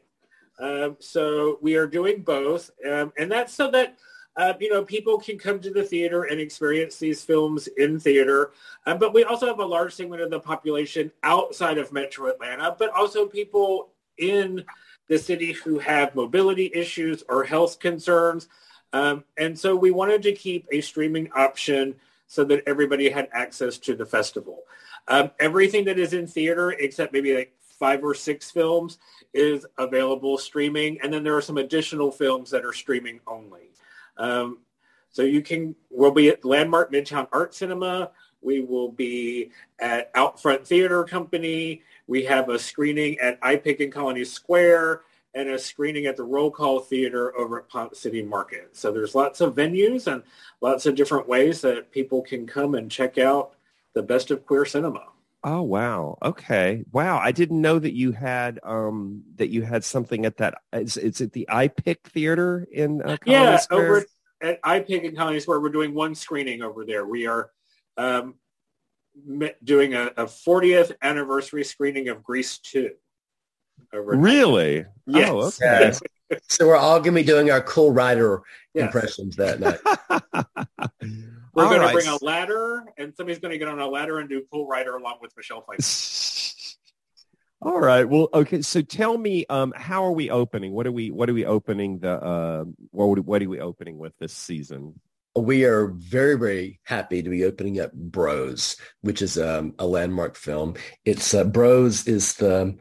Um, 0.59 0.97
so 0.99 1.59
we 1.61 1.75
are 1.75 1.87
doing 1.87 2.21
both, 2.21 2.71
um, 2.89 3.11
and 3.17 3.31
that's 3.31 3.53
so 3.53 3.69
that 3.71 3.97
uh, 4.37 4.53
you 4.59 4.69
know 4.69 4.83
people 4.83 5.19
can 5.19 5.37
come 5.37 5.59
to 5.59 5.69
the 5.69 5.83
theater 5.83 6.23
and 6.23 6.39
experience 6.39 6.97
these 6.97 7.23
films 7.23 7.67
in 7.77 7.99
theater. 7.99 8.51
Um, 8.85 8.97
but 8.97 9.13
we 9.13 9.23
also 9.23 9.47
have 9.47 9.59
a 9.59 9.65
large 9.65 9.93
segment 9.93 10.21
of 10.21 10.31
the 10.31 10.39
population 10.39 11.11
outside 11.23 11.77
of 11.77 11.93
Metro 11.93 12.29
Atlanta, 12.29 12.75
but 12.77 12.89
also 12.91 13.25
people 13.25 13.89
in 14.17 14.63
the 15.07 15.17
city 15.17 15.53
who 15.53 15.79
have 15.79 16.15
mobility 16.15 16.71
issues 16.73 17.23
or 17.29 17.43
health 17.43 17.79
concerns. 17.79 18.47
Um, 18.93 19.23
and 19.37 19.57
so 19.57 19.75
we 19.75 19.91
wanted 19.91 20.23
to 20.23 20.33
keep 20.33 20.67
a 20.71 20.81
streaming 20.81 21.31
option 21.33 21.95
so 22.27 22.43
that 22.45 22.63
everybody 22.65 23.09
had 23.09 23.29
access 23.33 23.77
to 23.79 23.95
the 23.95 24.05
festival. 24.05 24.63
Um, 25.07 25.31
everything 25.39 25.85
that 25.85 25.99
is 25.99 26.13
in 26.13 26.27
theater, 26.27 26.71
except 26.71 27.13
maybe 27.13 27.35
like 27.35 27.53
five 27.79 28.03
or 28.03 28.13
six 28.15 28.49
films, 28.49 28.97
is 29.33 29.65
available 29.77 30.37
streaming. 30.37 30.99
And 31.03 31.13
then 31.13 31.23
there 31.23 31.35
are 31.35 31.41
some 31.41 31.57
additional 31.57 32.11
films 32.11 32.49
that 32.51 32.65
are 32.65 32.73
streaming 32.73 33.19
only. 33.27 33.71
Um, 34.17 34.59
so 35.11 35.21
you 35.21 35.41
can, 35.41 35.75
we'll 35.89 36.11
be 36.11 36.29
at 36.29 36.43
Landmark 36.43 36.91
Midtown 36.91 37.27
Art 37.31 37.53
Cinema. 37.53 38.11
We 38.41 38.61
will 38.61 38.91
be 38.91 39.51
at 39.79 40.13
Outfront 40.13 40.65
Theater 40.65 41.03
Company. 41.03 41.83
We 42.07 42.25
have 42.25 42.49
a 42.49 42.59
screening 42.59 43.19
at 43.19 43.41
iPic 43.41 43.77
in 43.77 43.91
Colony 43.91 44.25
Square 44.25 45.01
and 45.33 45.49
a 45.49 45.59
screening 45.59 46.05
at 46.05 46.15
the 46.15 46.23
Roll 46.23 46.49
Call 46.49 46.79
Theater 46.79 47.35
over 47.37 47.59
at 47.59 47.67
Ponce 47.67 47.99
City 47.99 48.21
Market. 48.21 48.75
So 48.75 48.91
there's 48.91 49.15
lots 49.15 49.41
of 49.41 49.55
venues 49.55 50.11
and 50.11 50.23
lots 50.61 50.85
of 50.85 50.95
different 50.95 51.27
ways 51.27 51.61
that 51.61 51.91
people 51.91 52.21
can 52.21 52.47
come 52.47 52.75
and 52.75 52.89
check 52.89 53.17
out 53.17 53.55
the 53.93 54.03
best 54.03 54.31
of 54.31 54.45
queer 54.45 54.65
cinema. 54.65 55.07
Oh 55.43 55.61
wow. 55.61 56.17
Okay. 56.23 56.83
Wow. 56.91 57.19
I 57.19 57.31
didn't 57.31 57.61
know 57.61 57.77
that 57.77 57.93
you 57.93 58.13
had 58.13 58.59
um 58.63 59.23
that 59.35 59.49
you 59.49 59.61
had 59.61 59.83
something 59.83 60.25
at 60.25 60.37
that. 60.37 60.55
Is, 60.73 60.97
is 60.97 61.21
it 61.21 61.33
the 61.33 61.47
iPic 61.51 62.01
Theater 62.03 62.67
in 62.71 63.01
uh, 63.01 63.17
Colony 63.17 63.43
yeah, 63.43 63.57
Square? 63.57 63.79
over 63.79 64.05
at 64.41 64.61
iPic 64.63 65.03
in 65.03 65.15
Colony 65.15 65.39
Square, 65.39 65.59
we're 65.59 65.69
doing 65.69 65.93
one 65.93 66.15
screening 66.15 66.61
over 66.61 66.83
there. 66.83 67.05
We 67.05 67.27
are 67.27 67.51
um, 67.97 68.35
doing 69.63 69.93
a, 69.93 70.07
a 70.17 70.25
40th 70.25 70.91
anniversary 71.01 71.63
screening 71.63 72.09
of 72.09 72.23
Grease 72.23 72.59
2. 72.59 72.91
Really? 73.93 74.85
Yes. 75.07 75.29
Oh, 75.29 75.47
okay. 75.47 75.93
So 76.49 76.65
we're 76.67 76.75
all 76.75 76.99
going 76.99 77.13
to 77.13 77.21
be 77.21 77.23
doing 77.23 77.51
our 77.51 77.61
cool 77.61 77.91
rider 77.91 78.41
Yes. 78.73 78.85
impressions 78.85 79.35
that 79.35 79.59
night. 79.59 79.77
We're 81.53 81.63
All 81.63 81.69
going 81.69 81.87
to 81.87 81.93
bring 81.93 82.07
a 82.07 82.17
ladder, 82.25 82.83
and 82.97 83.15
somebody's 83.15 83.37
going 83.39 83.51
to 83.51 83.59
get 83.59 83.67
on 83.67 83.79
a 83.79 83.87
ladder 83.87 84.17
and 84.19 84.27
do 84.27 84.41
Cool 84.51 84.67
Rider 84.67 84.97
along 84.97 85.19
with 85.21 85.31
Michelle 85.37 85.61
Pfeiffer. 85.61 86.75
All 87.61 87.79
right. 87.79 88.03
Well, 88.09 88.27
okay. 88.33 88.61
So 88.63 88.81
tell 88.81 89.17
me, 89.17 89.45
um, 89.49 89.71
how 89.77 90.03
are 90.03 90.11
we 90.11 90.29
opening? 90.31 90.73
What 90.73 90.87
are 90.87 90.91
we? 90.91 91.11
What 91.11 91.29
are 91.29 91.33
we 91.33 91.45
opening 91.45 91.99
the? 91.99 92.21
Uh, 92.21 92.65
what 92.89 93.09
would- 93.09 93.25
What 93.25 93.41
are 93.43 93.49
we 93.49 93.59
opening 93.61 93.97
with 93.99 94.17
this 94.17 94.33
season? 94.33 94.99
We 95.35 95.65
are 95.65 95.87
very, 95.87 96.37
very 96.37 96.79
happy 96.83 97.21
to 97.21 97.29
be 97.29 97.43
opening 97.43 97.79
up 97.79 97.91
Bros, 97.93 98.77
which 99.01 99.21
is 99.21 99.37
um, 99.37 99.73
a 99.79 99.85
landmark 99.85 100.35
film. 100.35 100.75
It's 101.03 101.33
uh, 101.33 101.43
Bros 101.43 102.07
is 102.07 102.35
the 102.35 102.77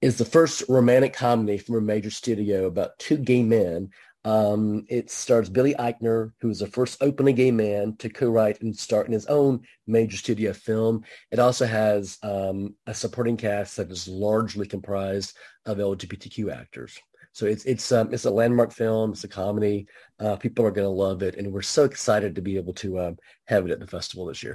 is 0.00 0.18
the 0.18 0.24
first 0.24 0.62
romantic 0.68 1.14
comedy 1.14 1.56
from 1.56 1.76
a 1.76 1.80
major 1.80 2.10
studio 2.10 2.66
about 2.66 2.98
two 2.98 3.16
gay 3.16 3.42
men. 3.42 3.90
Um, 4.26 4.86
it 4.88 5.10
stars 5.10 5.50
Billy 5.50 5.74
Eichner, 5.74 6.32
who 6.40 6.50
is 6.50 6.60
the 6.60 6.66
first 6.66 7.02
openly 7.02 7.32
gay 7.32 7.50
man 7.50 7.96
to 7.96 8.08
co-write 8.08 8.62
and 8.62 8.74
start 8.74 9.06
in 9.06 9.12
his 9.12 9.26
own 9.26 9.62
major 9.86 10.16
studio 10.16 10.52
film. 10.52 11.04
It 11.30 11.38
also 11.38 11.66
has 11.66 12.18
um, 12.22 12.74
a 12.86 12.94
supporting 12.94 13.36
cast 13.36 13.76
that 13.76 13.90
is 13.90 14.08
largely 14.08 14.66
comprised 14.66 15.36
of 15.66 15.78
LGBTQ 15.78 16.54
actors. 16.54 16.98
So 17.34 17.46
it's 17.46 17.64
it's 17.64 17.90
um, 17.90 18.14
it's 18.14 18.26
a 18.26 18.30
landmark 18.30 18.72
film. 18.72 19.10
It's 19.10 19.24
a 19.24 19.28
comedy. 19.28 19.88
Uh, 20.20 20.36
people 20.36 20.64
are 20.64 20.70
going 20.70 20.86
to 20.86 20.88
love 20.88 21.22
it, 21.24 21.34
and 21.34 21.52
we're 21.52 21.62
so 21.62 21.82
excited 21.82 22.36
to 22.36 22.42
be 22.42 22.56
able 22.56 22.74
to 22.74 23.00
um, 23.00 23.18
have 23.46 23.66
it 23.66 23.72
at 23.72 23.80
the 23.80 23.88
festival 23.88 24.26
this 24.26 24.42
year. 24.44 24.54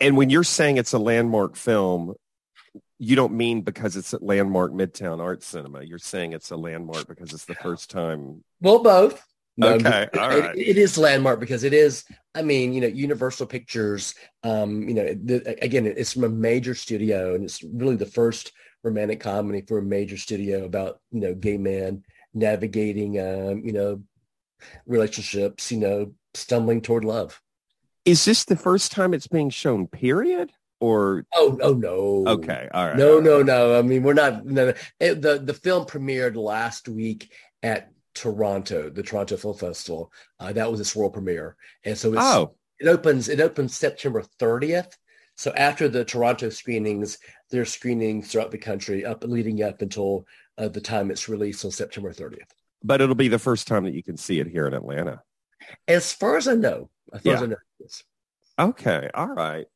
And 0.00 0.16
when 0.16 0.30
you're 0.30 0.42
saying 0.42 0.78
it's 0.78 0.94
a 0.94 0.98
landmark 0.98 1.56
film, 1.56 2.14
you 2.98 3.16
don't 3.16 3.34
mean 3.34 3.60
because 3.60 3.96
it's 3.96 4.14
at 4.14 4.22
Landmark 4.22 4.72
Midtown 4.72 5.20
Art 5.20 5.42
Cinema. 5.42 5.82
You're 5.82 5.98
saying 5.98 6.32
it's 6.32 6.50
a 6.50 6.56
landmark 6.56 7.06
because 7.06 7.34
it's 7.34 7.44
the 7.44 7.54
first 7.54 7.90
time. 7.90 8.42
Well, 8.62 8.82
both. 8.82 9.22
Okay, 9.62 10.08
but 10.10 10.18
all 10.18 10.30
it- 10.30 10.40
right. 10.40 10.56
it 10.56 10.78
is 10.78 10.96
landmark 10.96 11.38
because 11.38 11.64
it 11.64 11.74
is. 11.74 12.04
I 12.34 12.40
mean, 12.40 12.72
you 12.72 12.80
know, 12.80 12.86
Universal 12.86 13.48
Pictures. 13.48 14.14
Um, 14.42 14.88
you 14.88 14.94
know, 14.94 15.14
the, 15.22 15.62
again, 15.62 15.84
it's 15.84 16.14
from 16.14 16.24
a 16.24 16.30
major 16.30 16.74
studio, 16.74 17.34
and 17.34 17.44
it's 17.44 17.62
really 17.62 17.96
the 17.96 18.06
first 18.06 18.52
romantic 18.82 19.20
comedy 19.20 19.62
for 19.66 19.78
a 19.78 19.82
major 19.82 20.16
studio 20.16 20.64
about 20.64 21.00
you 21.10 21.20
know 21.20 21.34
gay 21.34 21.58
man 21.58 22.02
navigating, 22.34 23.18
um, 23.18 23.62
you 23.64 23.72
know, 23.72 24.02
relationships. 24.86 25.70
You 25.72 25.78
know, 25.78 26.12
stumbling 26.34 26.80
toward 26.80 27.04
love. 27.04 27.40
Is 28.04 28.24
this 28.24 28.44
the 28.44 28.56
first 28.56 28.92
time 28.92 29.14
it's 29.14 29.26
being 29.28 29.50
shown? 29.50 29.86
Period. 29.86 30.50
Or 30.80 31.26
Oh, 31.34 31.58
oh 31.60 31.74
no. 31.74 32.24
okay, 32.26 32.68
all 32.72 32.86
right. 32.88 32.96
No, 32.96 33.20
no, 33.20 33.42
no. 33.42 33.78
I 33.78 33.82
mean, 33.82 34.02
we're 34.02 34.14
not. 34.14 34.46
No, 34.46 34.66
no. 34.68 34.74
It, 34.98 35.20
the 35.20 35.38
the 35.38 35.52
film 35.52 35.84
premiered 35.84 36.36
last 36.36 36.88
week 36.88 37.30
at 37.62 37.90
Toronto, 38.14 38.88
the 38.88 39.02
Toronto 39.02 39.36
Film 39.36 39.56
Festival. 39.56 40.10
Uh, 40.38 40.52
that 40.54 40.70
was 40.70 40.80
its 40.80 40.96
world 40.96 41.12
premiere, 41.12 41.56
and 41.84 41.98
so 41.98 42.14
it's, 42.14 42.22
Oh, 42.22 42.54
it 42.78 42.88
opens. 42.88 43.28
It 43.28 43.40
opens 43.42 43.76
September 43.76 44.24
30th. 44.38 44.92
So 45.40 45.54
after 45.54 45.88
the 45.88 46.04
Toronto 46.04 46.50
screenings, 46.50 47.16
there's 47.48 47.72
screenings 47.72 48.30
throughout 48.30 48.50
the 48.50 48.58
country 48.58 49.06
up 49.06 49.24
leading 49.24 49.62
up 49.62 49.80
until 49.80 50.26
uh, 50.58 50.68
the 50.68 50.82
time 50.82 51.10
it's 51.10 51.30
released 51.30 51.64
on 51.64 51.70
September 51.70 52.12
30th. 52.12 52.50
but 52.84 53.00
it'll 53.00 53.14
be 53.14 53.28
the 53.28 53.38
first 53.38 53.66
time 53.66 53.84
that 53.84 53.94
you 53.94 54.02
can 54.02 54.18
see 54.18 54.38
it 54.38 54.46
here 54.46 54.66
in 54.66 54.74
Atlanta. 54.74 55.22
As 55.88 56.12
far 56.12 56.36
as 56.36 56.46
I 56.46 56.56
know, 56.56 56.90
as 57.14 57.22
far 57.22 57.32
as 57.36 57.42
I 57.42 57.46
know, 57.46 57.56
yes. 57.78 58.02
Okay, 58.58 59.08
all 59.14 59.28
right. 59.28 59.66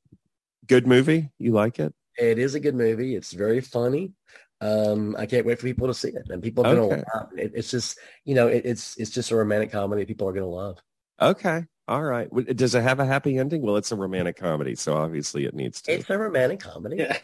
Good 0.67 0.87
movie. 0.87 1.31
You 1.39 1.53
like 1.53 1.79
it? 1.79 1.95
it 2.19 2.39
is 2.39 2.55
a 2.55 2.61
good 2.61 2.75
movie. 2.75 3.17
It's 3.17 3.33
very 3.33 3.63
funny. 3.63 4.13
Um, 4.61 5.17
I 5.19 5.25
can't 5.25 5.47
wait 5.47 5.59
for 5.59 5.67
people 5.67 5.87
to 5.87 5.95
see 5.95 6.09
it, 6.09 6.29
and 6.29 6.43
people 6.43 6.67
are 6.67 6.77
going 6.77 6.93
Okay. 6.93 7.03
to 7.03 7.19
love 7.19 7.29
it. 7.39 7.53
It's 7.55 7.71
just, 7.71 7.99
you 8.27 8.35
know, 8.35 8.49
it, 8.49 8.67
it's 8.67 8.99
it's 8.99 9.11
just 9.11 9.31
a 9.31 9.37
romantic 9.37 9.73
comedy 9.73 10.05
people 10.05 10.29
are 10.29 10.35
going 10.35 10.45
to 10.45 10.51
love. 10.51 10.77
Okay, 11.23 11.65
all 11.87 12.03
right. 12.03 12.29
Does 12.57 12.75
it 12.75 12.83
have 12.83 13.01
a 13.01 13.05
happy 13.05 13.39
ending? 13.39 13.63
Well, 13.63 13.77
it's 13.77 13.93
a 13.93 13.97
romantic 13.97 14.37
comedy, 14.37 14.75
so 14.75 14.95
obviously 14.95 15.45
it 15.45 15.55
needs 15.55 15.83
to. 15.83 15.93
It's 15.93 16.11
a 16.11 16.19
romantic 16.19 16.61
comedy. 16.61 17.07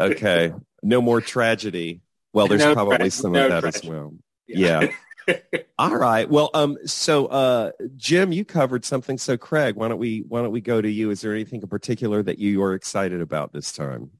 Okay, 0.00 0.52
no 0.82 1.00
more 1.00 1.20
tragedy. 1.20 2.00
Well, 2.32 2.48
there's 2.48 2.62
No 2.62 2.72
probably 2.72 2.96
tra- 2.98 3.10
some 3.10 3.32
no 3.32 3.44
of 3.44 3.50
that 3.50 3.64
as 3.64 3.84
well. 3.84 4.14
Yeah. 4.46 4.88
All 5.78 5.94
right. 5.94 6.28
Well, 6.28 6.50
um, 6.54 6.78
so 6.84 7.26
uh, 7.26 7.70
Jim, 7.96 8.32
you 8.32 8.44
covered 8.44 8.84
something. 8.84 9.18
So 9.18 9.36
Craig, 9.36 9.76
why 9.76 9.88
don't 9.88 9.98
we 9.98 10.24
why 10.26 10.42
don't 10.42 10.52
we 10.52 10.60
go 10.60 10.80
to 10.80 10.90
you? 10.90 11.10
Is 11.10 11.20
there 11.20 11.32
anything 11.32 11.62
in 11.62 11.68
particular 11.68 12.22
that 12.22 12.38
you 12.38 12.62
are 12.62 12.74
excited 12.74 13.20
about 13.20 13.52
this 13.52 13.72
time? 13.72 14.10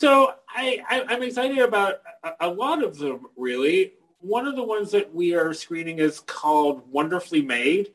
So 0.00 0.32
I, 0.48 0.80
I, 0.88 1.04
I'm 1.08 1.22
excited 1.22 1.58
about 1.58 1.94
a, 2.22 2.32
a 2.40 2.48
lot 2.48 2.82
of 2.82 2.98
them, 2.98 3.26
really. 3.36 3.94
One 4.20 4.46
of 4.46 4.56
the 4.56 4.64
ones 4.64 4.90
that 4.92 5.14
we 5.14 5.34
are 5.34 5.52
screening 5.54 5.98
is 5.98 6.20
called 6.20 6.82
Wonderfully 6.90 7.42
Made, 7.42 7.92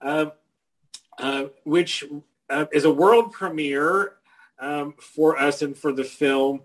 um, 0.00 0.32
uh, 1.18 1.46
which 1.64 2.04
uh, 2.50 2.66
is 2.72 2.84
a 2.84 2.92
world 2.92 3.32
premiere 3.32 4.14
um, 4.58 4.94
for 4.98 5.38
us 5.38 5.62
and 5.62 5.76
for 5.76 5.92
the 5.92 6.04
film. 6.04 6.60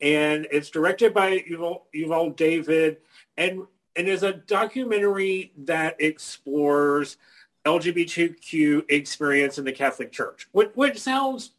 And 0.00 0.48
it's 0.50 0.70
directed 0.70 1.14
by 1.14 1.38
Yuval, 1.38 1.82
Yuval 1.94 2.34
David 2.34 2.98
and, 3.36 3.66
and 3.94 4.08
is 4.08 4.22
a 4.22 4.32
documentary 4.32 5.52
that 5.64 5.96
explores 6.00 7.16
LGBTQ 7.64 8.84
experience 8.88 9.58
in 9.58 9.64
the 9.64 9.72
Catholic 9.72 10.10
Church, 10.10 10.48
which, 10.52 10.70
which 10.74 10.98
sounds 10.98 11.52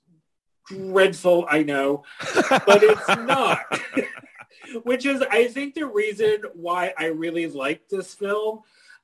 dreadful, 0.66 1.46
I 1.50 1.64
know, 1.64 2.04
but 2.50 2.84
it's 2.84 3.08
not. 3.08 3.60
Which 4.84 5.06
is, 5.06 5.22
I 5.30 5.48
think, 5.50 5.76
the 5.76 5.86
reason 5.86 6.44
why 6.56 6.94
I 6.98 7.08
really 7.08 7.46
like 7.48 7.90
this 7.90 8.16
film, 8.16 8.62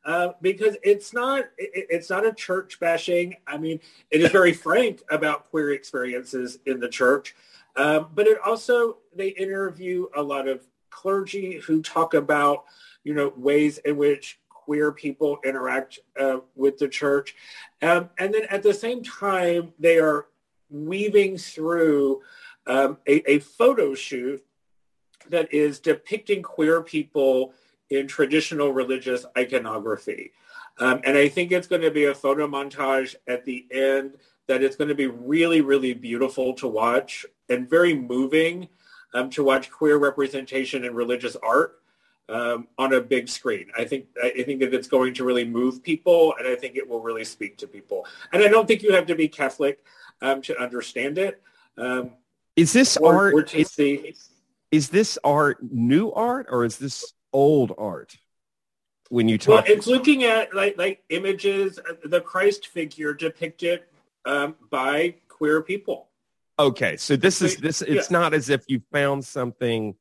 uh, 0.09 0.33
because 0.41 0.75
it's 0.81 1.13
not 1.13 1.45
it, 1.59 1.85
it's 1.91 2.09
not 2.09 2.25
a 2.25 2.33
church 2.33 2.79
bashing. 2.79 3.35
I 3.45 3.59
mean, 3.59 3.79
it 4.09 4.21
is 4.21 4.31
very 4.31 4.53
frank 4.53 5.03
about 5.11 5.51
queer 5.51 5.71
experiences 5.71 6.57
in 6.65 6.79
the 6.79 6.89
church, 6.89 7.35
um, 7.75 8.07
but 8.15 8.25
it 8.25 8.39
also 8.43 8.97
they 9.15 9.27
interview 9.27 10.07
a 10.15 10.21
lot 10.23 10.47
of 10.47 10.65
clergy 10.89 11.59
who 11.59 11.83
talk 11.83 12.15
about 12.15 12.65
you 13.03 13.13
know 13.13 13.31
ways 13.37 13.77
in 13.85 13.97
which 13.97 14.39
queer 14.49 14.91
people 14.91 15.37
interact 15.45 15.99
uh, 16.19 16.39
with 16.55 16.79
the 16.79 16.87
church, 16.87 17.35
um, 17.83 18.09
and 18.17 18.33
then 18.33 18.45
at 18.49 18.63
the 18.63 18.73
same 18.73 19.03
time 19.03 19.73
they 19.77 19.99
are 19.99 20.25
weaving 20.71 21.37
through 21.37 22.19
um, 22.65 22.97
a, 23.07 23.33
a 23.33 23.39
photo 23.39 23.93
shoot 23.93 24.43
that 25.29 25.53
is 25.53 25.79
depicting 25.79 26.41
queer 26.41 26.81
people 26.81 27.53
in 27.89 28.07
traditional 28.07 28.71
religious 28.71 29.25
iconography. 29.37 30.31
Um, 30.77 31.01
and 31.03 31.17
I 31.17 31.27
think 31.27 31.51
it's 31.51 31.67
going 31.67 31.81
to 31.81 31.91
be 31.91 32.05
a 32.05 32.15
photo 32.15 32.47
montage 32.47 33.15
at 33.27 33.45
the 33.45 33.65
end 33.71 34.13
that 34.47 34.63
it's 34.63 34.75
going 34.75 34.87
to 34.87 34.95
be 34.95 35.07
really, 35.07 35.61
really 35.61 35.93
beautiful 35.93 36.53
to 36.55 36.67
watch 36.67 37.25
and 37.49 37.69
very 37.69 37.93
moving 37.93 38.67
um, 39.13 39.29
to 39.31 39.43
watch 39.43 39.69
queer 39.71 39.97
representation 39.97 40.85
in 40.85 40.93
religious 40.93 41.35
art. 41.43 41.75
um, 42.29 42.67
on 42.77 42.93
a 42.93 43.01
big 43.01 43.27
screen. 43.27 43.71
I 43.77 43.85
think 43.85 44.05
I 44.23 44.43
think 44.43 44.59
that 44.59 44.73
it's 44.73 44.87
going 44.87 45.13
to 45.15 45.23
really 45.23 45.45
move 45.45 45.81
people, 45.83 46.35
and 46.37 46.47
I 46.47 46.55
think 46.55 46.75
it 46.75 46.87
will 46.87 47.01
really 47.01 47.25
speak 47.25 47.57
to 47.57 47.67
people. 47.67 48.05
And 48.31 48.43
I 48.43 48.47
don't 48.47 48.67
think 48.67 48.83
you 48.83 48.93
have 48.93 49.07
to 49.07 49.15
be 49.15 49.27
Catholic 49.27 49.83
um, 50.21 50.41
to 50.43 50.61
understand 50.61 51.17
it. 51.17 51.41
Um, 51.77 52.11
Is 52.55 52.71
this 52.71 52.97
or, 52.97 53.15
art? 53.15 53.33
or 53.33 53.41
is, 53.53 53.71
see. 53.71 54.13
is 54.71 54.89
this 54.89 55.17
art 55.23 55.57
new 55.71 56.11
art 56.11 56.45
or 56.49 56.65
is 56.65 56.77
this 56.77 57.13
old 57.33 57.73
art? 57.77 58.17
When 59.09 59.27
you 59.27 59.39
talk. 59.39 59.65
Well, 59.65 59.73
it's 59.75 59.87
looking 59.87 60.23
at 60.23 60.53
like 60.53 60.77
like 60.77 61.03
images, 61.09 61.79
uh, 61.79 61.93
the 62.03 62.21
Christ 62.21 62.67
figure 62.67 63.13
depicted 63.15 63.81
um, 64.25 64.55
by 64.69 65.15
queer 65.27 65.63
people. 65.63 66.09
okay, 66.59 66.95
so 66.97 67.15
this 67.15 67.41
is 67.41 67.57
this. 67.57 67.81
It's 67.81 68.11
Yeah. 68.11 68.19
not 68.19 68.33
as 68.35 68.49
if 68.49 68.63
you 68.67 68.81
found 68.91 69.25
something, 69.25 69.95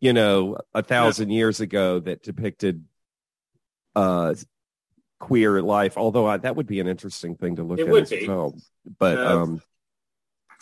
you 0.00 0.12
know, 0.12 0.58
a 0.74 0.82
thousand 0.82 1.30
years 1.30 1.60
ago 1.60 2.00
that 2.00 2.22
depicted 2.22 2.84
uh, 3.96 4.34
queer 5.20 5.62
life. 5.62 5.96
Although 5.96 6.26
I, 6.26 6.36
that 6.36 6.54
would 6.56 6.66
be 6.66 6.80
an 6.80 6.86
interesting 6.88 7.36
thing 7.36 7.56
to 7.56 7.62
look 7.62 7.78
It 7.78 7.86
at 7.86 7.92
would 7.92 8.02
as 8.02 8.10
be. 8.10 8.28
well. 8.28 8.54
But 8.98 9.18
um, 9.24 9.62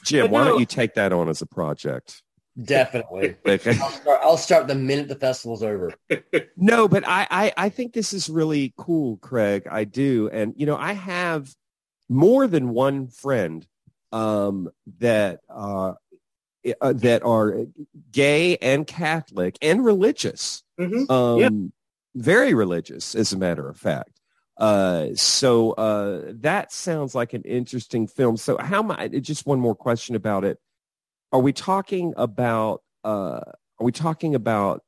Jim, 0.05 0.27
but 0.27 0.31
why 0.31 0.45
no- 0.45 0.51
don't 0.51 0.61
you 0.61 0.67
take 0.67 0.95
that 0.95 1.13
on 1.13 1.29
as 1.29 1.43
a 1.43 1.47
project? 1.47 2.23
Definitely. 2.61 3.37
Okay. 3.47 3.79
I'll 3.81 3.91
start, 3.91 4.21
I'll 4.23 4.37
start 4.37 4.69
the 4.69 4.75
minute 4.75 5.09
the 5.09 5.17
festival's 5.17 5.63
over. 5.63 5.93
No, 6.57 6.87
but 6.87 7.07
I, 7.07 7.27
I, 7.31 7.53
I 7.57 7.69
think 7.71 7.93
this 7.93 8.13
is 8.13 8.29
really 8.31 8.73
cool, 8.77 9.17
Craig. 9.17 9.67
I 9.71 9.85
do. 9.85 10.29
And, 10.33 10.55
you 10.57 10.67
know, 10.67 10.77
I 10.77 10.93
have 10.93 11.53
more 12.09 12.47
than 12.47 12.69
one 12.71 13.09
friend 13.09 13.67
um, 14.13 14.71
that, 14.99 15.41
uh, 15.49 15.95
uh, 16.81 16.93
that 16.93 17.23
are 17.25 17.67
gay 18.13 18.57
and 18.59 18.87
Catholic 18.87 19.57
and 19.61 19.85
religious. 19.85 20.63
Mhm. 20.79 21.11
Um, 21.11 21.39
Yeah. 21.41 21.49
Very 22.15 22.53
religious, 22.55 23.15
as 23.15 23.33
a 23.33 23.39
matter 23.39 23.67
of 23.69 23.79
fact. 23.79 24.21
Uh, 24.59 25.09
so 25.15 25.73
uh, 25.73 26.33
that 26.41 26.71
sounds 26.71 27.15
like 27.15 27.33
an 27.33 27.43
interesting 27.43 28.07
film. 28.07 28.37
So 28.37 28.59
how 28.59 28.83
much, 28.83 29.11
just 29.23 29.47
one 29.47 29.59
more 29.61 29.75
question 29.75 30.15
about 30.15 30.45
it. 30.45 30.59
Are 31.33 31.41
we 31.41 31.53
talking 31.53 32.13
about, 32.17 32.83
uh, 33.05 33.41
are 33.41 33.85
we 33.85 33.93
talking 33.93 34.35
about 34.35 34.83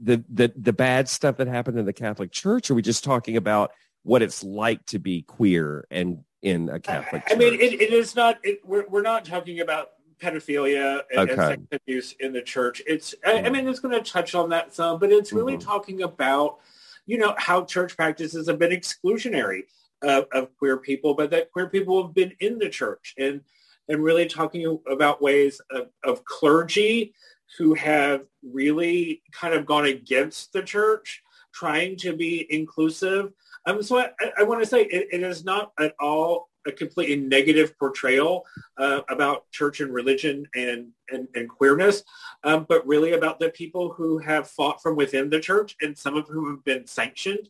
the, 0.00 0.24
the 0.28 0.52
the 0.56 0.72
bad 0.72 1.08
stuff 1.08 1.36
that 1.38 1.46
happened 1.48 1.78
in 1.78 1.84
the 1.84 1.92
Catholic 1.92 2.32
Church? 2.32 2.70
Or 2.70 2.72
are 2.72 2.76
we 2.76 2.82
just 2.82 3.04
talking 3.04 3.36
about 3.36 3.72
what 4.02 4.22
it's 4.22 4.42
like 4.42 4.84
to 4.86 4.98
be 4.98 5.22
queer 5.22 5.86
and 5.90 6.24
in 6.42 6.68
a 6.68 6.80
Catholic 6.80 7.22
I 7.26 7.30
church? 7.30 7.38
mean, 7.38 7.54
it, 7.54 7.80
it 7.80 7.92
is 7.92 8.16
not. 8.16 8.38
It, 8.42 8.60
we're 8.64 8.86
we're 8.88 9.02
not 9.02 9.24
talking 9.24 9.60
about 9.60 9.90
pedophilia 10.18 11.02
and, 11.14 11.28
and 11.30 11.40
sex 11.40 11.62
abuse 11.72 12.14
in 12.20 12.32
the 12.32 12.42
church. 12.42 12.80
It's. 12.86 13.14
I, 13.26 13.42
I 13.42 13.50
mean, 13.50 13.68
it's 13.68 13.80
going 13.80 13.94
to 14.02 14.10
touch 14.10 14.34
on 14.34 14.50
that 14.50 14.72
some, 14.74 14.98
but 14.98 15.10
it's 15.10 15.32
really 15.32 15.56
Mhm. 15.56 15.64
talking 15.64 16.02
about, 16.02 16.58
you 17.06 17.18
know, 17.18 17.34
how 17.36 17.64
church 17.64 17.96
practices 17.96 18.48
have 18.48 18.58
been 18.58 18.72
exclusionary 18.72 19.62
of, 20.02 20.26
of 20.32 20.56
queer 20.56 20.76
people, 20.76 21.14
but 21.14 21.30
that 21.30 21.50
queer 21.50 21.68
people 21.68 22.02
have 22.06 22.14
been 22.14 22.32
in 22.40 22.58
the 22.58 22.68
church 22.68 23.14
and 23.18 23.42
and 23.88 24.02
really 24.02 24.26
talking 24.26 24.78
about 24.88 25.22
ways 25.22 25.60
of, 25.70 25.88
of 26.02 26.24
clergy 26.24 27.14
who 27.58 27.74
have 27.74 28.22
really 28.42 29.22
kind 29.32 29.54
of 29.54 29.66
gone 29.66 29.84
against 29.86 30.52
the 30.52 30.62
church, 30.62 31.22
trying 31.52 31.96
to 31.96 32.16
be 32.16 32.46
inclusive. 32.50 33.32
Um, 33.66 33.82
so 33.82 33.98
I, 33.98 34.10
I 34.38 34.42
want 34.42 34.60
to 34.62 34.66
say 34.66 34.82
it, 34.82 35.08
it 35.12 35.22
is 35.22 35.44
not 35.44 35.72
at 35.78 35.94
all 36.00 36.48
a 36.66 36.72
completely 36.72 37.16
negative 37.16 37.78
portrayal 37.78 38.44
uh, 38.78 39.02
about 39.10 39.50
church 39.50 39.80
and 39.80 39.92
religion 39.92 40.46
and, 40.54 40.88
and, 41.10 41.28
and 41.34 41.48
queerness, 41.48 42.02
um, 42.42 42.64
but 42.68 42.86
really 42.86 43.12
about 43.12 43.38
the 43.38 43.50
people 43.50 43.92
who 43.92 44.18
have 44.18 44.48
fought 44.48 44.82
from 44.82 44.96
within 44.96 45.28
the 45.28 45.40
church 45.40 45.76
and 45.82 45.96
some 45.96 46.16
of 46.16 46.26
whom 46.26 46.50
have 46.50 46.64
been 46.64 46.86
sanctioned 46.86 47.48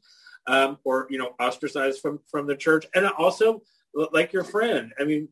um, 0.49 0.79
or, 0.85 1.07
you 1.11 1.19
know, 1.19 1.35
ostracized 1.41 2.01
from, 2.01 2.19
from 2.29 2.47
the 2.47 2.57
church. 2.57 2.87
And 2.95 3.07
also, 3.07 3.63
like 4.13 4.33
your 4.33 4.45
friend, 4.45 4.93
I 4.99 5.05
mean, 5.05 5.29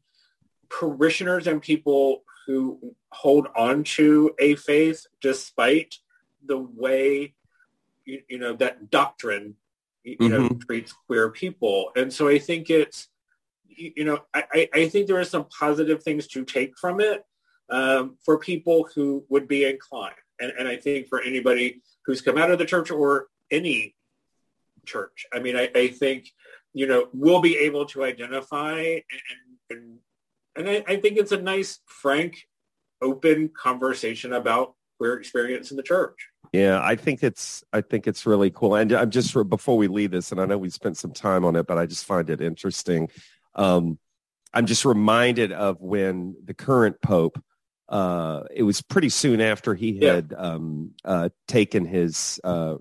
parishioners 0.78 1.46
and 1.46 1.60
people 1.60 2.22
who 2.46 2.94
hold 3.10 3.48
on 3.54 3.84
to 3.84 4.34
a 4.38 4.56
faith 4.56 5.06
despite 5.20 5.96
the 6.46 6.58
way, 6.58 7.34
you, 8.04 8.22
you 8.28 8.38
know, 8.38 8.54
that 8.54 8.90
doctrine, 8.90 9.54
you, 10.02 10.16
you 10.18 10.28
know, 10.28 10.48
treats 10.66 10.92
queer 11.06 11.30
people. 11.30 11.92
And 11.94 12.12
so 12.12 12.28
I 12.28 12.38
think 12.38 12.70
it's, 12.70 13.08
you, 13.68 14.04
know, 14.04 14.20
I, 14.34 14.44
I 14.52 14.68
I 14.74 14.88
think 14.88 15.06
there 15.06 15.20
are 15.20 15.24
some 15.24 15.46
positive 15.46 16.02
things 16.02 16.26
to 16.28 16.44
take 16.44 16.76
from 16.76 17.00
it 17.00 17.24
um, 17.70 18.16
for 18.24 18.38
people 18.38 18.88
who 18.94 19.24
would 19.28 19.46
be 19.48 19.64
inclined. 19.64 20.14
And, 20.40 20.52
and 20.58 20.68
I 20.68 20.76
think 20.76 21.08
for 21.08 21.20
anybody 21.22 21.82
who's 22.04 22.20
come 22.20 22.38
out 22.38 22.50
of 22.50 22.58
the 22.58 22.66
church 22.66 22.90
or 22.90 23.28
any 23.50 23.94
church, 24.84 25.26
I 25.32 25.38
mean, 25.38 25.56
I, 25.56 25.70
I 25.74 25.88
think, 25.88 26.28
you 26.74 26.86
know, 26.86 27.08
we'll 27.12 27.40
be 27.40 27.56
able 27.58 27.86
to 27.86 28.04
identify 28.04 28.80
and, 28.80 29.02
and, 29.70 29.98
and 30.56 30.68
I, 30.68 30.84
I 30.86 30.96
think 30.96 31.18
it's 31.18 31.32
a 31.32 31.40
nice, 31.40 31.80
frank, 31.86 32.46
open 33.00 33.50
conversation 33.56 34.32
about 34.32 34.74
queer 34.98 35.14
experience 35.14 35.70
in 35.70 35.76
the 35.76 35.82
church. 35.82 36.28
Yeah, 36.52 36.80
I 36.82 36.96
think 36.96 37.22
it's 37.22 37.64
I 37.72 37.80
think 37.80 38.06
it's 38.06 38.26
really 38.26 38.50
cool. 38.50 38.74
And 38.74 38.92
I'm 38.92 39.10
just 39.10 39.34
before 39.48 39.76
we 39.76 39.88
leave 39.88 40.10
this, 40.10 40.32
and 40.32 40.40
I 40.40 40.46
know 40.46 40.58
we 40.58 40.70
spent 40.70 40.96
some 40.98 41.12
time 41.12 41.44
on 41.44 41.56
it, 41.56 41.66
but 41.66 41.78
I 41.78 41.86
just 41.86 42.04
find 42.04 42.28
it 42.28 42.40
interesting. 42.40 43.08
Um, 43.54 43.98
I'm 44.52 44.66
just 44.66 44.84
reminded 44.84 45.52
of 45.52 45.80
when 45.80 46.36
the 46.44 46.54
current 46.54 47.00
pope. 47.00 47.42
Uh, 47.88 48.44
it 48.54 48.62
was 48.62 48.80
pretty 48.80 49.10
soon 49.10 49.40
after 49.42 49.74
he 49.74 49.92
Yeah. 49.92 50.14
had 50.14 50.34
um, 50.36 50.92
uh, 51.04 51.28
taken 51.46 51.84
his 51.84 52.40
uh, 52.42 52.76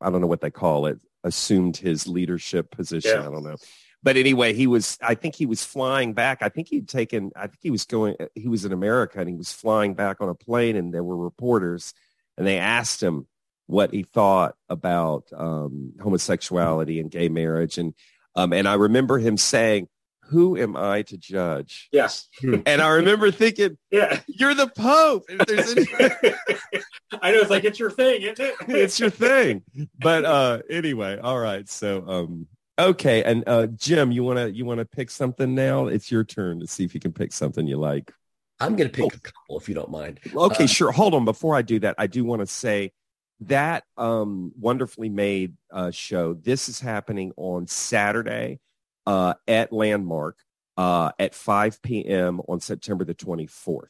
I 0.00 0.10
don't 0.10 0.20
know 0.20 0.26
what 0.26 0.40
they 0.40 0.50
call 0.50 0.86
it, 0.86 1.00
assumed 1.24 1.76
his 1.76 2.06
leadership 2.06 2.70
position. 2.70 3.12
Yeah. 3.20 3.26
I 3.26 3.30
don't 3.30 3.42
know. 3.44 3.56
But 4.02 4.16
anyway, 4.16 4.52
he 4.52 4.66
was, 4.66 4.98
I 5.00 5.14
think 5.14 5.36
he 5.36 5.46
was 5.46 5.62
flying 5.64 6.12
back. 6.12 6.38
I 6.42 6.48
think 6.48 6.68
he'd 6.68 6.88
taken, 6.88 7.30
I 7.36 7.42
think 7.46 7.58
he 7.62 7.70
was 7.70 7.84
going, 7.84 8.16
he 8.34 8.48
was 8.48 8.64
in 8.64 8.72
America 8.72 9.20
and 9.20 9.28
he 9.28 9.34
was 9.36 9.52
flying 9.52 9.94
back 9.94 10.20
on 10.20 10.28
a 10.28 10.34
plane 10.34 10.74
and 10.76 10.92
there 10.92 11.04
were 11.04 11.16
reporters 11.16 11.94
and 12.36 12.46
they 12.46 12.58
asked 12.58 13.02
him 13.02 13.26
what 13.66 13.92
he 13.92 14.02
thought 14.02 14.56
about 14.68 15.24
um, 15.36 15.92
homosexuality 16.02 16.98
and 16.98 17.10
gay 17.12 17.28
marriage. 17.28 17.78
And, 17.78 17.94
um, 18.34 18.52
and 18.52 18.66
I 18.66 18.74
remember 18.74 19.18
him 19.18 19.36
saying, 19.36 19.86
who 20.24 20.56
am 20.56 20.76
I 20.76 21.02
to 21.02 21.18
judge? 21.18 21.88
Yes. 21.92 22.28
And 22.42 22.80
I 22.80 22.88
remember 22.88 23.30
thinking, 23.30 23.76
Yeah. 23.90 24.20
you're 24.26 24.54
the 24.54 24.66
Pope. 24.68 25.24
If 25.28 25.46
there's 25.46 25.72
any- 25.76 26.34
I 27.22 27.30
know 27.32 27.38
it's 27.40 27.50
like 27.50 27.64
it's 27.64 27.78
your 27.78 27.90
thing, 27.90 28.22
isn't 28.22 28.40
it? 28.40 28.54
it's 28.68 28.98
your 28.98 29.10
thing. 29.10 29.62
But 30.00 30.24
uh 30.24 30.60
anyway, 30.70 31.18
all 31.22 31.38
right. 31.38 31.68
So 31.68 32.04
um 32.08 32.46
okay, 32.78 33.22
and 33.22 33.44
uh 33.46 33.66
Jim, 33.68 34.12
you 34.12 34.24
wanna 34.24 34.48
you 34.48 34.64
wanna 34.64 34.84
pick 34.84 35.10
something 35.10 35.54
now? 35.54 35.86
It's 35.86 36.10
your 36.10 36.24
turn 36.24 36.60
to 36.60 36.66
see 36.66 36.84
if 36.84 36.94
you 36.94 37.00
can 37.00 37.12
pick 37.12 37.32
something 37.32 37.66
you 37.66 37.76
like. 37.76 38.12
I'm 38.60 38.76
going 38.76 38.88
to 38.88 38.94
pick 38.94 39.12
a 39.12 39.18
couple 39.18 39.58
if 39.58 39.68
you 39.68 39.74
don't 39.74 39.90
mind. 39.90 40.20
Okay, 40.32 40.64
Uh, 40.64 40.66
sure. 40.68 40.92
Hold 40.92 41.14
on. 41.14 41.24
Before 41.24 41.56
I 41.56 41.62
do 41.62 41.80
that, 41.80 41.96
I 41.98 42.06
do 42.06 42.24
want 42.24 42.40
to 42.42 42.46
say 42.46 42.92
that 43.40 43.82
um 43.96 44.52
wonderfully 44.56 45.08
made 45.08 45.56
uh 45.72 45.90
show. 45.90 46.34
This 46.34 46.68
is 46.68 46.78
happening 46.78 47.32
on 47.36 47.66
Saturday 47.66 48.60
uh 49.06 49.34
at 49.48 49.72
Landmark 49.72 50.38
uh 50.76 51.10
at 51.18 51.34
5 51.34 51.82
p.m. 51.82 52.40
on 52.46 52.60
September 52.60 53.04
the 53.04 53.14
24th. 53.16 53.86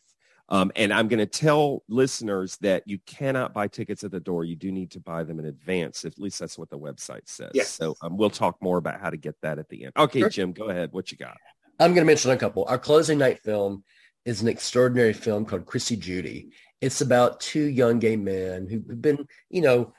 Um, 0.48 0.70
and 0.76 0.92
I'm 0.92 1.08
going 1.08 1.18
to 1.18 1.26
tell 1.26 1.82
listeners 1.88 2.58
that 2.58 2.82
you 2.86 2.98
cannot 3.06 3.54
buy 3.54 3.68
tickets 3.68 4.04
at 4.04 4.10
the 4.10 4.20
door. 4.20 4.44
You 4.44 4.56
do 4.56 4.70
need 4.70 4.90
to 4.90 5.00
buy 5.00 5.22
them 5.22 5.38
in 5.38 5.46
advance. 5.46 6.04
At 6.04 6.18
least 6.18 6.38
that's 6.38 6.58
what 6.58 6.68
the 6.68 6.78
website 6.78 7.26
says. 7.26 7.52
Yes. 7.54 7.70
So 7.70 7.96
um, 8.02 8.16
we'll 8.16 8.30
talk 8.30 8.60
more 8.60 8.76
about 8.76 9.00
how 9.00 9.08
to 9.08 9.16
get 9.16 9.34
that 9.42 9.58
at 9.58 9.68
the 9.68 9.84
end. 9.84 9.92
Okay, 9.96 10.20
Sure. 10.20 10.28
Jim, 10.28 10.52
go 10.52 10.64
ahead. 10.64 10.92
What 10.92 11.10
you 11.10 11.18
got? 11.18 11.36
I'm 11.80 11.94
going 11.94 12.04
to 12.04 12.10
mention 12.10 12.30
a 12.30 12.36
couple. 12.36 12.64
Our 12.66 12.78
closing 12.78 13.18
night 13.18 13.42
film 13.42 13.82
is 14.24 14.42
an 14.42 14.48
extraordinary 14.48 15.12
film 15.12 15.44
called 15.46 15.66
Chrissy 15.66 15.96
Judy. 15.96 16.50
It's 16.80 17.00
about 17.00 17.40
two 17.40 17.64
young 17.64 17.98
gay 17.98 18.16
men 18.16 18.66
who've 18.66 19.00
been, 19.00 19.26
you 19.48 19.62
know, 19.62 19.94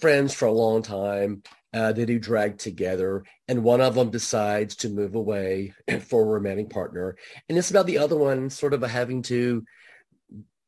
friends 0.00 0.32
for 0.34 0.46
a 0.46 0.52
long 0.52 0.82
time. 0.82 1.42
Uh, 1.72 1.92
they 1.92 2.04
do 2.04 2.18
drag 2.18 2.58
together, 2.58 3.24
and 3.46 3.62
one 3.62 3.80
of 3.80 3.94
them 3.94 4.10
decides 4.10 4.74
to 4.74 4.88
move 4.88 5.14
away 5.14 5.72
for 6.00 6.22
a 6.22 6.26
romantic 6.26 6.68
partner, 6.68 7.16
and 7.48 7.56
it's 7.56 7.70
about 7.70 7.86
the 7.86 7.98
other 7.98 8.16
one 8.16 8.50
sort 8.50 8.74
of 8.74 8.82
having 8.82 9.22
to, 9.22 9.64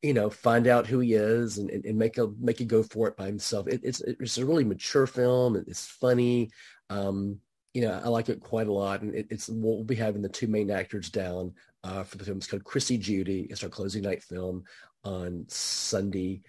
you 0.00 0.14
know, 0.14 0.30
find 0.30 0.68
out 0.68 0.86
who 0.86 1.00
he 1.00 1.14
is 1.14 1.58
and, 1.58 1.70
and, 1.70 1.84
and 1.84 1.98
make 1.98 2.18
a 2.18 2.28
make 2.38 2.60
a 2.60 2.64
go 2.64 2.84
for 2.84 3.08
it 3.08 3.16
by 3.16 3.26
himself. 3.26 3.66
It, 3.66 3.80
it's 3.82 4.00
it's 4.00 4.38
a 4.38 4.46
really 4.46 4.64
mature 4.64 5.08
film. 5.08 5.56
It's 5.56 5.86
funny. 5.86 6.50
Um, 6.88 7.40
you 7.74 7.82
know, 7.82 8.00
I 8.04 8.08
like 8.08 8.28
it 8.28 8.40
quite 8.40 8.68
a 8.68 8.72
lot, 8.72 9.02
and 9.02 9.12
it, 9.12 9.26
it's 9.30 9.48
we'll 9.48 9.82
be 9.82 9.96
having 9.96 10.22
the 10.22 10.28
two 10.28 10.46
main 10.46 10.70
actors 10.70 11.10
down 11.10 11.54
uh, 11.82 12.04
for 12.04 12.16
the 12.16 12.24
film. 12.24 12.36
It's 12.36 12.46
called 12.46 12.64
Chrissy 12.64 12.98
Judy. 12.98 13.48
It's 13.50 13.64
our 13.64 13.68
closing 13.68 14.02
night 14.02 14.22
film 14.22 14.64
on 15.02 15.46
Sunday, 15.48 16.42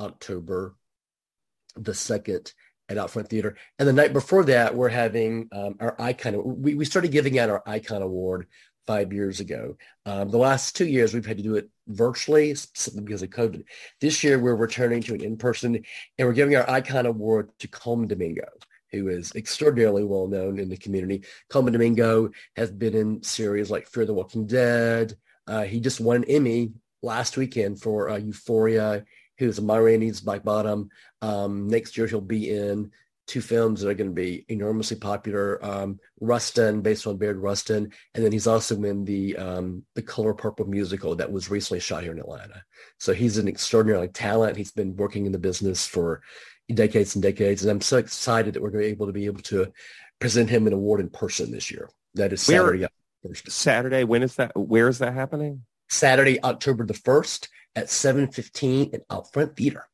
October 0.00 0.74
the 1.76 1.94
second 1.94 2.52
at 2.90 2.96
Outfront 2.96 3.28
Theater. 3.28 3.56
And 3.78 3.88
the 3.88 3.92
night 3.92 4.12
before 4.12 4.44
that, 4.44 4.74
we're 4.74 4.88
having 4.88 5.48
um, 5.52 5.76
our 5.80 5.94
icon. 6.00 6.60
We, 6.60 6.74
we 6.74 6.84
started 6.84 7.12
giving 7.12 7.38
out 7.38 7.48
our 7.48 7.62
icon 7.64 8.02
award 8.02 8.48
five 8.86 9.12
years 9.12 9.38
ago. 9.38 9.76
Um, 10.04 10.30
the 10.30 10.38
last 10.38 10.76
two 10.76 10.86
years, 10.86 11.14
we've 11.14 11.24
had 11.24 11.36
to 11.36 11.42
do 11.42 11.54
it 11.54 11.70
virtually 11.86 12.54
simply 12.54 13.02
because 13.02 13.22
of 13.22 13.30
COVID. 13.30 13.62
This 14.00 14.24
year, 14.24 14.38
we're 14.38 14.56
returning 14.56 15.02
to 15.02 15.14
an 15.14 15.22
in-person, 15.22 15.76
and 15.76 16.28
we're 16.28 16.34
giving 16.34 16.56
our 16.56 16.68
icon 16.68 17.06
award 17.06 17.50
to 17.60 17.68
Colman 17.68 18.08
Domingo, 18.08 18.48
who 18.90 19.08
is 19.08 19.32
extraordinarily 19.36 20.02
well 20.02 20.26
known 20.26 20.58
in 20.58 20.68
the 20.68 20.76
community. 20.76 21.22
Colman 21.48 21.72
Domingo 21.72 22.30
has 22.56 22.72
been 22.72 22.94
in 22.94 23.22
series 23.22 23.70
like 23.70 23.86
Fear 23.86 24.06
the 24.06 24.14
Walking 24.14 24.46
Dead. 24.46 25.16
Uh, 25.46 25.62
he 25.62 25.78
just 25.78 26.00
won 26.00 26.16
an 26.16 26.24
Emmy 26.24 26.72
last 27.02 27.36
weekend 27.36 27.80
for 27.80 28.10
uh, 28.10 28.16
Euphoria. 28.16 29.04
He 29.40 29.46
was 29.46 29.58
a 29.58 29.62
Ma 29.62 29.76
Rainey's 29.76 30.20
Black 30.20 30.44
Bottom. 30.44 30.90
Um, 31.22 31.66
next 31.66 31.96
year, 31.96 32.06
he'll 32.06 32.20
be 32.20 32.50
in 32.50 32.92
two 33.26 33.40
films 33.40 33.80
that 33.80 33.88
are 33.88 33.94
going 33.94 34.10
to 34.10 34.14
be 34.14 34.44
enormously 34.48 34.98
popular. 34.98 35.64
Um, 35.64 35.98
Rustin, 36.20 36.82
based 36.82 37.06
on 37.06 37.16
Bayard 37.16 37.38
Rustin, 37.38 37.90
and 38.14 38.24
then 38.24 38.32
he's 38.32 38.46
also 38.46 38.80
in 38.82 39.04
the 39.06 39.36
um, 39.38 39.82
the 39.94 40.02
Color 40.02 40.34
Purple 40.34 40.66
musical 40.66 41.16
that 41.16 41.32
was 41.32 41.50
recently 41.50 41.80
shot 41.80 42.02
here 42.02 42.12
in 42.12 42.18
Atlanta. 42.18 42.62
So 42.98 43.14
he's 43.14 43.38
an 43.38 43.48
extraordinary 43.48 44.08
talent. 44.08 44.58
He's 44.58 44.72
been 44.72 44.94
working 44.94 45.24
in 45.24 45.32
the 45.32 45.38
business 45.38 45.86
for 45.86 46.20
decades 46.72 47.14
and 47.16 47.22
decades, 47.22 47.62
and 47.62 47.70
I'm 47.70 47.80
so 47.80 47.96
excited 47.96 48.54
that 48.54 48.62
we're 48.62 48.70
going 48.70 48.84
to 48.84 48.88
be 48.88 48.92
able 48.92 49.06
to 49.06 49.12
be 49.12 49.26
able 49.26 49.42
to 49.42 49.72
present 50.18 50.50
him 50.50 50.66
an 50.66 50.74
award 50.74 51.00
in 51.00 51.08
person 51.08 51.50
this 51.50 51.70
year. 51.70 51.88
That 52.14 52.34
is 52.34 52.46
Where- 52.46 52.66
Saturday. 52.66 52.86
Saturday. 53.48 54.04
When 54.04 54.22
is 54.22 54.34
that? 54.36 54.52
Where 54.54 54.88
is 54.88 54.98
that 54.98 55.14
happening? 55.14 55.62
Saturday, 55.88 56.42
October 56.44 56.84
the 56.84 56.94
first 56.94 57.48
at 57.76 57.86
7:15 57.86 58.94
at 58.94 59.08
Outfront 59.08 59.56
Theater. 59.56 59.86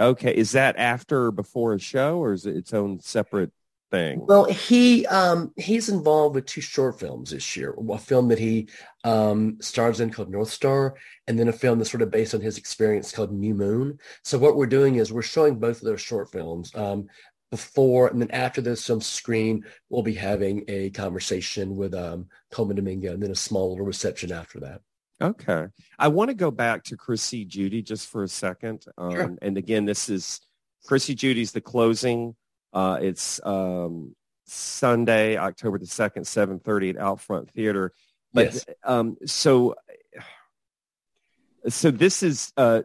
Okay. 0.00 0.34
Is 0.34 0.52
that 0.52 0.76
after 0.76 1.26
or 1.26 1.32
before 1.32 1.74
a 1.74 1.78
show, 1.78 2.18
or 2.18 2.32
is 2.32 2.46
it 2.46 2.56
its 2.56 2.74
own 2.74 3.00
separate 3.00 3.52
thing? 3.92 4.26
Well, 4.26 4.44
he 4.46 5.06
um, 5.06 5.52
he's 5.56 5.88
involved 5.88 6.34
with 6.34 6.46
two 6.46 6.60
short 6.60 6.98
films 6.98 7.30
this 7.30 7.56
year. 7.56 7.76
A 7.90 7.98
film 7.98 8.28
that 8.28 8.40
he 8.40 8.68
um, 9.04 9.58
stars 9.60 10.00
in 10.00 10.10
called 10.10 10.30
North 10.30 10.50
Star, 10.50 10.96
and 11.28 11.38
then 11.38 11.46
a 11.46 11.52
film 11.52 11.78
that's 11.78 11.90
sort 11.90 12.02
of 12.02 12.10
based 12.10 12.34
on 12.34 12.40
his 12.40 12.58
experience 12.58 13.12
called 13.12 13.32
New 13.32 13.54
Moon. 13.54 13.98
So 14.24 14.38
what 14.38 14.56
we're 14.56 14.66
doing 14.66 14.96
is 14.96 15.12
we're 15.12 15.22
showing 15.22 15.60
both 15.60 15.76
of 15.76 15.84
those 15.84 16.00
short 16.00 16.32
films 16.32 16.74
um, 16.74 17.06
before, 17.52 18.08
and 18.08 18.20
then 18.20 18.30
after 18.32 18.60
those 18.60 18.84
films 18.84 19.06
screen, 19.06 19.64
we'll 19.90 20.02
be 20.02 20.14
having 20.14 20.64
a 20.66 20.90
conversation 20.90 21.76
with 21.76 21.94
um, 21.94 22.26
Colman 22.50 22.76
Domingo, 22.76 23.12
and 23.12 23.22
then 23.22 23.30
a 23.30 23.36
small 23.36 23.70
little 23.70 23.86
reception 23.86 24.32
after 24.32 24.58
that. 24.60 24.80
Okay. 25.20 25.66
I 25.98 26.08
want 26.08 26.30
to 26.30 26.34
go 26.34 26.50
back 26.50 26.84
to 26.84 26.96
Chrissy 26.96 27.44
Judy 27.44 27.82
just 27.82 28.08
for 28.08 28.22
a 28.24 28.28
second. 28.28 28.84
Um, 28.98 29.10
Sure. 29.12 29.36
And 29.42 29.56
again, 29.56 29.84
this 29.84 30.08
is 30.08 30.40
Chrissy 30.86 31.14
Judy's 31.14 31.52
The 31.52 31.60
Closing. 31.60 32.34
Uh, 32.72 32.98
it's 33.00 33.40
um, 33.44 34.16
Sunday, 34.46 35.36
October 35.36 35.78
the 35.78 35.86
2nd, 35.86 36.22
7.30 36.22 36.90
at 36.90 36.96
Outfront 36.96 37.50
Theater. 37.50 37.92
But 38.32 38.54
yes. 38.54 38.64
um, 38.82 39.16
so, 39.26 39.74
so 41.68 41.90
this 41.90 42.22
is 42.22 42.52
uh, 42.56 42.82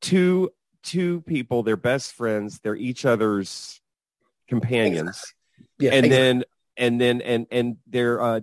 two 0.00 0.50
two 0.82 1.20
people. 1.22 1.62
They're 1.62 1.76
best 1.76 2.12
friends. 2.12 2.58
They're 2.60 2.74
each 2.74 3.04
other's 3.04 3.80
companions 4.48 5.32
Yeah. 5.78 5.92
and 5.92 6.06
exactly. 6.06 6.08
then 6.08 6.44
and 6.76 7.00
then 7.00 7.20
and 7.22 7.46
and 7.50 7.76
they're 7.86 8.20
uh 8.20 8.40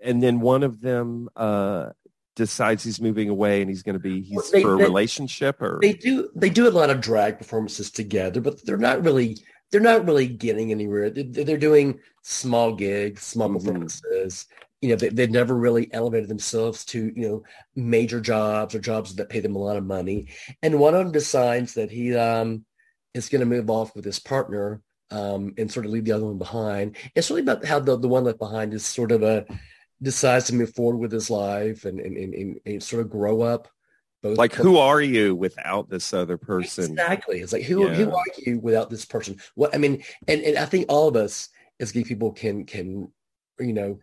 and 0.00 0.22
then 0.22 0.40
one 0.40 0.62
of 0.62 0.80
them 0.80 1.28
uh 1.34 1.90
decides 2.36 2.82
he's 2.84 3.00
moving 3.00 3.28
away 3.28 3.60
and 3.60 3.68
he's 3.68 3.82
going 3.82 3.94
to 3.94 3.98
be 4.00 4.22
he's 4.22 4.36
Well, 4.36 4.46
they- 4.52 4.62
for 4.62 4.74
a 4.74 4.78
they- 4.78 4.84
relationship 4.84 5.60
or 5.60 5.78
they 5.82 5.92
do 5.94 6.30
they 6.34 6.50
do 6.50 6.68
a 6.68 6.70
lot 6.70 6.90
of 6.90 7.00
drag 7.00 7.38
performances 7.38 7.90
together, 7.90 8.40
but 8.40 8.64
they're 8.64 8.76
not 8.76 9.04
really 9.04 9.36
they're 9.70 9.80
not 9.80 10.04
really 10.04 10.26
getting 10.26 10.72
anywhere. 10.72 11.10
They're, 11.10 11.44
they're 11.44 11.56
doing 11.56 12.00
small 12.22 12.74
gigs, 12.74 13.22
small 13.22 13.48
Mhm. 13.48 13.54
performances. 13.58 14.46
You 14.82 14.88
know, 14.90 14.96
they, 14.96 15.10
they've 15.10 15.30
never 15.30 15.54
really 15.54 15.92
elevated 15.92 16.28
themselves 16.28 16.84
to 16.86 17.12
you 17.14 17.28
know 17.28 17.42
major 17.76 18.20
jobs 18.20 18.74
or 18.74 18.78
jobs 18.80 19.14
that 19.16 19.28
pay 19.28 19.40
them 19.40 19.54
a 19.56 19.58
lot 19.58 19.76
of 19.76 19.84
money. 19.84 20.28
And 20.62 20.78
one 20.78 20.94
of 20.94 21.00
them 21.04 21.12
decides 21.12 21.74
that 21.74 21.90
he 21.90 22.16
um, 22.16 22.64
is 23.14 23.28
going 23.28 23.40
to 23.40 23.46
move 23.46 23.68
off 23.70 23.94
with 23.94 24.04
his 24.04 24.18
partner 24.18 24.80
um, 25.10 25.52
and 25.58 25.70
sort 25.70 25.84
of 25.86 25.92
leave 25.92 26.04
the 26.04 26.12
other 26.12 26.24
one 26.26 26.38
behind. 26.38 26.96
It's 27.14 27.28
really 27.30 27.42
about 27.42 27.64
how 27.64 27.78
the 27.80 27.98
the 27.98 28.08
one 28.08 28.24
left 28.24 28.38
behind 28.38 28.72
is 28.72 28.84
sort 28.86 29.12
of 29.12 29.22
a 29.22 29.44
decides 30.02 30.46
to 30.46 30.54
move 30.54 30.74
forward 30.74 30.98
with 30.98 31.12
his 31.12 31.30
life 31.30 31.84
and 31.84 32.00
and, 32.00 32.16
and, 32.16 32.60
and, 32.64 32.82
sort 32.82 33.02
of 33.02 33.10
grow 33.10 33.42
up. 33.42 33.68
Both 34.22 34.38
like 34.38 34.54
who 34.54 34.76
are 34.76 35.00
you 35.00 35.34
without 35.34 35.88
this 35.88 36.12
other 36.12 36.36
person 36.36 36.92
Exactly. 36.92 37.40
It's 37.40 37.52
like 37.52 37.62
who 37.62 37.88
who 37.88 38.10
are 38.10 38.24
you 38.38 38.58
without 38.60 38.90
this 38.90 39.04
person? 39.04 39.38
What 39.54 39.74
I 39.74 39.78
mean, 39.78 40.02
and, 40.28 40.42
and 40.42 40.58
I 40.58 40.66
think 40.66 40.86
all 40.88 41.08
of 41.08 41.16
us 41.16 41.48
as 41.80 41.92
gay 41.92 42.04
people 42.04 42.32
can 42.32 42.64
can 42.64 43.10
you 43.58 43.72
know 43.72 43.98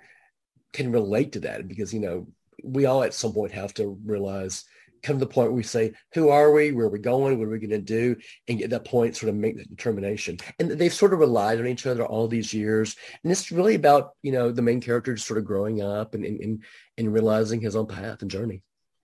can 0.74 0.91
relate 0.91 1.34
to 1.34 1.39
that 1.41 1.68
because 1.68 1.93
you 1.93 2.00
know 2.00 2.28
we 2.64 2.86
all 2.86 3.04
at 3.04 3.14
some 3.14 3.34
point 3.34 3.52
have 3.52 3.74
to 3.76 3.98
realize 4.04 4.66
come 5.08 5.18
to 5.18 5.26
the 5.26 5.32
point 5.32 5.49
where 5.49 5.55
we 5.55 5.64
say 5.64 5.93
who 6.14 6.30
are 6.30 6.51
we? 6.51 6.72
Where 6.72 6.88
are 6.88 6.89
we 6.89 6.99
going? 6.99 7.39
What 7.39 7.47
are 7.47 7.51
we 7.51 7.60
going 7.60 7.70
to 7.70 7.80
do? 7.80 8.18
And 8.47 8.62
at 8.62 8.70
that 8.72 8.86
point 8.86 9.16
sort 9.16 9.30
of 9.30 9.36
make 9.36 9.58
that 9.58 9.70
determination. 9.70 10.38
And 10.60 10.70
they've 10.72 10.93
sort 10.93 11.14
of 11.14 11.20
relied 11.20 11.60
on 11.60 11.68
each 11.68 11.88
other 11.88 12.05
all 12.05 12.28
these 12.28 12.53
years. 12.53 12.95
And 13.24 13.32
it's 13.32 13.51
really 13.51 13.76
about 13.76 14.12
you 14.22 14.32
know 14.32 14.51
the 14.51 14.62
main 14.62 14.82
character 14.82 15.14
just 15.14 15.28
sort 15.28 15.39
of 15.39 15.45
growing 15.45 15.82
up 15.82 16.14
and 16.14 16.26
and, 16.26 16.64
and, 16.97 17.14
realizing 17.14 17.62
his 17.62 17.76
own 17.76 17.88
path 17.88 18.22
and 18.22 18.30
journey. 18.30 18.62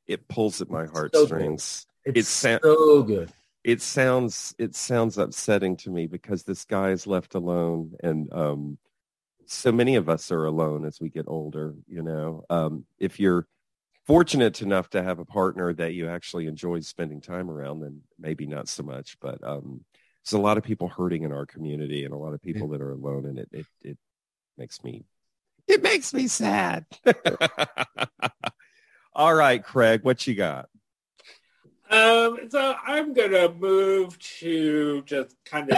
It 0.07 0.27
pulls 0.27 0.61
at 0.61 0.69
my 0.69 0.85
heartstrings. 0.85 1.87
It's, 2.05 2.19
It's 2.19 2.29
sa- 2.29 2.59
so 2.61 3.01
good. 3.03 3.31
it 3.63 3.81
sounds 3.81 4.53
it 4.57 4.75
sounds 4.75 5.17
upsetting 5.17 5.77
to 5.77 5.89
me 5.89 6.07
because 6.07 6.43
this 6.43 6.65
guy 6.65 6.91
is 6.91 7.07
left 7.07 7.33
alone 7.33 7.93
and 8.03 8.31
um 8.33 8.77
so 9.45 9.71
many 9.71 9.95
of 9.95 10.09
us 10.09 10.31
are 10.31 10.45
alone 10.45 10.83
as 10.85 10.99
we 10.99 11.09
get 11.09 11.25
older 11.27 11.75
you 11.87 12.01
know? 12.01 12.43
Um 12.49 12.85
if 12.99 13.19
you're 13.21 13.47
fortunate 14.05 14.61
enough 14.61 14.89
to 14.89 15.01
have 15.01 15.19
a 15.19 15.25
partner 15.25 15.73
that 15.73 15.93
you 15.93 16.09
actually 16.09 16.47
enjoy 16.47 16.79
spending 16.79 17.21
time 17.21 17.49
around 17.49 17.79
then 17.79 18.01
maybe 18.19 18.45
not 18.45 18.67
so 18.67 18.83
much 18.83 19.17
but 19.21 19.43
um 19.43 19.81
there's 20.23 20.39
a 20.39 20.43
lot 20.43 20.57
of 20.57 20.63
people 20.63 20.87
hurting 20.87 21.23
in 21.23 21.31
our 21.31 21.45
community 21.45 22.05
and 22.05 22.13
a 22.13 22.17
lot 22.17 22.33
of 22.33 22.41
people 22.41 22.69
that 22.69 22.81
are 22.81 22.91
alone 22.91 23.25
and 23.25 23.39
it 23.39 23.49
it, 23.51 23.65
it 23.81 23.97
makes 24.57 24.83
me 24.83 25.05
it 25.67 25.81
makes 25.81 26.13
me 26.13 26.27
sad. 26.27 26.85
All 29.13 29.33
right 29.33 29.63
craig 29.63 30.03
what 30.03 30.25
you 30.27 30.35
got? 30.35 30.69
Um, 31.89 32.49
so 32.49 32.75
I'm 32.85 33.13
gonna 33.13 33.49
move 33.53 34.17
to 34.39 35.03
just 35.03 35.35
kind 35.45 35.71
of 35.71 35.77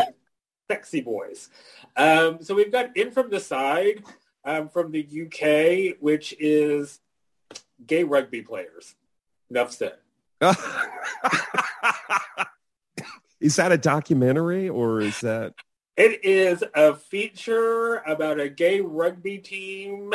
sexy 0.71 1.01
boys. 1.01 1.49
Um, 1.97 2.41
so 2.41 2.55
we've 2.55 2.71
got 2.71 2.95
in 2.95 3.11
from 3.11 3.29
the 3.29 3.39
side 3.39 4.03
um, 4.45 4.69
from 4.69 4.91
the 4.91 5.01
UK, 5.03 5.97
which 5.99 6.33
is 6.39 6.99
gay 7.85 8.03
rugby 8.03 8.41
players. 8.41 8.95
Enough 9.49 9.71
said. 9.71 9.95
is 13.39 13.55
that 13.55 13.71
a 13.71 13.77
documentary 13.77 14.67
or 14.69 15.01
is 15.01 15.21
that 15.21 15.53
It 15.95 16.25
is 16.25 16.63
a 16.73 16.93
feature 16.95 17.97
about 18.05 18.39
a 18.39 18.49
gay 18.49 18.81
rugby 18.81 19.37
team. 19.37 20.13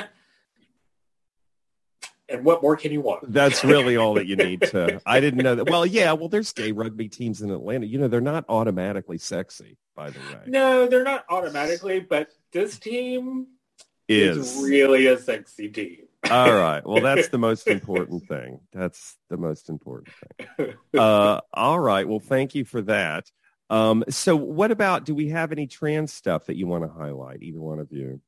And 2.28 2.44
what 2.44 2.62
more 2.62 2.76
can 2.76 2.92
you 2.92 3.00
want? 3.00 3.32
that's 3.32 3.64
really 3.64 3.96
all 3.96 4.14
that 4.14 4.26
you 4.26 4.36
need 4.48 4.60
to 4.60 5.00
i 5.04 5.18
didn't 5.18 5.42
know 5.42 5.56
that 5.56 5.68
well 5.68 5.84
yeah 5.84 6.12
well 6.12 6.28
there's 6.28 6.52
gay 6.52 6.70
rugby 6.70 7.08
teams 7.08 7.42
in 7.42 7.50
atlanta 7.50 7.86
you 7.86 7.98
know 7.98 8.06
they're 8.06 8.20
not 8.20 8.44
automatically 8.48 9.18
sexy 9.18 9.78
by 9.96 10.10
the 10.10 10.18
way 10.20 10.40
No, 10.46 10.86
they're 10.86 11.02
not 11.04 11.24
automatically, 11.28 12.00
but 12.00 12.28
this 12.52 12.78
team 12.78 13.48
is, 14.08 14.56
is 14.56 14.62
really 14.62 15.06
a 15.08 15.18
sexy 15.18 15.68
team. 15.68 16.04
All 16.30 16.52
right 16.52 16.84
well 16.86 17.00
that's 17.00 17.28
the 17.28 17.38
most 17.38 17.66
important 17.76 18.26
thing 18.28 18.60
that's 18.72 19.16
the 19.30 19.36
most 19.36 19.68
important 19.70 20.12
thing 20.58 20.74
uh 20.98 21.40
all 21.54 21.80
right 21.80 22.06
well 22.06 22.20
thank 22.20 22.54
you 22.54 22.64
for 22.64 22.82
that 22.82 23.30
um 23.70 24.04
so 24.10 24.36
what 24.36 24.70
about 24.70 25.04
do 25.04 25.14
we 25.14 25.28
have 25.28 25.50
any 25.52 25.66
trans 25.66 26.12
stuff 26.12 26.46
that 26.46 26.56
you 26.56 26.66
want 26.66 26.84
to 26.84 26.90
highlight 26.90 27.42
either 27.42 27.60
one 27.60 27.78
of 27.78 27.90
you 27.90 28.20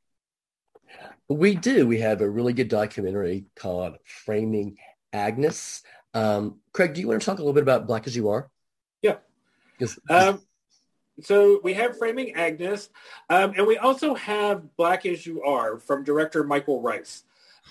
We 1.29 1.55
do. 1.55 1.87
We 1.87 2.01
have 2.01 2.21
a 2.21 2.29
really 2.29 2.53
good 2.53 2.69
documentary 2.69 3.47
called 3.57 3.97
Framing 4.05 4.77
Agnes. 5.13 5.83
Um, 6.13 6.59
Craig, 6.73 6.93
do 6.93 7.01
you 7.01 7.09
want 7.09 7.23
to 7.23 7.25
talk 7.27 7.39
a 7.39 7.43
little 7.43 7.55
bit 7.55 7.63
about 7.63 7.87
Black 7.87 8.07
as 8.07 8.15
You 8.15 8.29
Are? 8.29 8.51
Yeah. 9.01 9.17
'Cause- 9.79 9.99
Um, 10.11 10.43
so 11.23 11.61
we 11.65 11.73
have 11.75 11.97
Framing 11.97 12.35
Agnes, 12.35 12.91
um, 13.31 13.55
and 13.57 13.67
we 13.67 13.79
also 13.79 14.13
have 14.15 14.77
Black 14.77 15.07
as 15.07 15.25
You 15.27 15.43
Are 15.45 15.79
from 15.79 16.05
director 16.05 16.45
Michael 16.45 16.83
Rice. 16.83 17.25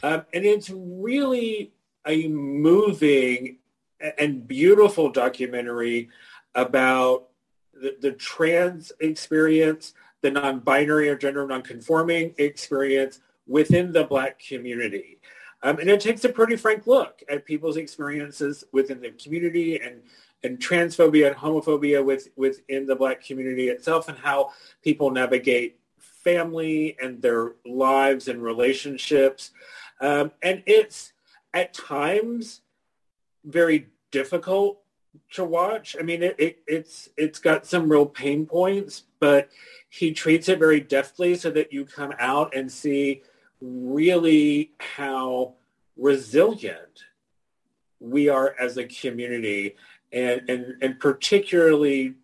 Um, 0.04 0.26
and 0.34 0.46
it's 0.46 0.70
really 0.70 1.74
a 2.06 2.28
moving 2.28 3.58
and 4.18 4.48
beautiful 4.48 5.12
documentary 5.12 6.10
about 6.56 7.28
the, 7.74 7.96
the 8.02 8.12
trans 8.12 8.92
experience, 9.00 9.94
the 10.22 10.32
non-binary 10.32 11.10
or 11.10 11.16
gender 11.16 11.46
non-conforming 11.46 12.34
experience 12.38 13.20
within 13.48 13.92
the 13.92 14.04
Black 14.04 14.40
community. 14.40 15.20
Um, 15.64 15.78
and 15.78 15.90
it 15.90 16.02
takes 16.02 16.26
a 16.26 16.30
pretty 16.30 16.56
frank 16.56 16.88
look 16.88 17.22
at 17.30 17.46
people's 17.46 17.78
experiences 17.78 18.64
within 18.72 19.00
the 19.00 19.12
community 19.12 19.80
and 19.80 20.02
and 20.44 20.60
transphobia 20.60 21.28
and 21.28 21.36
homophobia 21.36 22.04
with, 22.04 22.30
within 22.36 22.88
the 22.88 22.96
Black 22.96 23.24
community 23.24 23.70
itself 23.70 24.08
and 24.08 24.18
how 24.18 24.52
people 24.82 25.12
navigate 25.12 25.80
family 26.00 26.98
and 27.02 27.22
their 27.22 27.54
lives 27.66 28.28
and 28.28 28.42
relationships. 28.42 29.52
Um, 30.02 30.32
and 30.42 30.64
it's 30.66 31.14
at 31.54 31.74
times 31.74 32.62
very 33.46 33.88
difficult 34.12 34.82
to 35.34 35.46
watch. 35.46 35.96
I 36.00 36.04
mean, 36.04 36.24
it, 36.24 36.36
it, 36.40 36.60
it's 36.68 37.10
it's 37.18 37.40
got 37.40 37.66
some 37.66 37.90
real 37.90 38.06
pain 38.06 38.46
points, 38.46 39.04
but 39.20 39.50
he 39.90 40.12
treats 40.12 40.50
it 40.50 40.60
very 40.60 40.80
deftly 40.80 41.36
so 41.36 41.52
that 41.52 41.72
you 41.72 41.86
come 41.86 42.14
out 42.20 42.56
and 42.56 42.72
see 42.72 43.22
really 43.62 44.72
how 44.80 45.54
resilient 45.98 47.06
we 48.00 48.30
are 48.30 48.56
as 48.60 48.78
a 48.78 48.86
community 48.86 49.76
and, 50.12 50.50
and, 50.50 50.76
and 50.82 51.00
particularly 51.00 52.16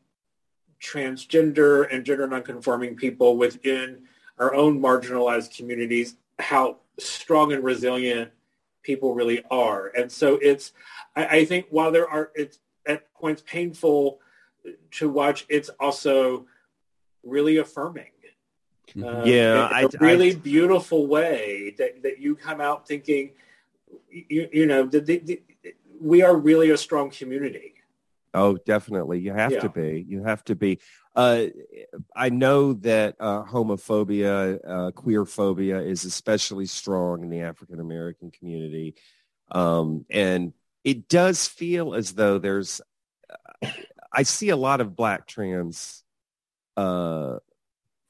transgender 0.81 1.87
and 1.93 2.05
gender 2.05 2.27
nonconforming 2.27 2.95
people 2.95 3.37
within 3.37 4.03
our 4.39 4.53
own 4.53 4.79
marginalized 4.79 5.55
communities, 5.55 6.15
how 6.39 6.77
strong 6.99 7.53
and 7.53 7.63
resilient 7.63 8.31
people 8.83 9.13
really 9.13 9.43
are. 9.51 9.87
And 9.87 10.11
so 10.11 10.35
it's, 10.41 10.73
I, 11.15 11.25
I 11.39 11.45
think 11.45 11.67
while 11.69 11.91
there 11.91 12.09
are, 12.09 12.31
it's 12.35 12.59
at 12.85 13.13
points 13.13 13.43
painful 13.45 14.19
to 14.91 15.09
watch, 15.09 15.45
it's 15.49 15.69
also 15.79 16.45
really 17.23 17.57
affirming. 17.57 18.11
Uh, 18.95 19.21
yeah, 19.25 19.69
a 19.81 19.89
really 19.99 20.31
I, 20.31 20.35
beautiful 20.35 21.07
way 21.07 21.75
that, 21.77 22.01
that 22.03 22.19
you 22.19 22.35
come 22.35 22.61
out 22.61 22.87
thinking, 22.87 23.31
you, 24.09 24.47
you 24.51 24.65
know, 24.65 24.85
the, 24.85 25.01
the, 25.01 25.17
the, 25.19 25.41
we 25.99 26.21
are 26.21 26.35
really 26.35 26.69
a 26.69 26.77
strong 26.77 27.09
community. 27.09 27.73
Oh, 28.33 28.57
definitely. 28.57 29.19
You 29.19 29.33
have 29.33 29.53
yeah. 29.53 29.59
to 29.61 29.69
be. 29.69 30.05
You 30.07 30.23
have 30.23 30.43
to 30.45 30.55
be. 30.55 30.79
Uh, 31.15 31.47
I 32.15 32.29
know 32.29 32.73
that 32.73 33.15
uh, 33.19 33.43
homophobia, 33.43 34.59
uh, 34.67 34.91
queer 34.91 35.25
phobia 35.25 35.81
is 35.81 36.05
especially 36.05 36.67
strong 36.67 37.23
in 37.23 37.29
the 37.29 37.41
African 37.41 37.79
American 37.79 38.29
community. 38.31 38.95
Um, 39.51 40.05
and 40.09 40.53
it 40.83 41.07
does 41.07 41.47
feel 41.47 41.95
as 41.95 42.13
though 42.13 42.37
there's, 42.37 42.81
I 44.11 44.23
see 44.23 44.49
a 44.49 44.57
lot 44.57 44.81
of 44.81 44.95
black 44.95 45.25
trans 45.25 46.03
uh, 46.75 47.37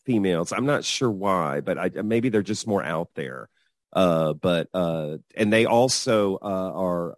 females. 0.05 0.51
I'm 0.51 0.65
not 0.65 0.83
sure 0.83 1.11
why, 1.11 1.61
but 1.61 1.77
I, 1.77 1.89
maybe 2.03 2.29
they're 2.29 2.41
just 2.41 2.67
more 2.67 2.83
out 2.83 3.09
there. 3.15 3.49
Uh, 3.93 4.33
but 4.33 4.67
uh, 4.73 5.17
and 5.35 5.51
they 5.51 5.65
also 5.65 6.35
uh, 6.35 6.71
are 6.75 7.15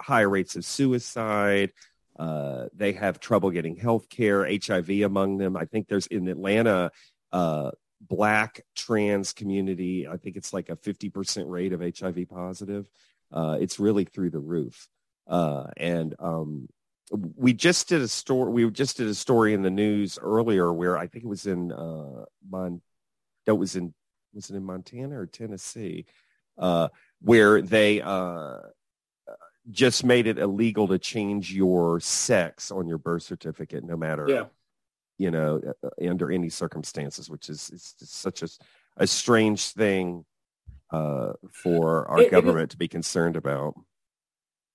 higher 0.00 0.28
rates 0.28 0.56
of 0.56 0.64
suicide. 0.64 1.72
Uh, 2.18 2.66
they 2.74 2.92
have 2.92 3.20
trouble 3.20 3.50
getting 3.50 3.76
health 3.76 4.08
care, 4.08 4.44
HIV 4.44 4.90
among 5.02 5.38
them. 5.38 5.56
I 5.56 5.64
think 5.66 5.88
there's 5.88 6.06
in 6.08 6.28
Atlanta, 6.28 6.90
uh, 7.32 7.70
black 8.00 8.62
trans 8.76 9.32
community. 9.32 10.08
I 10.08 10.16
think 10.16 10.36
it's 10.36 10.52
like 10.52 10.68
a 10.68 10.76
50% 10.76 11.48
rate 11.48 11.72
of 11.72 11.80
HIV 11.80 12.28
positive. 12.28 12.86
Uh, 13.32 13.58
it's 13.60 13.78
really 13.78 14.04
through 14.04 14.30
the 14.30 14.40
roof. 14.40 14.88
Uh, 15.26 15.66
and 15.76 16.14
um, 16.18 16.68
we 17.10 17.52
just 17.52 17.88
did 17.88 18.00
a 18.00 18.08
story. 18.08 18.50
We 18.50 18.70
just 18.70 18.96
did 18.96 19.08
a 19.08 19.14
story 19.14 19.54
in 19.54 19.62
the 19.62 19.70
news 19.70 20.18
earlier 20.20 20.72
where 20.72 20.96
I 20.96 21.06
think 21.06 21.24
it 21.24 21.28
was 21.28 21.46
in 21.46 21.72
uh, 21.72 22.24
Mon. 22.48 22.80
That 23.46 23.54
was 23.54 23.76
in 23.76 23.94
was 24.34 24.50
it 24.50 24.56
in 24.56 24.64
Montana 24.64 25.18
or 25.18 25.26
Tennessee, 25.26 26.06
uh, 26.58 26.88
where 27.20 27.62
they 27.62 28.00
just 29.70 30.04
made 30.04 30.26
it 30.26 30.38
illegal 30.38 30.88
to 30.88 30.98
change 30.98 31.52
your 31.52 32.00
sex 32.00 32.70
on 32.70 32.86
your 32.86 32.98
birth 32.98 33.22
certificate, 33.22 33.84
no 33.84 33.96
matter, 33.96 34.26
yeah. 34.28 34.44
you 35.18 35.30
know, 35.30 35.60
uh, 35.66 35.86
uh, 35.86 36.10
under 36.10 36.30
any 36.30 36.48
circumstances, 36.48 37.28
which 37.28 37.48
is 37.48 37.70
it's 37.72 37.94
such 38.08 38.42
a, 38.42 38.48
a 38.96 39.06
strange 39.06 39.70
thing 39.70 40.24
uh, 40.90 41.32
for 41.52 42.06
our 42.06 42.22
it, 42.22 42.30
government 42.30 42.64
it 42.64 42.70
to 42.70 42.76
be 42.76 42.88
concerned 42.88 43.36
about. 43.36 43.74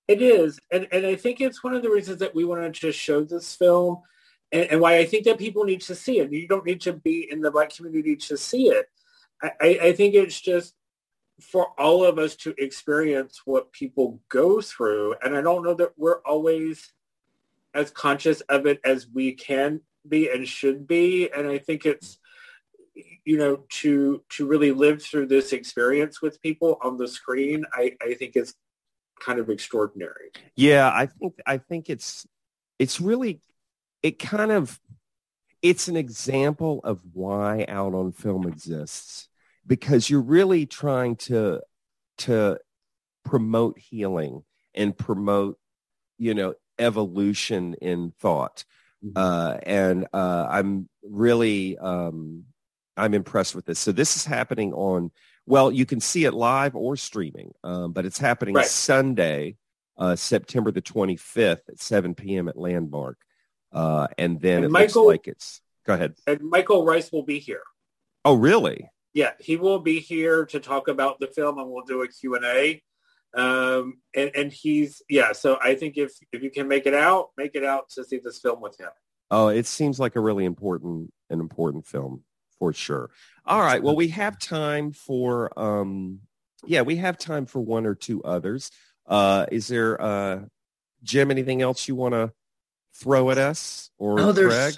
It 0.06 0.22
is, 0.22 0.60
and 0.70 0.86
and 0.92 1.06
I 1.06 1.16
think 1.16 1.40
it's 1.40 1.64
one 1.64 1.74
of 1.74 1.82
the 1.82 1.90
reasons 1.90 2.18
that 2.18 2.34
we 2.34 2.44
wanted 2.44 2.74
to 2.74 2.92
show 2.92 3.24
this 3.24 3.54
film, 3.54 4.02
and, 4.52 4.64
and 4.70 4.80
why 4.80 4.98
I 4.98 5.06
think 5.06 5.24
that 5.24 5.38
people 5.38 5.64
need 5.64 5.80
to 5.82 5.94
see 5.94 6.20
it. 6.20 6.30
You 6.30 6.46
don't 6.46 6.66
need 6.66 6.82
to 6.82 6.92
be 6.92 7.26
in 7.30 7.40
the 7.40 7.50
black 7.50 7.74
community 7.74 8.16
to 8.16 8.36
see 8.36 8.68
it. 8.68 8.86
I, 9.42 9.78
I 9.82 9.92
think 9.92 10.14
it's 10.14 10.40
just 10.40 10.74
for 11.40 11.68
all 11.78 12.04
of 12.04 12.18
us 12.18 12.36
to 12.36 12.54
experience 12.58 13.42
what 13.44 13.72
people 13.72 14.20
go 14.28 14.60
through. 14.60 15.16
And 15.22 15.36
I 15.36 15.40
don't 15.40 15.64
know 15.64 15.74
that 15.74 15.92
we're 15.96 16.20
always 16.20 16.92
as 17.74 17.90
conscious 17.90 18.40
of 18.42 18.66
it 18.66 18.80
as 18.84 19.08
we 19.08 19.32
can 19.32 19.80
be 20.06 20.30
and 20.30 20.46
should 20.46 20.86
be. 20.86 21.30
And 21.30 21.48
I 21.48 21.58
think 21.58 21.86
it's, 21.86 22.18
you 23.24 23.36
know, 23.36 23.64
to 23.68 24.22
to 24.30 24.46
really 24.46 24.70
live 24.70 25.02
through 25.02 25.26
this 25.26 25.52
experience 25.52 26.22
with 26.22 26.40
people 26.40 26.78
on 26.82 26.98
the 26.98 27.08
screen, 27.08 27.64
I, 27.72 27.96
I 28.00 28.14
think 28.14 28.36
it's 28.36 28.54
kind 29.20 29.40
of 29.40 29.50
extraordinary. 29.50 30.30
Yeah, 30.54 30.88
I 30.88 31.06
think 31.06 31.34
I 31.46 31.58
think 31.58 31.90
it's 31.90 32.26
it's 32.78 33.00
really 33.00 33.40
it 34.02 34.18
kind 34.18 34.52
of 34.52 34.78
it's 35.62 35.88
an 35.88 35.96
example 35.96 36.80
of 36.84 37.00
why 37.12 37.64
out 37.68 37.94
on 37.94 38.12
film 38.12 38.46
exists 38.46 39.28
because 39.66 40.10
you're 40.10 40.20
really 40.20 40.66
trying 40.66 41.16
to 41.16 41.60
to 42.18 42.58
promote 43.24 43.78
healing 43.78 44.44
and 44.74 44.96
promote 44.96 45.58
you 46.18 46.34
know 46.34 46.54
evolution 46.78 47.74
in 47.74 48.12
thought. 48.20 48.64
Mm-hmm. 49.04 49.18
uh, 49.18 49.58
and 49.64 50.06
uh, 50.14 50.46
i'm 50.48 50.88
really 51.02 51.76
um, 51.76 52.44
i'm 52.96 53.12
impressed 53.12 53.54
with 53.54 53.66
this. 53.66 53.78
So 53.78 53.92
this 53.92 54.16
is 54.16 54.24
happening 54.24 54.72
on 54.72 55.10
well 55.44 55.70
you 55.70 55.84
can 55.84 56.00
see 56.00 56.24
it 56.24 56.32
live 56.32 56.74
or 56.74 56.96
streaming 56.96 57.52
um, 57.64 57.92
but 57.92 58.06
it's 58.06 58.18
happening 58.18 58.54
right. 58.54 58.64
sunday 58.64 59.56
uh, 59.98 60.16
september 60.16 60.70
the 60.70 60.80
25th 60.80 61.68
at 61.68 61.78
7 61.78 62.14
p.m 62.14 62.48
at 62.48 62.56
landmark. 62.56 63.18
Uh, 63.72 64.06
and 64.16 64.40
then 64.40 64.58
and 64.58 64.66
it 64.66 64.70
michael, 64.70 65.04
looks 65.04 65.12
like 65.12 65.28
it's 65.28 65.60
go 65.84 65.94
ahead. 65.94 66.14
and 66.26 66.40
michael 66.40 66.84
rice 66.84 67.12
will 67.12 67.24
be 67.24 67.38
here. 67.38 67.62
Oh 68.24 68.34
really 68.34 68.88
yeah, 69.14 69.30
he 69.38 69.56
will 69.56 69.78
be 69.78 70.00
here 70.00 70.44
to 70.46 70.60
talk 70.60 70.88
about 70.88 71.20
the 71.20 71.28
film, 71.28 71.58
and 71.58 71.70
we'll 71.70 71.84
do 71.84 72.02
a 72.02 72.08
Q 72.08 72.34
and 72.34 72.44
A. 72.44 72.82
Um, 73.34 73.98
and 74.14 74.30
and 74.34 74.52
he's 74.52 75.02
yeah. 75.08 75.32
So 75.32 75.58
I 75.62 75.76
think 75.76 75.96
if 75.96 76.12
if 76.32 76.42
you 76.42 76.50
can 76.50 76.68
make 76.68 76.86
it 76.86 76.94
out, 76.94 77.30
make 77.36 77.54
it 77.54 77.64
out 77.64 77.88
to 77.90 78.04
see 78.04 78.18
this 78.18 78.40
film 78.40 78.60
with 78.60 78.78
him. 78.78 78.90
Oh, 79.30 79.48
it 79.48 79.66
seems 79.66 79.98
like 79.98 80.16
a 80.16 80.20
really 80.20 80.44
important 80.44 81.12
an 81.30 81.40
important 81.40 81.86
film 81.86 82.24
for 82.58 82.72
sure. 82.72 83.10
All 83.46 83.60
right. 83.60 83.82
Well, 83.82 83.96
we 83.96 84.08
have 84.08 84.38
time 84.38 84.92
for 84.92 85.56
um, 85.58 86.20
yeah, 86.66 86.82
we 86.82 86.96
have 86.96 87.16
time 87.16 87.46
for 87.46 87.60
one 87.60 87.86
or 87.86 87.94
two 87.94 88.22
others. 88.24 88.70
Uh, 89.06 89.46
is 89.50 89.68
there 89.68 90.00
uh, 90.00 90.40
Jim? 91.02 91.30
Anything 91.30 91.62
else 91.62 91.86
you 91.86 91.94
want 91.94 92.14
to 92.14 92.32
throw 92.96 93.30
at 93.30 93.38
us 93.38 93.90
or 93.98 94.20
oh, 94.20 94.32
there's, 94.32 94.52
Greg? 94.52 94.74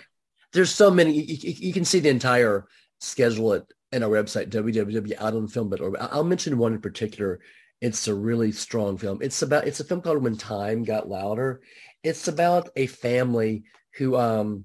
There's 0.52 0.70
so 0.70 0.90
many. 0.90 1.12
You, 1.12 1.54
you, 1.58 1.72
can 1.72 1.84
see 1.84 2.00
the 2.00 2.08
entire 2.08 2.66
schedule 3.00 3.52
at 3.52 3.66
and 3.96 4.04
our 4.04 4.10
website 4.10 4.50
www.outonfilm.org. 4.50 5.96
I'll 5.98 6.22
mention 6.22 6.58
one 6.58 6.74
in 6.74 6.82
particular. 6.82 7.40
It's 7.80 8.06
a 8.08 8.14
really 8.14 8.52
strong 8.52 8.98
film. 8.98 9.20
It's 9.22 9.40
about 9.40 9.66
it's 9.66 9.80
a 9.80 9.84
film 9.84 10.02
called 10.02 10.22
When 10.22 10.36
Time 10.36 10.84
Got 10.84 11.08
Louder. 11.08 11.62
It's 12.04 12.28
about 12.28 12.68
a 12.76 12.88
family 12.88 13.64
who 13.94 14.16
um, 14.16 14.64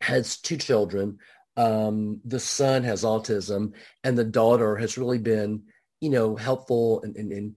has 0.00 0.38
two 0.38 0.56
children. 0.56 1.18
Um, 1.58 2.22
the 2.24 2.40
son 2.40 2.82
has 2.84 3.04
autism, 3.04 3.72
and 4.02 4.16
the 4.16 4.24
daughter 4.24 4.76
has 4.76 4.96
really 4.96 5.18
been, 5.18 5.64
you 6.00 6.08
know, 6.08 6.34
helpful 6.34 7.02
and, 7.02 7.14
and, 7.14 7.30
and 7.30 7.56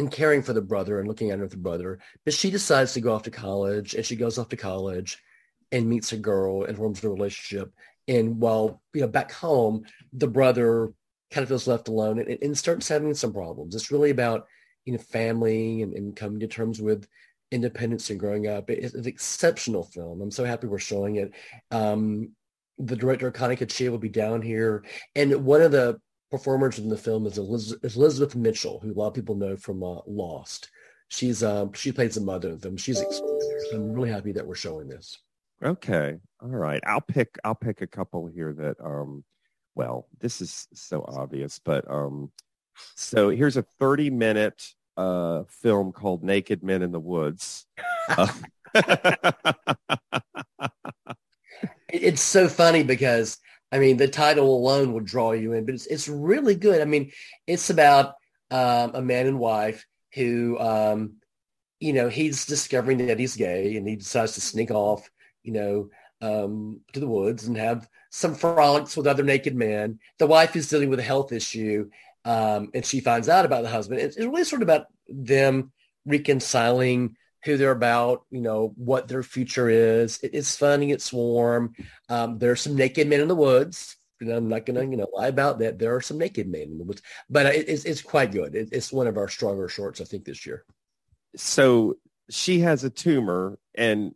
in 0.00 0.08
caring 0.08 0.42
for 0.42 0.52
the 0.52 0.62
brother 0.62 0.98
and 0.98 1.06
looking 1.06 1.30
after 1.30 1.46
the 1.46 1.56
brother. 1.56 2.00
But 2.24 2.34
she 2.34 2.50
decides 2.50 2.94
to 2.94 3.00
go 3.00 3.14
off 3.14 3.22
to 3.22 3.30
college, 3.30 3.94
and 3.94 4.04
she 4.04 4.16
goes 4.16 4.36
off 4.36 4.48
to 4.48 4.56
college 4.56 5.22
and 5.70 5.88
meets 5.88 6.12
a 6.12 6.16
girl 6.16 6.64
and 6.64 6.76
forms 6.76 7.04
a 7.04 7.08
relationship. 7.08 7.72
And 8.08 8.40
while 8.40 8.82
you 8.92 9.02
know 9.02 9.08
back 9.08 9.32
home, 9.32 9.84
the 10.12 10.28
brother 10.28 10.92
kind 11.30 11.42
of 11.42 11.48
feels 11.48 11.66
left 11.66 11.88
alone 11.88 12.18
and, 12.18 12.38
and 12.42 12.56
starts 12.56 12.88
having 12.88 13.14
some 13.14 13.32
problems. 13.32 13.74
It's 13.74 13.90
really 13.90 14.10
about 14.10 14.46
you 14.84 14.92
know 14.92 14.98
family 14.98 15.82
and, 15.82 15.94
and 15.94 16.16
coming 16.16 16.40
to 16.40 16.46
terms 16.46 16.80
with 16.80 17.06
independence 17.50 18.10
and 18.10 18.20
growing 18.20 18.48
up. 18.48 18.70
It's 18.70 18.94
an 18.94 19.06
exceptional 19.06 19.84
film. 19.84 20.20
I'm 20.20 20.30
so 20.30 20.44
happy 20.44 20.66
we're 20.66 20.78
showing 20.78 21.16
it. 21.16 21.32
Um, 21.70 22.30
the 22.78 22.96
director 22.96 23.30
Connie 23.30 23.56
Cocchia 23.56 23.90
will 23.90 23.98
be 23.98 24.08
down 24.08 24.42
here, 24.42 24.84
and 25.14 25.44
one 25.44 25.62
of 25.62 25.72
the 25.72 26.00
performers 26.30 26.78
in 26.78 26.88
the 26.88 26.98
film 26.98 27.26
is 27.26 27.38
Elizabeth 27.38 28.34
Mitchell, 28.34 28.80
who 28.80 28.92
a 28.92 28.94
lot 28.94 29.08
of 29.08 29.14
people 29.14 29.36
know 29.36 29.56
from 29.56 29.82
uh, 29.84 30.00
Lost. 30.06 30.70
She's 31.08 31.44
um, 31.44 31.72
she 31.72 31.92
plays 31.92 32.16
the 32.16 32.22
mother 32.22 32.50
of 32.50 32.60
them. 32.60 32.76
She's 32.76 33.00
extraordinary. 33.00 33.60
I'm 33.72 33.92
really 33.92 34.10
happy 34.10 34.32
that 34.32 34.46
we're 34.46 34.56
showing 34.56 34.88
this. 34.88 35.18
Okay. 35.64 36.16
All 36.42 36.48
right. 36.48 36.82
I'll 36.86 37.00
pick 37.00 37.38
I'll 37.44 37.54
pick 37.54 37.80
a 37.80 37.86
couple 37.86 38.26
here 38.26 38.52
that 38.52 38.76
um 38.84 39.24
well, 39.74 40.06
this 40.20 40.40
is 40.40 40.68
so 40.74 41.04
obvious, 41.08 41.58
but 41.64 41.90
um 41.90 42.30
so 42.96 43.30
here's 43.30 43.56
a 43.56 43.62
30 43.62 44.10
minute 44.10 44.74
uh 44.96 45.44
film 45.48 45.92
called 45.92 46.22
Naked 46.22 46.62
Men 46.62 46.82
in 46.82 46.92
the 46.92 47.00
Woods. 47.00 47.66
Uh, 48.08 48.28
it's 51.88 52.20
so 52.20 52.48
funny 52.48 52.82
because 52.82 53.38
I 53.72 53.78
mean, 53.78 53.96
the 53.96 54.06
title 54.06 54.56
alone 54.56 54.92
would 54.92 55.04
draw 55.04 55.32
you 55.32 55.52
in, 55.52 55.64
but 55.64 55.74
it's 55.74 55.86
it's 55.86 56.08
really 56.08 56.54
good. 56.54 56.80
I 56.80 56.84
mean, 56.84 57.10
it's 57.46 57.70
about 57.70 58.14
um, 58.50 58.92
a 58.94 59.02
man 59.02 59.26
and 59.26 59.40
wife 59.40 59.84
who, 60.14 60.56
um, 60.60 61.14
you 61.80 61.92
know, 61.92 62.08
he's 62.08 62.46
discovering 62.46 63.06
that 63.06 63.18
he's 63.18 63.34
gay, 63.34 63.76
and 63.76 63.88
he 63.88 63.96
decides 63.96 64.34
to 64.34 64.40
sneak 64.40 64.70
off, 64.70 65.10
you 65.44 65.52
know, 65.52 65.90
um, 66.20 66.80
to 66.92 67.00
the 67.00 67.06
woods 67.06 67.46
and 67.46 67.56
have 67.56 67.88
some 68.10 68.34
frolics 68.34 68.96
with 68.96 69.06
other 69.06 69.22
naked 69.22 69.54
men. 69.54 69.98
The 70.18 70.26
wife 70.26 70.56
is 70.56 70.68
dealing 70.68 70.90
with 70.90 70.98
a 70.98 71.02
health 71.04 71.32
issue, 71.32 71.90
um, 72.24 72.70
and 72.74 72.84
she 72.84 73.00
finds 73.00 73.28
out 73.28 73.44
about 73.44 73.62
the 73.62 73.68
husband. 73.68 74.00
It's, 74.00 74.16
it's 74.16 74.26
really 74.26 74.44
sort 74.44 74.62
of 74.62 74.68
about 74.68 74.86
them 75.08 75.72
reconciling 76.06 77.16
who 77.44 77.58
they're 77.58 77.70
about, 77.70 78.24
you 78.30 78.40
know, 78.40 78.72
what 78.76 79.06
their 79.06 79.22
future 79.22 79.68
is. 79.68 80.18
It, 80.22 80.30
it's 80.32 80.56
funny, 80.56 80.92
it's 80.92 81.12
warm. 81.12 81.74
Um, 82.08 82.38
there's 82.38 82.62
some 82.62 82.74
naked 82.74 83.06
men 83.06 83.20
in 83.20 83.28
the 83.28 83.34
woods. 83.34 83.96
I'm 84.22 84.48
not 84.48 84.64
going 84.64 84.76
to, 84.76 84.90
you 84.90 84.96
know, 84.96 85.08
lie 85.12 85.26
about 85.26 85.58
that. 85.58 85.78
There 85.78 85.94
are 85.94 86.00
some 86.00 86.16
naked 86.16 86.48
men 86.48 86.62
in 86.62 86.78
the 86.78 86.84
woods, 86.84 87.02
but 87.28 87.46
it, 87.46 87.68
it's, 87.68 87.84
it's 87.84 88.00
quite 88.00 88.32
good. 88.32 88.54
It, 88.54 88.70
it's 88.72 88.92
one 88.92 89.06
of 89.06 89.18
our 89.18 89.28
stronger 89.28 89.68
shorts, 89.68 90.00
I 90.00 90.04
think, 90.04 90.24
this 90.24 90.46
year. 90.46 90.64
So 91.36 91.98
she 92.30 92.60
has 92.60 92.84
a 92.84 92.90
tumor 92.90 93.58
and 93.74 94.14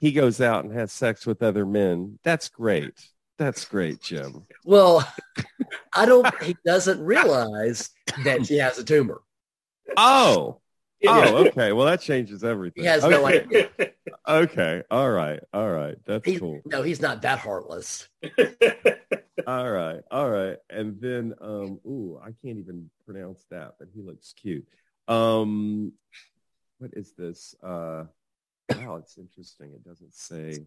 he 0.00 0.12
goes 0.12 0.40
out 0.40 0.64
and 0.64 0.72
has 0.72 0.92
sex 0.92 1.26
with 1.26 1.42
other 1.42 1.66
men. 1.66 2.18
That's 2.22 2.48
great. 2.48 2.94
That's 3.38 3.64
great, 3.64 4.00
Jim. 4.00 4.46
Well, 4.64 5.06
I 5.94 6.06
don't, 6.06 6.42
he 6.42 6.56
doesn't 6.64 7.00
realize 7.00 7.90
that 8.24 8.46
she 8.46 8.58
has 8.58 8.78
a 8.78 8.84
tumor. 8.84 9.22
Oh, 9.96 10.60
oh, 11.06 11.46
okay. 11.46 11.72
Well, 11.72 11.86
that 11.86 12.00
changes 12.00 12.44
everything. 12.44 12.82
He 12.82 12.88
has 12.88 13.02
no 13.02 13.26
okay. 13.26 13.44
idea. 13.44 13.70
okay. 14.28 14.82
All 14.90 15.10
right. 15.10 15.40
All 15.52 15.70
right. 15.70 15.96
That's 16.06 16.38
cool. 16.38 16.60
no, 16.66 16.82
he's 16.82 17.00
not 17.00 17.22
that 17.22 17.38
heartless. 17.38 18.08
All 19.46 19.70
right. 19.70 20.00
All 20.10 20.28
right. 20.28 20.58
And 20.68 21.00
then, 21.00 21.34
um, 21.40 21.80
ooh, 21.86 22.20
I 22.22 22.32
can't 22.44 22.58
even 22.58 22.90
pronounce 23.06 23.46
that, 23.50 23.76
but 23.78 23.88
he 23.94 24.02
looks 24.02 24.34
cute. 24.34 24.66
Um, 25.08 25.92
what 26.78 26.90
is 26.92 27.12
this? 27.12 27.54
Uh, 27.62 28.04
wow, 28.76 28.96
it's 28.96 29.18
interesting. 29.18 29.72
It 29.74 29.84
doesn't 29.84 30.14
say 30.14 30.66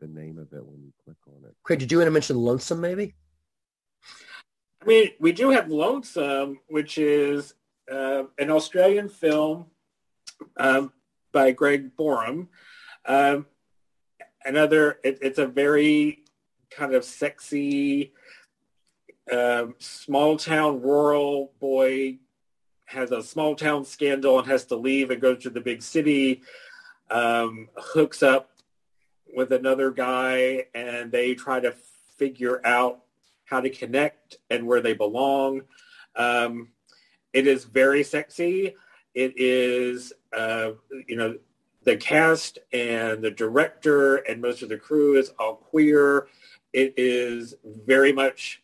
the 0.00 0.08
name 0.08 0.38
of 0.38 0.52
it 0.52 0.64
when 0.64 0.82
you 0.82 0.92
click 1.04 1.16
on 1.28 1.44
it. 1.48 1.54
Craig, 1.62 1.78
did 1.78 1.90
you 1.90 1.98
want 1.98 2.08
to 2.08 2.12
mention 2.12 2.36
Lonesome 2.36 2.80
maybe? 2.80 3.14
I 4.82 4.84
mean, 4.84 5.10
we 5.20 5.32
do 5.32 5.50
have 5.50 5.68
Lonesome, 5.68 6.58
which 6.68 6.98
is 6.98 7.54
uh, 7.90 8.24
an 8.38 8.50
Australian 8.50 9.08
film 9.08 9.66
um, 10.56 10.92
by 11.32 11.52
Greg 11.52 11.96
Boreham. 11.96 12.48
Um, 13.06 13.46
another, 14.44 14.98
it, 15.04 15.18
it's 15.22 15.38
a 15.38 15.46
very 15.46 16.24
kind 16.70 16.94
of 16.94 17.04
sexy, 17.04 18.12
um, 19.30 19.76
small 19.78 20.36
town 20.36 20.82
rural 20.82 21.52
boy 21.60 22.18
has 22.86 23.10
a 23.10 23.22
small 23.22 23.54
town 23.54 23.84
scandal 23.84 24.38
and 24.38 24.48
has 24.48 24.66
to 24.66 24.76
leave 24.76 25.10
and 25.10 25.20
go 25.20 25.34
to 25.34 25.48
the 25.48 25.60
big 25.60 25.82
city, 25.82 26.42
um, 27.12 27.68
hooks 27.76 28.22
up 28.22 28.50
with 29.34 29.52
another 29.52 29.90
guy, 29.90 30.66
and 30.74 31.12
they 31.12 31.34
try 31.34 31.60
to 31.60 31.72
figure 32.16 32.60
out 32.66 33.00
how 33.44 33.60
to 33.60 33.70
connect 33.70 34.38
and 34.50 34.66
where 34.66 34.80
they 34.80 34.94
belong. 34.94 35.62
Um, 36.16 36.68
it 37.32 37.46
is 37.46 37.64
very 37.64 38.02
sexy. 38.02 38.74
It 39.14 39.34
is, 39.36 40.12
uh, 40.36 40.72
you 41.06 41.16
know, 41.16 41.36
the 41.84 41.96
cast 41.96 42.58
and 42.72 43.22
the 43.22 43.30
director 43.30 44.16
and 44.16 44.40
most 44.40 44.62
of 44.62 44.68
the 44.68 44.76
crew 44.76 45.18
is 45.18 45.32
all 45.38 45.56
queer. 45.56 46.28
It 46.72 46.94
is 46.96 47.54
very 47.64 48.12
much, 48.12 48.62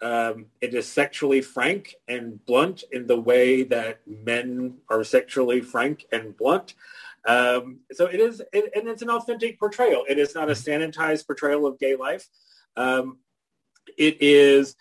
um, 0.00 0.46
it 0.60 0.74
is 0.74 0.86
sexually 0.86 1.40
frank 1.40 1.96
and 2.06 2.44
blunt 2.46 2.84
in 2.92 3.06
the 3.06 3.20
way 3.20 3.64
that 3.64 4.00
men 4.06 4.76
are 4.88 5.02
sexually 5.02 5.60
frank 5.60 6.06
and 6.12 6.36
blunt. 6.36 6.74
Um, 7.26 7.80
so 7.92 8.06
it 8.06 8.20
is, 8.20 8.42
it, 8.52 8.72
and 8.74 8.88
it's 8.88 9.02
an 9.02 9.10
authentic 9.10 9.58
portrayal. 9.58 10.04
It 10.08 10.18
is 10.18 10.34
not 10.34 10.48
a 10.48 10.54
sanitized 10.54 11.26
portrayal 11.26 11.66
of 11.66 11.78
gay 11.78 11.96
life. 11.96 12.26
Um, 12.76 13.18
it 13.98 14.18
is, 14.20 14.76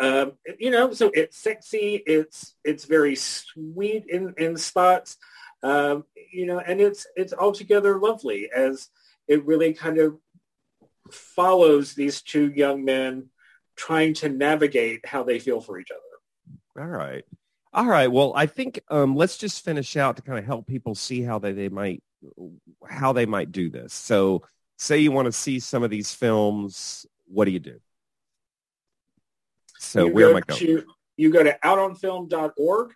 um, 0.00 0.32
you 0.58 0.70
know, 0.70 0.92
so 0.92 1.10
it's 1.14 1.36
sexy. 1.36 2.02
It's 2.06 2.54
it's 2.64 2.84
very 2.84 3.16
sweet 3.16 4.04
in 4.08 4.34
in 4.36 4.56
spots, 4.56 5.16
um, 5.62 6.04
you 6.32 6.46
know, 6.46 6.60
and 6.60 6.80
it's 6.80 7.06
it's 7.16 7.32
altogether 7.32 7.98
lovely 7.98 8.48
as 8.54 8.88
it 9.26 9.44
really 9.44 9.74
kind 9.74 9.98
of 9.98 10.18
follows 11.10 11.94
these 11.94 12.22
two 12.22 12.52
young 12.52 12.84
men 12.84 13.28
trying 13.76 14.14
to 14.14 14.28
navigate 14.28 15.06
how 15.06 15.22
they 15.22 15.38
feel 15.38 15.60
for 15.60 15.78
each 15.78 15.90
other. 15.90 16.84
All 16.84 16.90
right. 16.90 17.24
All 17.72 17.86
right. 17.86 18.10
Well, 18.10 18.32
I 18.34 18.46
think 18.46 18.80
um, 18.88 19.14
let's 19.14 19.36
just 19.36 19.64
finish 19.64 19.96
out 19.96 20.16
to 20.16 20.22
kind 20.22 20.38
of 20.38 20.44
help 20.44 20.66
people 20.66 20.94
see 20.94 21.22
how 21.22 21.38
they, 21.38 21.52
they 21.52 21.68
might 21.68 22.02
how 22.88 23.12
they 23.12 23.26
might 23.26 23.52
do 23.52 23.70
this. 23.70 23.92
So 23.92 24.42
say 24.76 24.98
you 24.98 25.12
want 25.12 25.26
to 25.26 25.32
see 25.32 25.60
some 25.60 25.82
of 25.82 25.90
these 25.90 26.12
films, 26.12 27.06
what 27.26 27.44
do 27.44 27.50
you 27.50 27.60
do? 27.60 27.80
So 29.78 30.06
you 30.06 30.12
where 30.12 30.26
go 30.26 30.30
am 30.30 30.36
I 30.36 30.40
going? 30.40 30.60
To, 30.60 30.84
you 31.16 31.32
go 31.32 31.42
to 31.42 31.58
outonfilm.org 31.64 32.94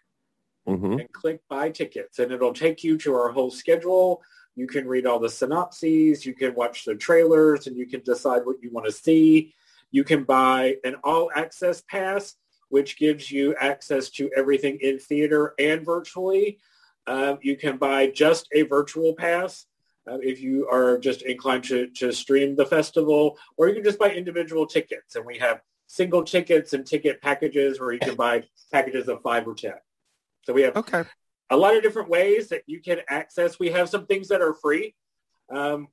hmm 0.67 0.93
and 0.99 1.13
click 1.13 1.41
buy 1.49 1.71
tickets 1.71 2.19
and 2.21 2.31
it'll 2.31 2.53
take 2.53 2.85
you 2.85 2.97
to 2.99 3.15
our 3.15 3.31
whole 3.31 3.51
schedule. 3.51 4.23
You 4.55 4.67
can 4.67 4.87
read 4.87 5.07
all 5.07 5.19
the 5.19 5.29
synopses, 5.29 6.25
you 6.25 6.35
can 6.35 6.55
watch 6.55 6.85
the 6.85 6.95
trailers 6.95 7.67
and 7.67 7.77
you 7.77 7.87
can 7.87 8.01
decide 8.03 8.43
what 8.45 8.63
you 8.63 8.71
want 8.71 8.87
to 8.87 8.93
see. 8.93 9.55
You 9.91 10.05
can 10.05 10.25
buy 10.25 10.77
an 10.85 10.97
all 11.05 11.31
access 11.35 11.83
pass, 11.83 12.35
which 12.73 12.97
gives 12.97 13.31
you 13.31 13.55
access 13.57 14.09
to 14.09 14.31
everything 14.35 14.79
in 14.81 14.99
theater 14.99 15.53
and 15.59 15.85
virtually. 15.85 16.59
Um, 17.07 17.39
you 17.43 17.55
can 17.55 17.77
buy 17.77 18.07
just 18.07 18.49
a 18.55 18.63
virtual 18.63 19.15
pass 19.15 19.67
uh, 20.11 20.17
if 20.23 20.41
you 20.41 20.67
are 20.71 20.97
just 20.97 21.21
inclined 21.21 21.65
to, 21.65 21.89
to 21.89 22.11
stream 22.13 22.57
the 22.57 22.65
festival, 22.65 23.37
or 23.59 23.69
you 23.69 23.75
can 23.75 23.85
just 23.85 23.99
buy 23.99 24.11
individual 24.11 24.67
tickets. 24.67 25.17
And 25.17 25.27
we 25.27 25.37
have 25.37 25.61
single 25.87 26.25
tickets 26.25 26.73
and 26.73 26.87
ticket 26.87 27.21
packages 27.21 27.79
where 27.79 27.93
you 27.93 27.99
can 27.99 28.15
buy 28.15 28.45
packages 28.73 29.07
of 29.07 29.21
five 29.21 29.47
or 29.47 29.55
10. 29.55 29.75
So 30.45 30.55
we 30.55 30.63
have 30.63 30.75
Okay. 30.75 31.05
a 31.51 31.57
lot 31.59 31.77
of 31.77 31.83
different 31.83 32.09
ways 32.09 32.49
that 32.49 32.63
you 32.67 32.81
can 32.81 33.01
access. 33.07 33.59
We 33.59 33.69
have 33.73 33.91
some 33.91 34.07
things 34.07 34.29
that 34.29 34.41
are 34.41 34.55
free. 34.55 34.95
Um, 35.55 35.89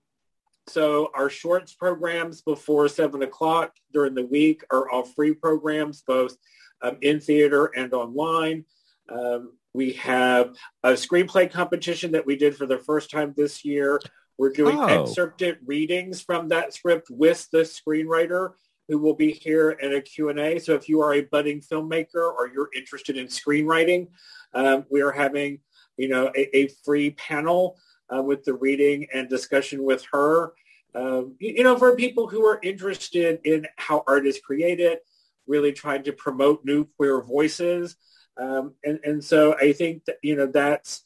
so 0.68 1.10
our 1.16 1.30
shorts 1.30 1.74
programs 1.74 2.42
before 2.42 2.88
seven 2.88 3.24
o'clock 3.24 3.74
during 3.92 4.14
the 4.14 4.26
week 4.26 4.64
are 4.72 4.90
all 4.90 5.04
free 5.04 5.34
programs, 5.34 6.04
both 6.06 6.36
um, 6.82 6.98
in 7.02 7.20
theater 7.20 7.66
and 7.76 7.94
online. 7.94 8.66
Um, 9.10 9.54
we 9.74 9.94
have 9.94 10.56
a 10.84 10.92
screenplay 10.92 11.52
competition 11.52 12.12
that 12.12 12.26
we 12.26 12.36
did 12.36 12.56
for 12.56 12.66
the 12.66 12.78
first 12.78 13.10
time 13.10 13.34
this 13.36 13.64
year. 13.66 14.00
We're 14.38 14.52
doing 14.52 14.78
Oh. 14.80 14.86
excerpted 14.86 15.60
readings 15.66 16.22
from 16.22 16.48
that 16.50 16.74
script 16.74 17.08
with 17.10 17.48
the 17.52 17.60
screenwriter 17.60 18.54
who 18.88 18.98
will 18.98 19.14
be 19.14 19.32
here 19.32 19.72
in 19.72 19.94
a 19.94 20.02
Q&A. 20.02 20.60
So 20.60 20.74
if 20.74 20.90
you 20.90 21.02
are 21.02 21.14
a 21.14 21.22
budding 21.22 21.62
filmmaker 21.62 22.34
or 22.34 22.50
you're 22.52 22.70
interested 22.76 23.18
in 23.18 23.28
screenwriting, 23.28 24.08
um, 24.54 24.86
we 24.90 25.02
are 25.02 25.12
having, 25.12 25.60
you 25.98 26.08
know, 26.08 26.32
a, 26.36 26.58
a 26.58 26.68
free 26.84 27.12
panel 27.12 27.78
uh, 28.14 28.22
with 28.22 28.44
the 28.44 28.54
reading 28.54 29.08
and 29.14 29.30
discussion 29.30 29.84
with 29.84 30.06
her. 30.12 30.54
Um, 30.96 31.36
you, 31.40 31.54
you 31.58 31.64
know, 31.64 31.78
for 31.78 31.96
people 31.96 32.28
who 32.28 32.46
are 32.46 32.60
interested 32.64 33.40
in 33.44 33.68
how 33.78 34.04
art 34.08 34.26
is 34.26 34.40
created, 34.40 35.00
really 35.48 35.72
trying 35.72 36.04
to 36.04 36.14
promote 36.14 36.66
new 36.66 36.86
queer 36.98 37.22
voices. 37.22 37.96
Um, 38.38 38.74
and, 38.84 39.00
and 39.04 39.24
so 39.24 39.56
I 39.58 39.74
think 39.74 40.06
that, 40.06 40.18
you 40.24 40.36
know, 40.36 40.46
that's, 40.46 41.04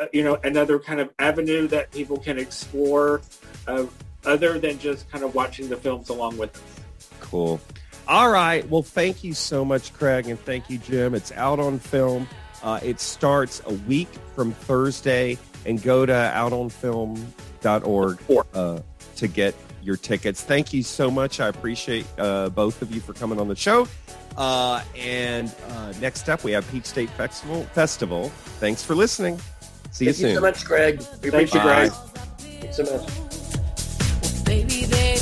uh, 0.00 0.06
you 0.12 0.22
know, 0.22 0.38
another 0.44 0.78
kind 0.78 1.00
of 1.00 1.10
avenue 1.18 1.66
that 1.68 1.90
people 1.90 2.18
can 2.18 2.38
explore 2.38 3.22
uh, 3.66 3.86
other 4.24 4.58
than 4.58 4.78
just 4.78 5.10
kind 5.10 5.24
of 5.24 5.34
watching 5.34 5.68
the 5.68 5.76
films 5.76 6.08
along 6.10 6.36
with. 6.36 6.60
Cool. 7.20 7.60
All 8.06 8.30
right. 8.30 8.68
Well, 8.68 8.82
thank 8.82 9.24
you 9.24 9.32
so 9.32 9.64
much, 9.64 9.94
Craig, 9.94 10.28
and 10.28 10.38
thank 10.38 10.68
you, 10.68 10.78
Jim. 10.78 11.14
It's 11.14 11.32
out 11.32 11.58
on 11.58 11.78
film. 11.78 12.28
Uh, 12.62 12.80
it 12.82 13.00
starts 13.00 13.62
a 13.66 13.72
week 13.72 14.08
from 14.34 14.52
Thursday, 14.52 15.38
and 15.66 15.82
go 15.82 16.06
to 16.06 16.12
outonfilm.org 16.12 18.18
uh, 18.54 18.80
to 19.16 19.28
get 19.28 19.54
your 19.82 19.96
tickets. 19.96 20.42
Thank 20.42 20.72
you 20.72 20.82
so 20.82 21.10
much. 21.10 21.40
I 21.40 21.48
appreciate 21.48 22.06
uh, 22.18 22.48
both 22.50 22.82
of 22.82 22.94
you 22.94 23.00
for 23.00 23.12
coming 23.12 23.38
on 23.38 23.48
the 23.48 23.56
show. 23.56 23.86
Uh, 24.36 24.82
and 24.96 25.54
uh, 25.68 25.92
next 26.00 26.28
up, 26.28 26.42
we 26.42 26.52
have 26.52 26.68
Peach 26.70 26.86
State 26.86 27.10
Festival. 27.10 27.64
Festival. 27.66 28.30
Thanks 28.58 28.82
for 28.82 28.94
listening. 28.94 29.38
See 29.90 30.06
you 30.06 30.12
Thank 30.12 30.22
you 30.22 30.28
soon. 30.28 30.34
so 30.36 30.40
much, 30.40 30.64
Greg. 30.64 30.98
We 30.98 31.04
Thank 31.30 31.54
you, 31.54 31.60
appreciate 31.60 31.62
Greg. 31.62 31.92
Thanks 32.38 32.76
so 32.76 32.84
much. 32.84 34.44
Baby, 34.44 34.84
they 34.86 35.04
tumble 35.04 35.13